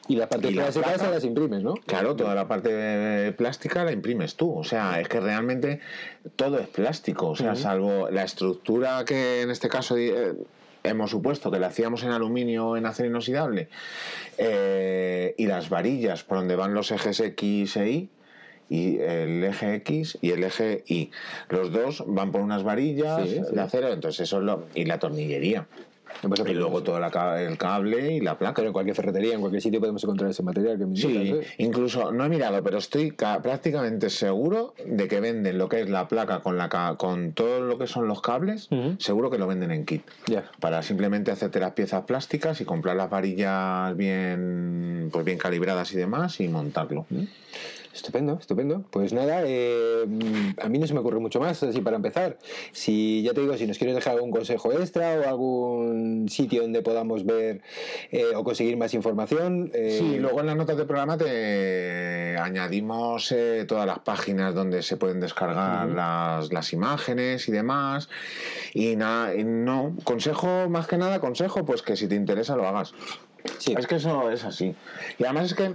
Y 0.09 0.16
la 0.16 0.29
placa. 0.29 0.73
se 0.73 0.81
las 0.81 1.25
imprimes, 1.25 1.62
¿no? 1.62 1.75
Claro, 1.87 2.14
toda 2.14 2.35
la 2.35 2.47
parte 2.47 3.33
plástica 3.33 3.85
la 3.85 3.92
imprimes 3.92 4.37
tú. 4.37 4.53
O 4.57 4.64
sea, 4.64 5.01
es 5.01 5.09
que 5.09 5.21
realmente 5.21 5.81
todo 6.37 6.59
es 6.59 6.69
plástico. 6.69 7.29
O 7.29 7.37
sea, 7.37 7.57
salvo 7.57 8.09
la 8.11 8.23
estructura 8.23 9.05
que 9.05 9.42
en 9.42 9.51
este 9.51 9.69
caso 9.69 9.97
eh, 9.97 10.35
hemos 10.85 11.11
supuesto 11.11 11.51
que 11.51 11.59
la 11.59 11.69
hacíamos 11.69 12.05
en 12.05 12.11
aluminio 12.11 12.69
o 12.69 12.77
en 12.77 12.87
acero 12.87 13.09
inoxidable, 13.09 13.69
eh, 14.38 15.35
y 15.37 15.47
las 15.47 15.69
varillas 15.69 16.23
por 16.23 16.38
donde 16.38 16.57
van 16.57 16.75
los 16.75 16.90
ejes 16.90 17.21
X 17.21 17.77
e 17.77 17.90
Y, 17.90 18.09
y 18.69 18.99
el 18.99 19.45
eje 19.45 19.75
X 19.77 20.19
y 20.21 20.31
el 20.31 20.42
eje 20.45 20.83
Y. 20.87 21.11
Los 21.49 21.73
dos 21.73 22.05
van 22.07 22.33
por 22.33 22.40
unas 22.40 22.62
varillas 22.64 23.23
Sí, 23.29 23.40
sí. 23.47 23.55
de 23.55 23.61
acero, 23.61 23.92
entonces 23.92 24.21
eso 24.21 24.38
es 24.38 24.45
lo. 24.45 24.66
y 24.75 24.85
la 24.85 24.99
tornillería. 24.99 25.66
Y 26.46 26.55
luego 26.55 26.83
todo 26.83 26.98
la 27.00 27.11
el 27.42 27.57
cable 27.59 28.12
y 28.14 28.20
la 28.20 28.38
placa. 28.38 28.55
Pero 28.57 28.68
en 28.68 28.72
cualquier 28.72 28.96
ferretería, 28.96 29.35
en 29.35 29.40
cualquier 29.40 29.62
sitio 29.62 29.81
podemos 29.81 30.02
encontrar 30.05 30.31
ese 30.31 30.42
material 30.42 30.79
que 30.79 30.87
me 30.87 30.96
Sí, 30.96 31.07
¿eh? 31.16 31.40
incluso 31.59 32.12
no 32.12 32.24
he 32.24 32.29
mirado, 32.29 32.62
pero 32.62 32.79
estoy 32.79 33.11
ca- 33.12 33.40
prácticamente 33.42 34.11
seguro 34.11 34.74
de 34.85 35.09
que 35.09 35.20
venden 35.20 35.59
lo 35.59 35.68
que 35.68 35.81
es 35.83 35.90
la 35.90 36.09
placa 36.09 36.40
con 36.40 36.57
la 36.59 36.68
con 36.98 37.33
todo 37.33 37.61
lo 37.61 37.79
que 37.79 37.87
son 37.87 38.09
los 38.09 38.20
cables, 38.20 38.68
seguro 38.98 39.31
que 39.31 39.38
lo 39.38 39.46
venden 39.46 39.70
en 39.70 39.85
kit. 39.85 40.02
Ya. 40.26 40.44
Para 40.61 40.83
simplemente 40.83 41.31
hacerte 41.31 41.61
las 41.61 41.72
piezas 41.72 42.05
plásticas 42.05 42.61
y 42.61 42.64
comprar 42.64 42.96
las 42.96 43.09
varillas 43.11 43.96
bien 43.96 45.09
pues 45.12 45.24
bien 45.24 45.38
calibradas 45.38 45.92
y 45.92 45.96
demás 45.96 46.40
y 46.40 46.48
montarlo. 46.48 47.07
Estupendo, 47.96 48.37
estupendo. 48.38 48.85
Pues 48.90 49.14
nada, 49.14 49.40
eh, 49.46 50.04
a 50.62 50.68
mí 50.68 50.78
no 50.78 50.87
se 50.87 50.92
me 50.92 51.00
ocurre 51.00 51.18
mucho 51.18 51.40
más 51.40 51.62
así 51.62 51.80
para 51.80 51.96
empezar. 51.96 52.38
Si 52.72 53.22
ya 53.22 53.32
te 53.32 53.40
digo, 53.40 53.56
si 53.56 53.66
nos 53.66 53.78
quieres 53.78 53.96
dejar 53.96 54.14
algún 54.16 54.30
consejo 54.30 54.70
extra 54.72 55.18
o 55.18 55.26
algún 55.26 56.28
sitio 56.28 56.61
donde 56.61 56.82
podamos 56.82 57.24
ver 57.24 57.62
eh, 58.12 58.26
o 58.37 58.44
conseguir 58.44 58.76
más 58.76 58.92
información. 58.92 59.70
eh, 59.72 59.96
Sí, 59.98 60.18
luego 60.18 60.40
en 60.40 60.46
las 60.46 60.56
notas 60.56 60.76
del 60.76 60.87
programa 60.87 61.16
te 61.16 62.37
añadimos 62.38 63.35
todas 63.66 63.87
las 63.87 64.00
páginas 64.00 64.54
donde 64.54 64.82
se 64.82 64.98
pueden 64.98 65.18
descargar 65.18 65.88
las, 65.88 66.52
las 66.52 66.72
imágenes 66.74 67.48
y 67.48 67.52
demás. 67.52 68.11
Y 68.74 68.96
nada, 68.96 69.32
no, 69.42 69.96
consejo, 70.04 70.68
más 70.68 70.87
que 70.87 70.98
nada, 70.98 71.18
consejo, 71.18 71.64
pues 71.64 71.80
que 71.80 71.96
si 71.96 72.09
te 72.09 72.14
interesa 72.14 72.56
lo 72.56 72.68
hagas. 72.68 72.92
Sí. 73.59 73.74
Es 73.78 73.87
que 73.87 73.96
eso 73.96 74.30
es 74.30 74.44
así. 74.44 74.74
Y 75.18 75.24
además 75.24 75.46
es 75.46 75.54
que, 75.54 75.72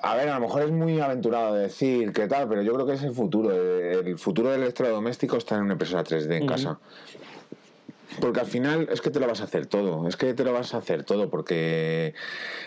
a 0.00 0.14
ver, 0.14 0.28
a 0.28 0.34
lo 0.34 0.40
mejor 0.40 0.62
es 0.62 0.70
muy 0.70 1.00
aventurado 1.00 1.54
decir 1.54 2.12
qué 2.12 2.28
tal, 2.28 2.48
pero 2.48 2.62
yo 2.62 2.72
creo 2.74 2.86
que 2.86 2.92
es 2.92 3.02
el 3.02 3.12
futuro. 3.12 3.50
El 3.52 4.18
futuro 4.18 4.50
del 4.50 4.62
electrodoméstico 4.62 5.36
está 5.36 5.56
en 5.56 5.62
una 5.62 5.72
impresora 5.72 6.04
3D 6.04 6.36
en 6.36 6.46
casa. 6.46 6.78
Porque 8.20 8.40
al 8.40 8.46
final 8.46 8.88
es 8.90 9.00
que 9.00 9.10
te 9.10 9.20
lo 9.20 9.26
vas 9.26 9.40
a 9.42 9.44
hacer 9.44 9.66
todo, 9.66 10.08
es 10.08 10.16
que 10.16 10.34
te 10.34 10.42
lo 10.42 10.52
vas 10.52 10.74
a 10.74 10.78
hacer 10.78 11.04
todo, 11.04 11.28
porque 11.28 12.14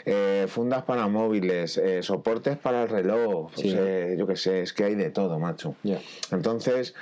eh, 0.05 0.45
fundas 0.47 0.83
para 0.83 1.07
móviles, 1.07 1.77
eh, 1.77 2.03
soportes 2.03 2.57
para 2.57 2.83
el 2.83 2.89
reloj, 2.89 3.51
Sí. 3.55 3.71
sea, 3.71 4.15
yo 4.15 4.27
qué 4.27 4.35
sé, 4.35 4.61
es 4.61 4.71
que 4.71 4.83
hay 4.85 4.95
de 4.95 5.09
todo, 5.09 5.39
macho. 5.39 5.75
Entonces, 6.31 6.91
eh, 6.91 6.93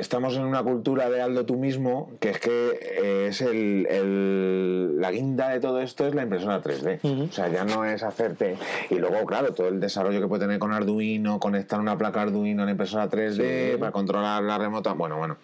estamos 0.00 0.36
en 0.36 0.42
una 0.42 0.62
cultura 0.62 1.08
de 1.10 1.20
Aldo 1.20 1.44
tú 1.44 1.56
mismo, 1.56 2.10
que 2.20 2.30
es 2.30 2.40
que 2.40 2.78
eh, 2.80 3.26
es 3.28 3.40
el, 3.40 3.86
el- 3.90 5.00
la 5.00 5.10
guinda 5.10 5.48
de 5.50 5.60
todo 5.60 5.80
esto 5.80 6.06
es 6.06 6.14
la 6.14 6.22
impresora 6.22 6.60
3D. 6.62 7.28
O 7.28 7.32
sea, 7.32 7.48
ya 7.48 7.64
no 7.64 7.84
es 7.84 8.02
hacerte. 8.02 8.56
Y 8.90 8.96
luego, 8.96 9.24
claro, 9.26 9.52
todo 9.54 9.68
el 9.68 9.80
desarrollo 9.80 10.20
que 10.20 10.26
puede 10.28 10.42
tener 10.42 10.58
con 10.58 10.72
Arduino, 10.72 11.38
conectar 11.40 11.78
una 11.80 11.96
placa 11.96 12.22
Arduino 12.22 12.62
a 12.62 12.66
la 12.66 12.72
impresora 12.72 13.08
3D 13.08 13.72
Sí. 13.72 13.76
para 13.78 13.92
controlar 13.92 14.42
la 14.42 14.58
remota. 14.58 14.92
Bueno, 14.92 15.16
bueno, 15.18 15.36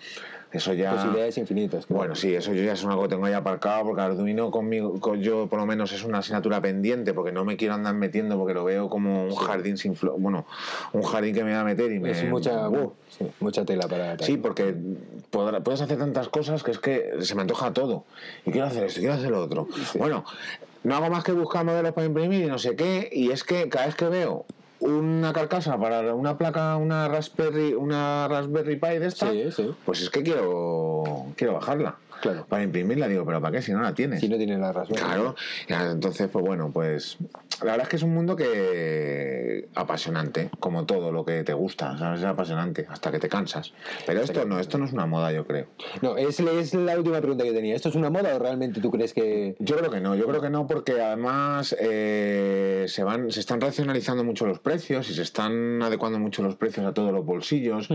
eso 0.55 0.73
ya. 0.73 0.93
Posibilidades 0.95 1.37
infinitas. 1.39 1.87
claro. 1.87 1.99
Bueno, 1.99 2.15
sí, 2.15 2.35
eso 2.35 2.53
yo 2.55 2.63
ya 2.63 2.73
es 2.73 2.83
cosa 2.83 3.03
que 3.03 3.09
tengo 3.09 3.27
ahí 3.27 3.33
aparcado 3.33 3.85
porque 3.85 4.03
Arduino 4.03 4.51
conmigo, 4.51 5.01
con 5.01 5.21
yo 5.21 5.47
por 5.49 5.59
lo 5.59 5.67
menos 5.67 5.93
es 5.93 6.05
una 6.05 6.19
asignatura 6.19 6.61
pendiente 6.61 7.13
porque 7.13 7.33
no 7.33 7.45
me 7.45 7.57
quiero 7.57 7.75
andar 7.75 7.95
metiendo 7.95 8.39
porque 8.39 8.55
lo 8.55 8.65
veo 8.65 8.89
como 8.89 9.25
un 9.25 9.35
jardín 9.35 9.77
sin 9.77 9.97
flor, 9.97 10.15
bueno, 10.19 10.47
un 10.93 11.03
jardín 11.03 11.35
que 11.35 11.45
me 11.45 11.53
va 11.53 11.61
a 11.61 11.65
meter 11.65 11.91
y 11.93 11.99
me... 11.99 12.11
Es 12.13 12.25
mucha, 12.29 12.69
Uh, 12.69 12.93
sí, 13.09 13.27
mucha 13.41 13.65
tela 13.65 13.87
para. 13.89 14.19
Sí, 14.19 14.37
porque 14.37 14.75
podrá- 15.31 15.61
puedes 15.63 15.81
hacer 15.81 15.99
tantas 15.99 16.29
cosas 16.29 16.63
que 16.63 16.71
es 16.71 16.79
que 16.79 17.11
se 17.21 17.35
me 17.35 17.43
antoja 17.43 17.73
todo. 17.73 18.05
Y 18.47 18.51
quiero 18.53 18.67
hacer 18.67 18.85
esto, 18.85 19.01
y 19.01 19.03
quiero 19.03 19.17
hacer 19.17 19.31
lo 19.31 19.43
otro. 19.43 19.69
Bueno, 19.99 20.25
no 20.83 20.95
hago 20.97 21.11
más 21.11 21.25
que 21.25 21.33
buscar 21.33 21.65
modelos 21.65 21.93
para 21.93 22.07
imprimir 22.07 22.45
y 22.45 22.47
no 22.49 22.59
sé 22.59 22.77
qué. 22.77 23.09
Y 23.13 23.31
es 23.31 23.43
que 23.45 23.69
cada 23.69 23.87
vez 23.87 23.95
que 23.97 24.07
veo 24.07 24.45
una 24.81 25.33
carcasa 25.33 25.79
para 25.79 26.15
una 26.15 26.37
placa, 26.37 26.77
una 26.77 27.09
Raspberry, 27.09 27.75
una 27.75 28.29
Raspberry 28.29 28.77
Pi 28.77 28.99
de 28.99 29.07
esta, 29.07 29.31
Sí, 29.31 29.51
sí. 29.53 29.75
pues 29.85 30.03
es 30.03 30.11
que 30.11 30.23
quiero, 30.23 31.27
quiero 31.37 31.55
bajarla. 31.55 31.97
Claro. 32.21 32.47
Para 32.49 32.63
imprimirla, 32.63 33.09
digo, 33.09 33.25
pero 33.25 33.41
¿para 33.41 33.57
qué 33.57 33.63
si 33.63 33.73
no 33.73 33.83
la 33.83 33.95
tienes? 33.95 34.21
Si 34.21 34.29
no 34.29 34.37
tiene 34.37 34.59
la 34.59 34.73
Raspberry. 34.73 35.03
Claro, 35.67 35.91
entonces, 35.91 36.29
pues 36.29 36.45
bueno, 36.45 36.71
pues 36.73 37.19
la 37.63 37.73
verdad 37.73 37.83
es 37.83 37.89
que 37.89 37.97
es 37.97 38.03
un 38.03 38.15
mundo 38.15 38.37
que 38.37 39.69
apasionante, 39.75 40.51
como 40.59 40.85
todo 40.85 41.13
lo 41.13 41.25
que 41.25 41.45
te 41.45 41.53
gusta, 41.53 41.97
¿sabes? 41.99 42.21
Es 42.21 42.27
apasionante, 42.27 42.87
hasta 42.89 43.11
que 43.11 43.19
te 43.19 43.29
cansas. 43.29 43.73
Pero 44.07 44.21
esto 44.21 44.45
no, 44.45 44.59
esto 44.59 44.79
no 44.79 44.85
es 44.87 44.93
una 44.93 45.07
moda, 45.07 45.33
yo 45.33 45.47
creo. 45.47 45.67
No, 46.03 46.17
es, 46.17 46.41
es 46.41 46.75
la 46.75 46.97
última 46.97 47.21
pregunta 47.21 47.45
que 47.45 47.53
tenía. 47.53 47.75
¿Esto 47.75 47.89
es 47.89 47.95
una 47.95 48.11
moda 48.11 48.35
o 48.35 48.39
realmente 48.39 48.81
tú 48.81 48.91
crees 48.91 49.13
que.? 49.13 49.57
Yo 49.59 49.77
creo 49.77 49.91
que 49.91 50.01
no, 50.01 50.15
yo 50.15 50.27
creo 50.27 50.41
que 50.41 50.51
no, 50.51 50.67
porque 50.67 51.01
además 51.01 51.75
eh, 51.79 52.85
se 52.89 53.05
van, 53.05 53.31
se 53.31 53.41
están 53.41 53.61
racionalizando 53.61 54.25
mucho 54.25 54.47
los 54.47 54.59
precios 54.59 55.09
y 55.11 55.15
se 55.15 55.23
están 55.23 55.83
adecuando 55.83 56.19
mucho 56.19 56.43
los 56.43 56.57
precios 56.57 56.87
a 56.87 56.95
todos 56.95 57.13
los 57.13 57.25
bolsillos. 57.25 57.89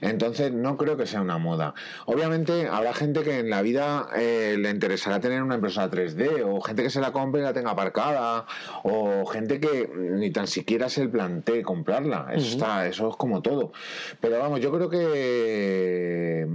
Entonces 0.00 0.52
no 0.52 0.76
creo 0.76 0.96
que 0.96 1.06
sea 1.06 1.20
una 1.20 1.38
moda. 1.38 1.74
Obviamente 2.06 2.68
habrá 2.68 2.92
gente 2.94 3.22
que 3.22 3.38
en 3.38 3.50
la 3.50 3.55
vida 3.62 4.08
eh, 4.16 4.56
le 4.58 4.70
interesará 4.70 5.20
tener 5.20 5.42
una 5.42 5.54
impresora 5.56 5.90
3D, 5.90 6.42
o 6.44 6.60
gente 6.60 6.82
que 6.82 6.90
se 6.90 7.00
la 7.00 7.12
compre 7.12 7.40
y 7.40 7.44
la 7.44 7.52
tenga 7.52 7.70
aparcada, 7.70 8.46
o 8.82 9.24
gente 9.26 9.60
que 9.60 9.90
ni 9.96 10.30
tan 10.30 10.46
siquiera 10.46 10.88
se 10.88 11.08
plantee 11.08 11.62
comprarla. 11.62 12.28
Eso 12.32 12.46
está, 12.48 12.86
eso 12.86 13.10
es 13.10 13.16
como 13.16 13.42
todo. 13.42 13.72
Pero 14.20 14.38
vamos, 14.38 14.60
yo 14.60 14.70
creo 14.72 14.88
que 14.90 16.46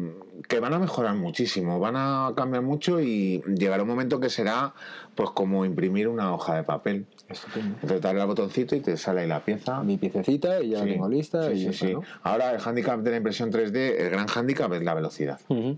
que 0.47 0.59
van 0.59 0.73
a 0.73 0.79
mejorar 0.79 1.15
muchísimo, 1.15 1.79
van 1.79 1.95
a 1.95 2.33
cambiar 2.35 2.63
mucho 2.63 2.99
y 2.99 3.41
llegará 3.55 3.83
un 3.83 3.89
momento 3.89 4.19
que 4.19 4.29
será 4.29 4.73
pues 5.15 5.29
como 5.31 5.65
imprimir 5.65 6.07
una 6.07 6.33
hoja 6.33 6.55
de 6.55 6.63
papel. 6.63 7.05
Entonces 7.29 8.01
darle 8.01 8.21
al 8.21 8.27
botoncito 8.27 8.75
y 8.75 8.81
te 8.81 8.97
sale 8.97 9.21
ahí 9.21 9.27
la 9.27 9.39
pieza. 9.45 9.81
Mi 9.83 9.97
piececita 9.97 10.61
y 10.61 10.69
ya 10.71 10.79
la 10.79 10.83
Sí, 10.85 10.89
tengo 10.91 11.07
lista. 11.09 11.43
sí, 11.47 11.51
y 11.53 11.65
sí, 11.67 11.73
sí. 11.73 11.93
¿no? 11.93 12.01
Ahora 12.23 12.51
el 12.53 12.59
handicap 12.65 12.99
de 13.01 13.11
la 13.11 13.17
impresión 13.17 13.51
3D, 13.51 13.95
el 13.99 14.09
gran 14.09 14.27
handicap 14.33 14.73
es 14.73 14.83
la 14.83 14.93
velocidad, 14.93 15.39
Ujú. 15.47 15.77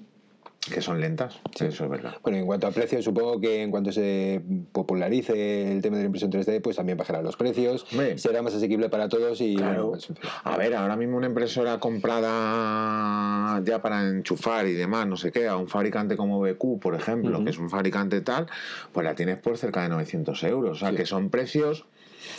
Que 0.72 0.82
son 0.82 1.02
lentas, 1.02 1.40
eso 1.60 1.84
es 1.84 1.90
verdad. 1.90 2.16
Bueno, 2.24 2.38
en 2.38 2.46
cuanto 2.46 2.68
a 2.68 2.72
precios, 2.72 3.04
supongo 3.04 3.40
que 3.42 3.62
en 3.64 3.70
cuanto 3.72 3.92
se 3.92 4.42
popularice 4.72 5.72
el 5.72 5.82
tema 5.82 5.98
de 5.98 6.04
la 6.04 6.06
impresión 6.08 6.32
3D, 6.32 6.62
pues 6.62 6.78
también 6.78 6.98
bajarán 6.98 7.24
los 7.24 7.36
precios, 7.36 7.86
será 8.16 8.42
más 8.42 8.54
asequible 8.56 8.88
para 8.90 9.10
todos 9.10 9.42
y 9.42 9.56
Claro. 9.56 9.74
bueno, 9.88 9.90
pues, 9.92 10.10
en 10.10 10.16
fin. 10.16 10.30
A 10.44 10.58
ver, 10.58 10.74
ahora 10.76 10.96
mismo 10.96 11.18
una 11.18 11.28
impresora 11.28 11.80
comprada 11.80 13.62
ya 13.66 13.82
para 13.82 14.08
enchufar 14.08 14.68
y 14.68 14.74
demás, 14.74 15.08
no 15.08 15.18
sé 15.18 15.32
qué, 15.32 15.48
a 15.48 15.58
un 15.58 15.68
fabricante 15.68 16.16
como 16.18 16.40
BQ, 16.40 16.80
por 16.80 16.96
ejemplo, 16.96 17.44
que 17.44 17.50
es 17.50 17.58
un 17.58 17.70
fabricante 17.70 18.22
tal, 18.22 18.48
pues 18.92 19.04
la 19.04 19.16
tienes 19.16 19.38
por 19.38 19.58
cerca 19.58 19.84
de 19.84 19.90
900 19.90 20.44
euros. 20.44 20.78
O 20.78 20.80
sea, 20.80 20.90
Sí. 20.90 20.96
que 20.96 21.06
son 21.06 21.30
precios 21.30 21.86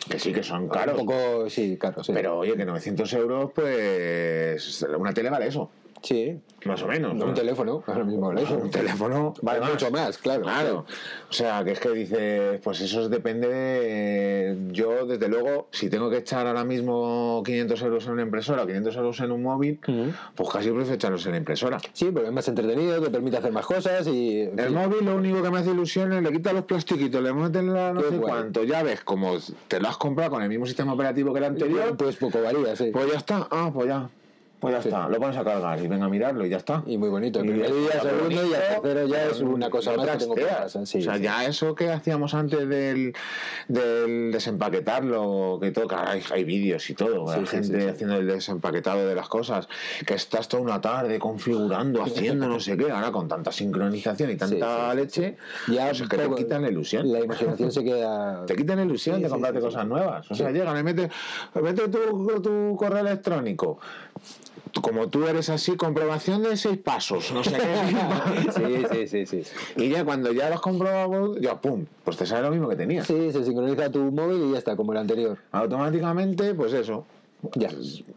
que 0.09 0.19
sí 0.19 0.33
que 0.33 0.43
son 0.43 0.69
caros. 0.69 0.99
Un 0.99 1.07
poco, 1.07 1.51
sí, 1.51 1.77
claro, 1.79 2.03
sí. 2.03 2.13
Pero 2.15 2.39
oye, 2.39 2.57
que 2.57 2.65
900 2.65 3.13
euros, 3.13 3.51
pues 3.55 4.83
una 4.99 5.13
tele 5.13 5.29
vale 5.31 5.47
eso, 5.49 5.71
sí, 6.05 6.39
más 6.65 6.81
o 6.83 6.87
menos. 6.87 7.13
un 7.13 7.19
¿no? 7.19 7.35
teléfono, 7.35 7.83
ahora 7.87 8.05
mismo. 8.05 8.29
Un 8.29 8.71
teléfono 8.71 9.35
Vale 9.43 9.61
mucho 9.67 9.91
más, 9.91 10.17
claro. 10.19 10.43
Claro. 10.43 10.87
O 11.29 11.33
sea, 11.33 11.65
que 11.65 11.73
es 11.73 11.81
que 11.81 11.91
dices, 11.91 12.61
pues 12.63 12.81
eso 12.81 13.09
depende 13.09 13.49
de... 13.49 14.57
Yo, 14.73 15.07
desde 15.07 15.29
luego, 15.29 15.69
si 15.73 15.91
tengo 15.91 16.09
que 16.11 16.19
echar 16.19 16.47
ahora 16.47 16.65
mismo 16.65 17.43
500 17.45 17.83
euros 17.83 18.07
en 18.07 18.13
una 18.13 18.23
impresora 18.23 18.63
o 18.63 18.67
500 18.67 18.97
euros 18.97 19.21
en 19.21 19.33
un 19.33 19.43
móvil, 19.43 19.81
pues 20.35 20.49
casi 20.51 20.71
prefiero 20.71 20.95
echarlos 20.95 21.27
en 21.27 21.33
la 21.33 21.39
impresora. 21.39 21.79
Sí, 21.93 22.11
porque 22.13 22.29
es 22.29 22.33
más 22.35 22.47
entretenido, 22.49 23.01
te 23.03 23.11
permite 23.11 23.37
hacer 23.39 23.53
más 23.53 23.67
cosas 23.67 24.07
y... 24.07 24.41
El 24.57 24.71
móvil 24.71 25.05
lo 25.05 25.17
único 25.17 25.43
que 25.43 25.51
me 25.51 25.59
hace 25.59 25.71
ilusión 25.71 26.13
es 26.13 26.23
le 26.23 26.33
quita 26.33 26.53
los 26.53 26.65
plastiquitos, 26.65 27.23
le 27.23 27.33
meten 27.33 27.73
la 27.73 27.93
no 27.93 28.01
Qué 28.03 28.09
sé 28.11 28.17
guay. 28.17 28.31
cuánto, 28.31 28.65
ya 28.65 28.83
ves, 28.83 29.01
como 29.03 29.37
te 29.69 29.81
lo 29.81 29.89
has 29.89 29.97
comprado 29.97 30.31
con 30.31 30.43
el 30.43 30.49
mismo 30.49 30.67
sistema 30.67 30.93
operativo 30.93 31.33
que 31.33 31.39
el 31.39 31.45
anterior, 31.45 31.97
Pues 31.97 32.17
poco 32.17 32.41
varía, 32.43 32.77
sí. 32.77 32.91
pues 32.93 33.11
ya 33.11 33.19
está, 33.19 33.47
ah, 33.51 33.71
pues 33.73 33.89
ya, 33.89 34.09
pues 34.65 34.77
ya 34.77 34.83
Sí. 34.83 34.89
está, 34.89 35.09
lo 35.09 35.19
pones 35.19 35.37
a 35.37 35.45
cargar 35.45 35.79
y 35.83 35.89
venga 35.89 36.07
a 36.07 36.09
mirarlo 36.09 36.45
y 36.47 36.49
ya 36.49 36.57
está. 36.57 36.83
Y 36.87 36.97
muy 36.99 37.09
bonito. 37.09 37.41
El 37.41 37.47
Y 37.47 37.49
primer 37.51 37.69
ya 37.69 37.75
día, 37.75 37.89
está 37.91 38.03
segundo 38.03 38.31
y 38.31 38.37
bonito, 38.37 38.55
el 38.57 38.81
tercero 38.83 39.07
ya 39.07 39.27
es 39.27 39.41
una 39.41 39.71
cosa 39.71 39.97
más 39.97 40.07
que 40.09 40.17
tengo 40.17 40.35
que 40.35 40.45
o 40.45 40.69
sea, 40.69 40.87
sí. 40.87 41.01
ya 41.03 41.45
eso 41.45 41.75
que 41.75 41.91
hacíamos 41.91 42.35
antes 42.35 42.69
del, 42.69 43.15
del 43.69 44.33
desempaquetarlo, 44.33 45.59
que 45.61 45.73
ahora 45.81 46.11
hay, 46.13 46.23
hay 46.33 46.45
vídeos 46.45 46.89
y 46.91 46.95
todo, 46.95 47.33
Sí, 47.33 47.41
la 47.41 47.47
gente 47.47 47.91
haciendo 47.91 48.17
el 48.17 48.27
desempaquetado 48.27 49.07
de 49.07 49.15
las 49.15 49.29
cosas, 49.29 49.69
que 50.07 50.15
estás 50.15 50.49
toda 50.49 50.63
una 50.63 50.81
tarde 50.81 51.19
configurando, 51.19 52.03
haciendo 52.03 52.49
no 52.49 52.61
sé 52.61 52.77
qué, 52.77 52.91
ahora 52.91 53.13
con 53.13 53.29
tanta 53.29 53.53
sincronización 53.53 54.31
y 54.31 54.37
tanta 54.37 54.95
leche, 54.95 55.37
Ya 55.69 55.87
pues 55.89 56.01
es 56.01 56.09
que 56.09 56.17
te 56.17 56.35
quitan 56.35 56.63
la 56.63 56.69
ilusión. 56.71 57.13
La 57.13 57.21
imaginación 57.21 57.71
se 57.71 57.85
queda... 57.85 58.45
Te 58.47 58.57
quitan 58.57 58.77
la 58.77 58.85
ilusión 58.85 59.21
de 59.23 59.29
comprarte 59.29 59.61
cosas 59.61 59.87
nuevas. 59.87 60.31
O 60.31 60.35
sea, 60.35 60.51
llegan 60.51 60.79
y 60.79 60.83
mete, 60.83 61.11
mete 61.63 61.89
tu, 61.89 62.41
tu 62.43 62.77
correo 62.79 63.01
electrónico. 63.01 63.79
Como 64.83 65.09
tú 65.09 65.27
eres 65.27 65.49
así, 65.49 65.77
comprobación 65.77 66.43
de 66.43 66.57
seis 66.57 66.79
pasos, 66.79 67.33
no 67.33 67.43
sé 67.45 67.53
qué. 67.53 67.65
Sí, 68.55 69.07
sí, 69.09 69.27
sí, 69.27 69.43
sí. 69.45 69.53
Y 69.77 69.89
ya 69.89 70.05
cuando 70.05 70.33
ya 70.33 70.49
lo 70.49 70.57
has 70.57 70.61
comprobado, 70.61 71.39
ya 71.39 71.61
pum, 71.61 71.87
pues 72.05 72.17
te 72.17 72.27
sale 72.27 72.43
lo 72.43 72.51
mismo 72.51 72.69
que 72.69 72.77
tenías. 72.77 73.07
Sí, 73.07 73.33
se 73.33 73.45
sincroniza 73.45 73.91
tu 73.91 74.01
móvil 74.11 74.49
y 74.49 74.53
ya 74.53 74.59
está, 74.59 74.77
como 74.77 74.93
el 74.93 74.99
anterior. 74.99 75.39
Automáticamente, 75.53 76.55
pues 76.55 76.73
eso. 76.73 77.07
Ya. 77.55 77.71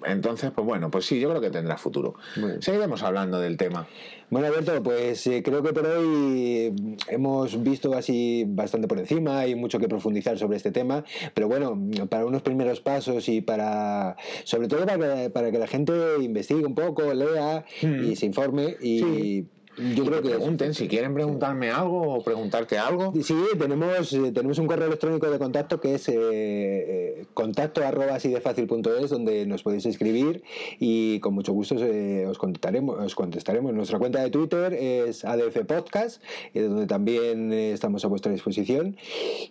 Entonces, 0.05 0.51
pues 0.53 0.65
bueno, 0.65 0.91
pues 0.91 1.05
sí, 1.05 1.19
yo 1.19 1.29
creo 1.29 1.41
que 1.41 1.49
tendrá 1.49 1.77
futuro. 1.77 2.15
Seguiremos 2.59 3.03
hablando 3.03 3.39
del 3.39 3.57
tema. 3.57 3.87
Bueno, 4.29 4.47
Alberto, 4.47 4.83
pues 4.83 5.25
eh, 5.27 5.41
creo 5.41 5.63
que 5.63 5.71
por 5.71 5.85
hoy 5.85 6.73
hemos 7.07 7.63
visto 7.63 7.93
así 7.93 8.43
bastante 8.45 8.87
por 8.87 8.99
encima, 8.99 9.39
hay 9.39 9.55
mucho 9.55 9.79
que 9.79 9.87
profundizar 9.87 10.37
sobre 10.37 10.57
este 10.57 10.71
tema, 10.71 11.05
pero 11.33 11.47
bueno, 11.47 11.79
para 12.09 12.25
unos 12.25 12.41
primeros 12.41 12.81
pasos 12.81 13.29
y 13.29 13.39
para, 13.39 14.17
sobre 14.43 14.67
todo 14.67 14.85
para 14.85 14.97
que, 14.97 15.29
para 15.29 15.51
que 15.51 15.59
la 15.59 15.67
gente 15.67 15.93
investigue 16.21 16.65
un 16.65 16.75
poco, 16.75 17.13
lea 17.13 17.63
y 17.81 18.15
se 18.17 18.25
informe 18.25 18.75
y 18.81 18.97
Sí. 18.99 19.47
Yo 19.77 20.03
Y 20.03 20.07
creo 20.07 20.21
que 20.21 20.29
pregunten, 20.29 20.73
si 20.73 20.87
quieren 20.87 21.13
preguntarme 21.13 21.69
algo 21.69 22.15
o 22.15 22.23
preguntarte 22.23 22.77
algo. 22.77 23.13
Sí, 23.21 23.35
tenemos, 23.57 24.11
eh, 24.13 24.31
tenemos 24.33 24.57
un 24.57 24.67
correo 24.67 24.87
electrónico 24.87 25.29
de 25.29 25.37
contacto 25.37 25.79
que 25.79 25.95
es 25.95 26.09
eh, 26.09 26.15
eh, 26.15 27.25
contacto 27.33 27.85
arroba 27.85 28.15
así 28.15 28.29
de 28.29 28.41
fácil 28.41 28.67
punto 28.67 28.95
es, 28.97 29.09
donde 29.09 29.45
nos 29.45 29.63
podéis 29.63 29.85
escribir 29.85 30.43
y 30.79 31.19
con 31.19 31.33
mucho 31.33 31.53
gusto 31.53 31.75
eh, 31.79 32.25
os 32.27 32.37
contestaremos, 32.37 32.99
os 32.99 33.15
contestaremos. 33.15 33.73
Nuestra 33.73 33.99
cuenta 33.99 34.21
de 34.21 34.29
Twitter 34.29 34.73
es 34.73 35.23
ADF 35.23 35.65
Podcast, 35.65 36.23
eh, 36.53 36.61
donde 36.61 36.87
también 36.87 37.53
estamos 37.53 38.03
a 38.03 38.07
vuestra 38.07 38.31
disposición. 38.31 38.97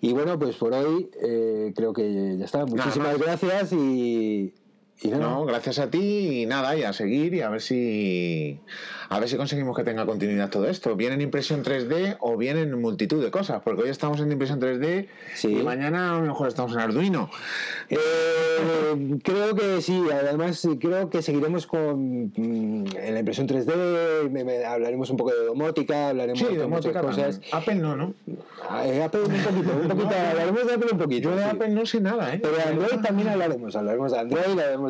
Y 0.01 0.13
bueno, 0.13 0.39
pues 0.39 0.57
por 0.57 0.73
hoy 0.73 1.09
creo 1.75 1.93
que 1.93 2.37
ya 2.39 2.45
está. 2.45 2.67
Muchísimas 2.67 3.19
gracias 3.19 3.73
y, 3.73 4.53
y 5.03 5.09
nada. 5.09 5.23
No, 5.29 5.45
gracias 5.45 5.79
a 5.79 5.91
ti 5.91 6.43
y 6.43 6.47
nada, 6.47 6.77
y 6.77 6.83
a 6.83 6.93
seguir 6.93 7.35
y 7.35 7.41
a 7.43 7.51
ver 7.51 7.61
si 7.61 8.59
a 9.09 9.21
ver 9.21 9.29
si 9.29 9.37
conseguimos 9.37 9.77
que 9.77 9.85
tenga 9.85 10.05
continuidad 10.05 10.51
todo 10.51 10.67
esto. 10.69 10.97
Bien 10.97 11.13
en 11.13 11.21
impresión 11.21 11.63
3D 11.63 12.17
o 12.21 12.37
bien 12.37 12.57
en 12.59 12.81
multitud 12.81 13.23
de 13.23 13.31
cosas, 13.31 13.63
porque 13.63 13.83
hoy 13.83 13.89
estamos 13.91 14.21
en 14.21 14.33
impresión 14.33 14.61
3D 14.61 15.07
Sí. 15.35 15.49
y 15.59 15.63
mañana 15.63 16.17
a 16.17 16.21
lo 16.21 16.27
mejor 16.27 16.49
estamos 16.49 16.73
en 16.73 16.81
Arduino. 16.81 17.31
Eh, 17.89 19.19
creo 19.23 19.55
que 19.55 19.81
sí, 19.81 20.03
además 20.13 20.67
creo 20.81 21.09
que 21.09 21.23
seguiremos 21.23 21.67
con 21.67 22.33
mm, 22.37 22.85
en 22.97 23.15
la 23.15 23.19
impresión 23.21 23.47
3D, 23.47 24.29
me- 24.31 24.45
me- 24.45 24.65
hablaremos 24.65 25.09
un 25.11 25.17
poco 25.17 25.31
de 25.33 25.45
domótica, 25.45 26.09
hablaremos 26.09 26.41
Sí, 26.41 26.57
de 26.57 26.67
música 26.67 27.01
cosas. 27.01 27.41
también. 27.41 27.51
Apple 27.53 27.75
no, 27.77 27.97
¿no? 27.97 28.15
Ah, 28.69 28.87
eh, 28.87 29.03
Apple 29.03 29.21
un 29.21 29.33
poquito, 29.33 29.71
un 29.83 29.89
poquito, 29.89 30.09
hablaremos 30.31 30.67
de 30.67 30.75
Apple 30.75 30.89
un 30.93 30.99
poquito. 30.99 31.31
Yo 31.31 31.37
de 31.37 31.43
sí. 31.45 31.49
Apple 31.51 31.69
no 31.69 31.87
sé 31.87 32.01
nada, 32.01 32.35
¿eh? 32.35 32.39
Pero 32.43 32.57
de 32.57 32.63
Android 32.63 33.01
también 33.03 33.29
hablaremos, 33.29 33.77
hablaremos 33.77 34.11
de 34.13 34.19
Android, 34.19 34.45
hablaremos 34.51 34.86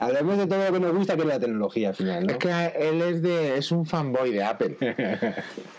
hablaremos 0.00 0.38
de 0.38 0.46
todo 0.46 0.64
lo 0.66 0.72
que 0.72 0.80
nos 0.80 0.94
gusta, 0.94 1.14
que 1.16 1.22
es 1.22 1.28
la 1.28 1.38
tecnología 1.40 1.88
al 1.90 1.94
final, 1.94 2.26
¿no? 2.26 2.32
Es 2.32 2.38
que 2.38 2.72
él 2.88 3.02
es 3.02 3.22
de 3.22 3.56
es 3.58 3.70
un 3.72 3.86
fanboy 3.86 4.32
de 4.32 4.42
Apple. 4.44 4.76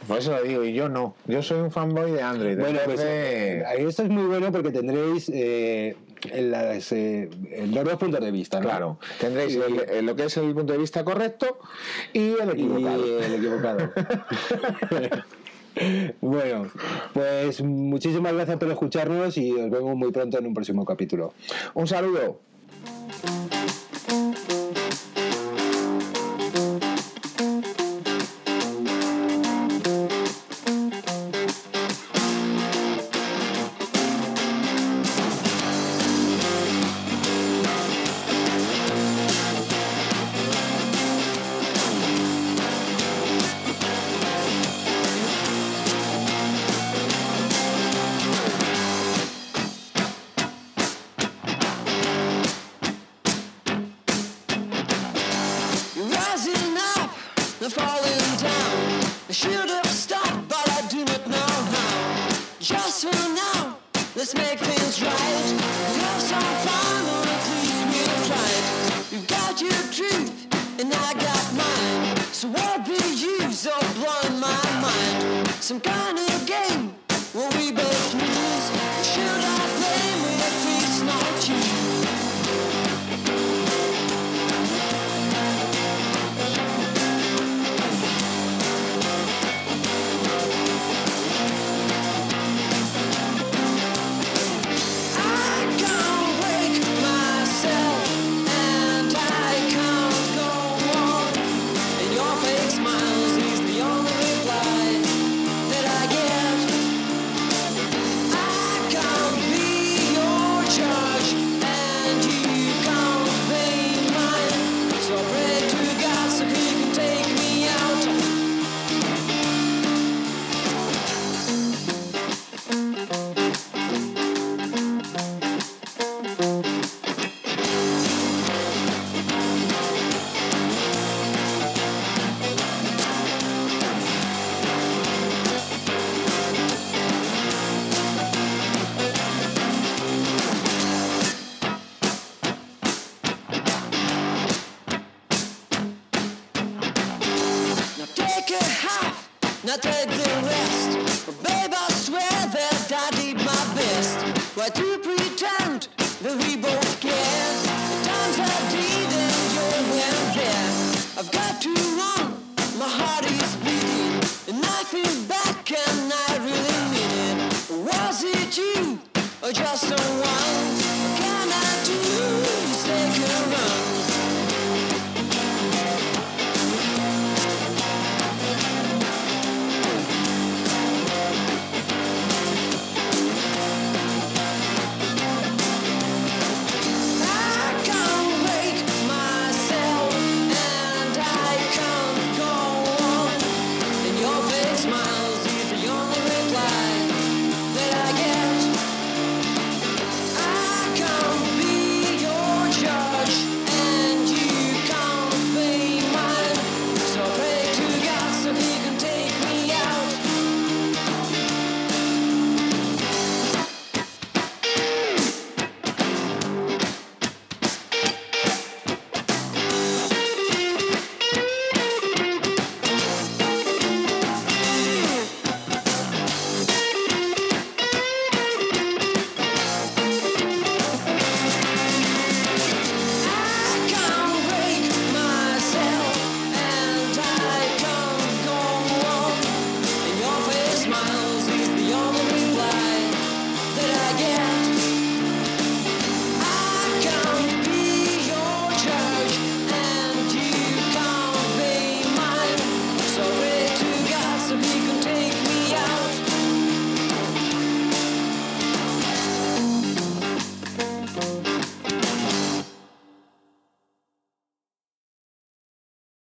Por 0.07 0.17
eso 0.19 0.31
lo 0.31 0.43
digo, 0.43 0.63
y 0.63 0.73
yo 0.73 0.89
no. 0.89 1.15
Yo 1.27 1.41
soy 1.41 1.59
un 1.59 1.71
fanboy 1.71 2.11
de 2.11 2.21
Android. 2.21 2.57
Bueno, 2.59 2.79
pues 2.85 3.01
eh, 3.03 3.63
esto 3.79 4.03
es 4.03 4.09
muy 4.09 4.23
bueno 4.25 4.51
porque 4.51 4.69
tendréis 4.71 5.29
eh, 5.33 5.95
las, 6.33 6.91
eh, 6.91 7.29
los 7.73 7.83
dos 7.83 7.95
puntos 7.95 8.19
de 8.21 8.31
vista, 8.31 8.59
¿no? 8.59 8.67
Claro, 8.69 8.99
tendréis 9.19 9.55
Y- 9.55 9.59
el- 9.61 9.89
el- 9.89 10.05
lo 10.05 10.15
que 10.15 10.25
es 10.25 10.37
el 10.37 10.53
punto 10.53 10.73
de 10.73 10.79
vista 10.79 11.03
correcto 11.03 11.59
y 12.13 12.33
el 12.39 12.49
equivocado. 12.51 13.05
Y 13.07 13.23
el 13.23 13.33
equivocado. 13.33 13.91
bueno, 16.21 16.67
pues 17.13 17.61
muchísimas 17.61 18.33
gracias 18.33 18.57
por 18.57 18.69
escucharnos 18.71 19.37
y 19.37 19.51
nos 19.51 19.69
vemos 19.69 19.95
muy 19.95 20.11
pronto 20.11 20.37
en 20.39 20.45
un 20.47 20.53
próximo 20.53 20.85
capítulo. 20.85 21.33
Un 21.73 21.87
saludo. 21.87 22.39
Thank 22.85 23.53
you. 23.53 23.84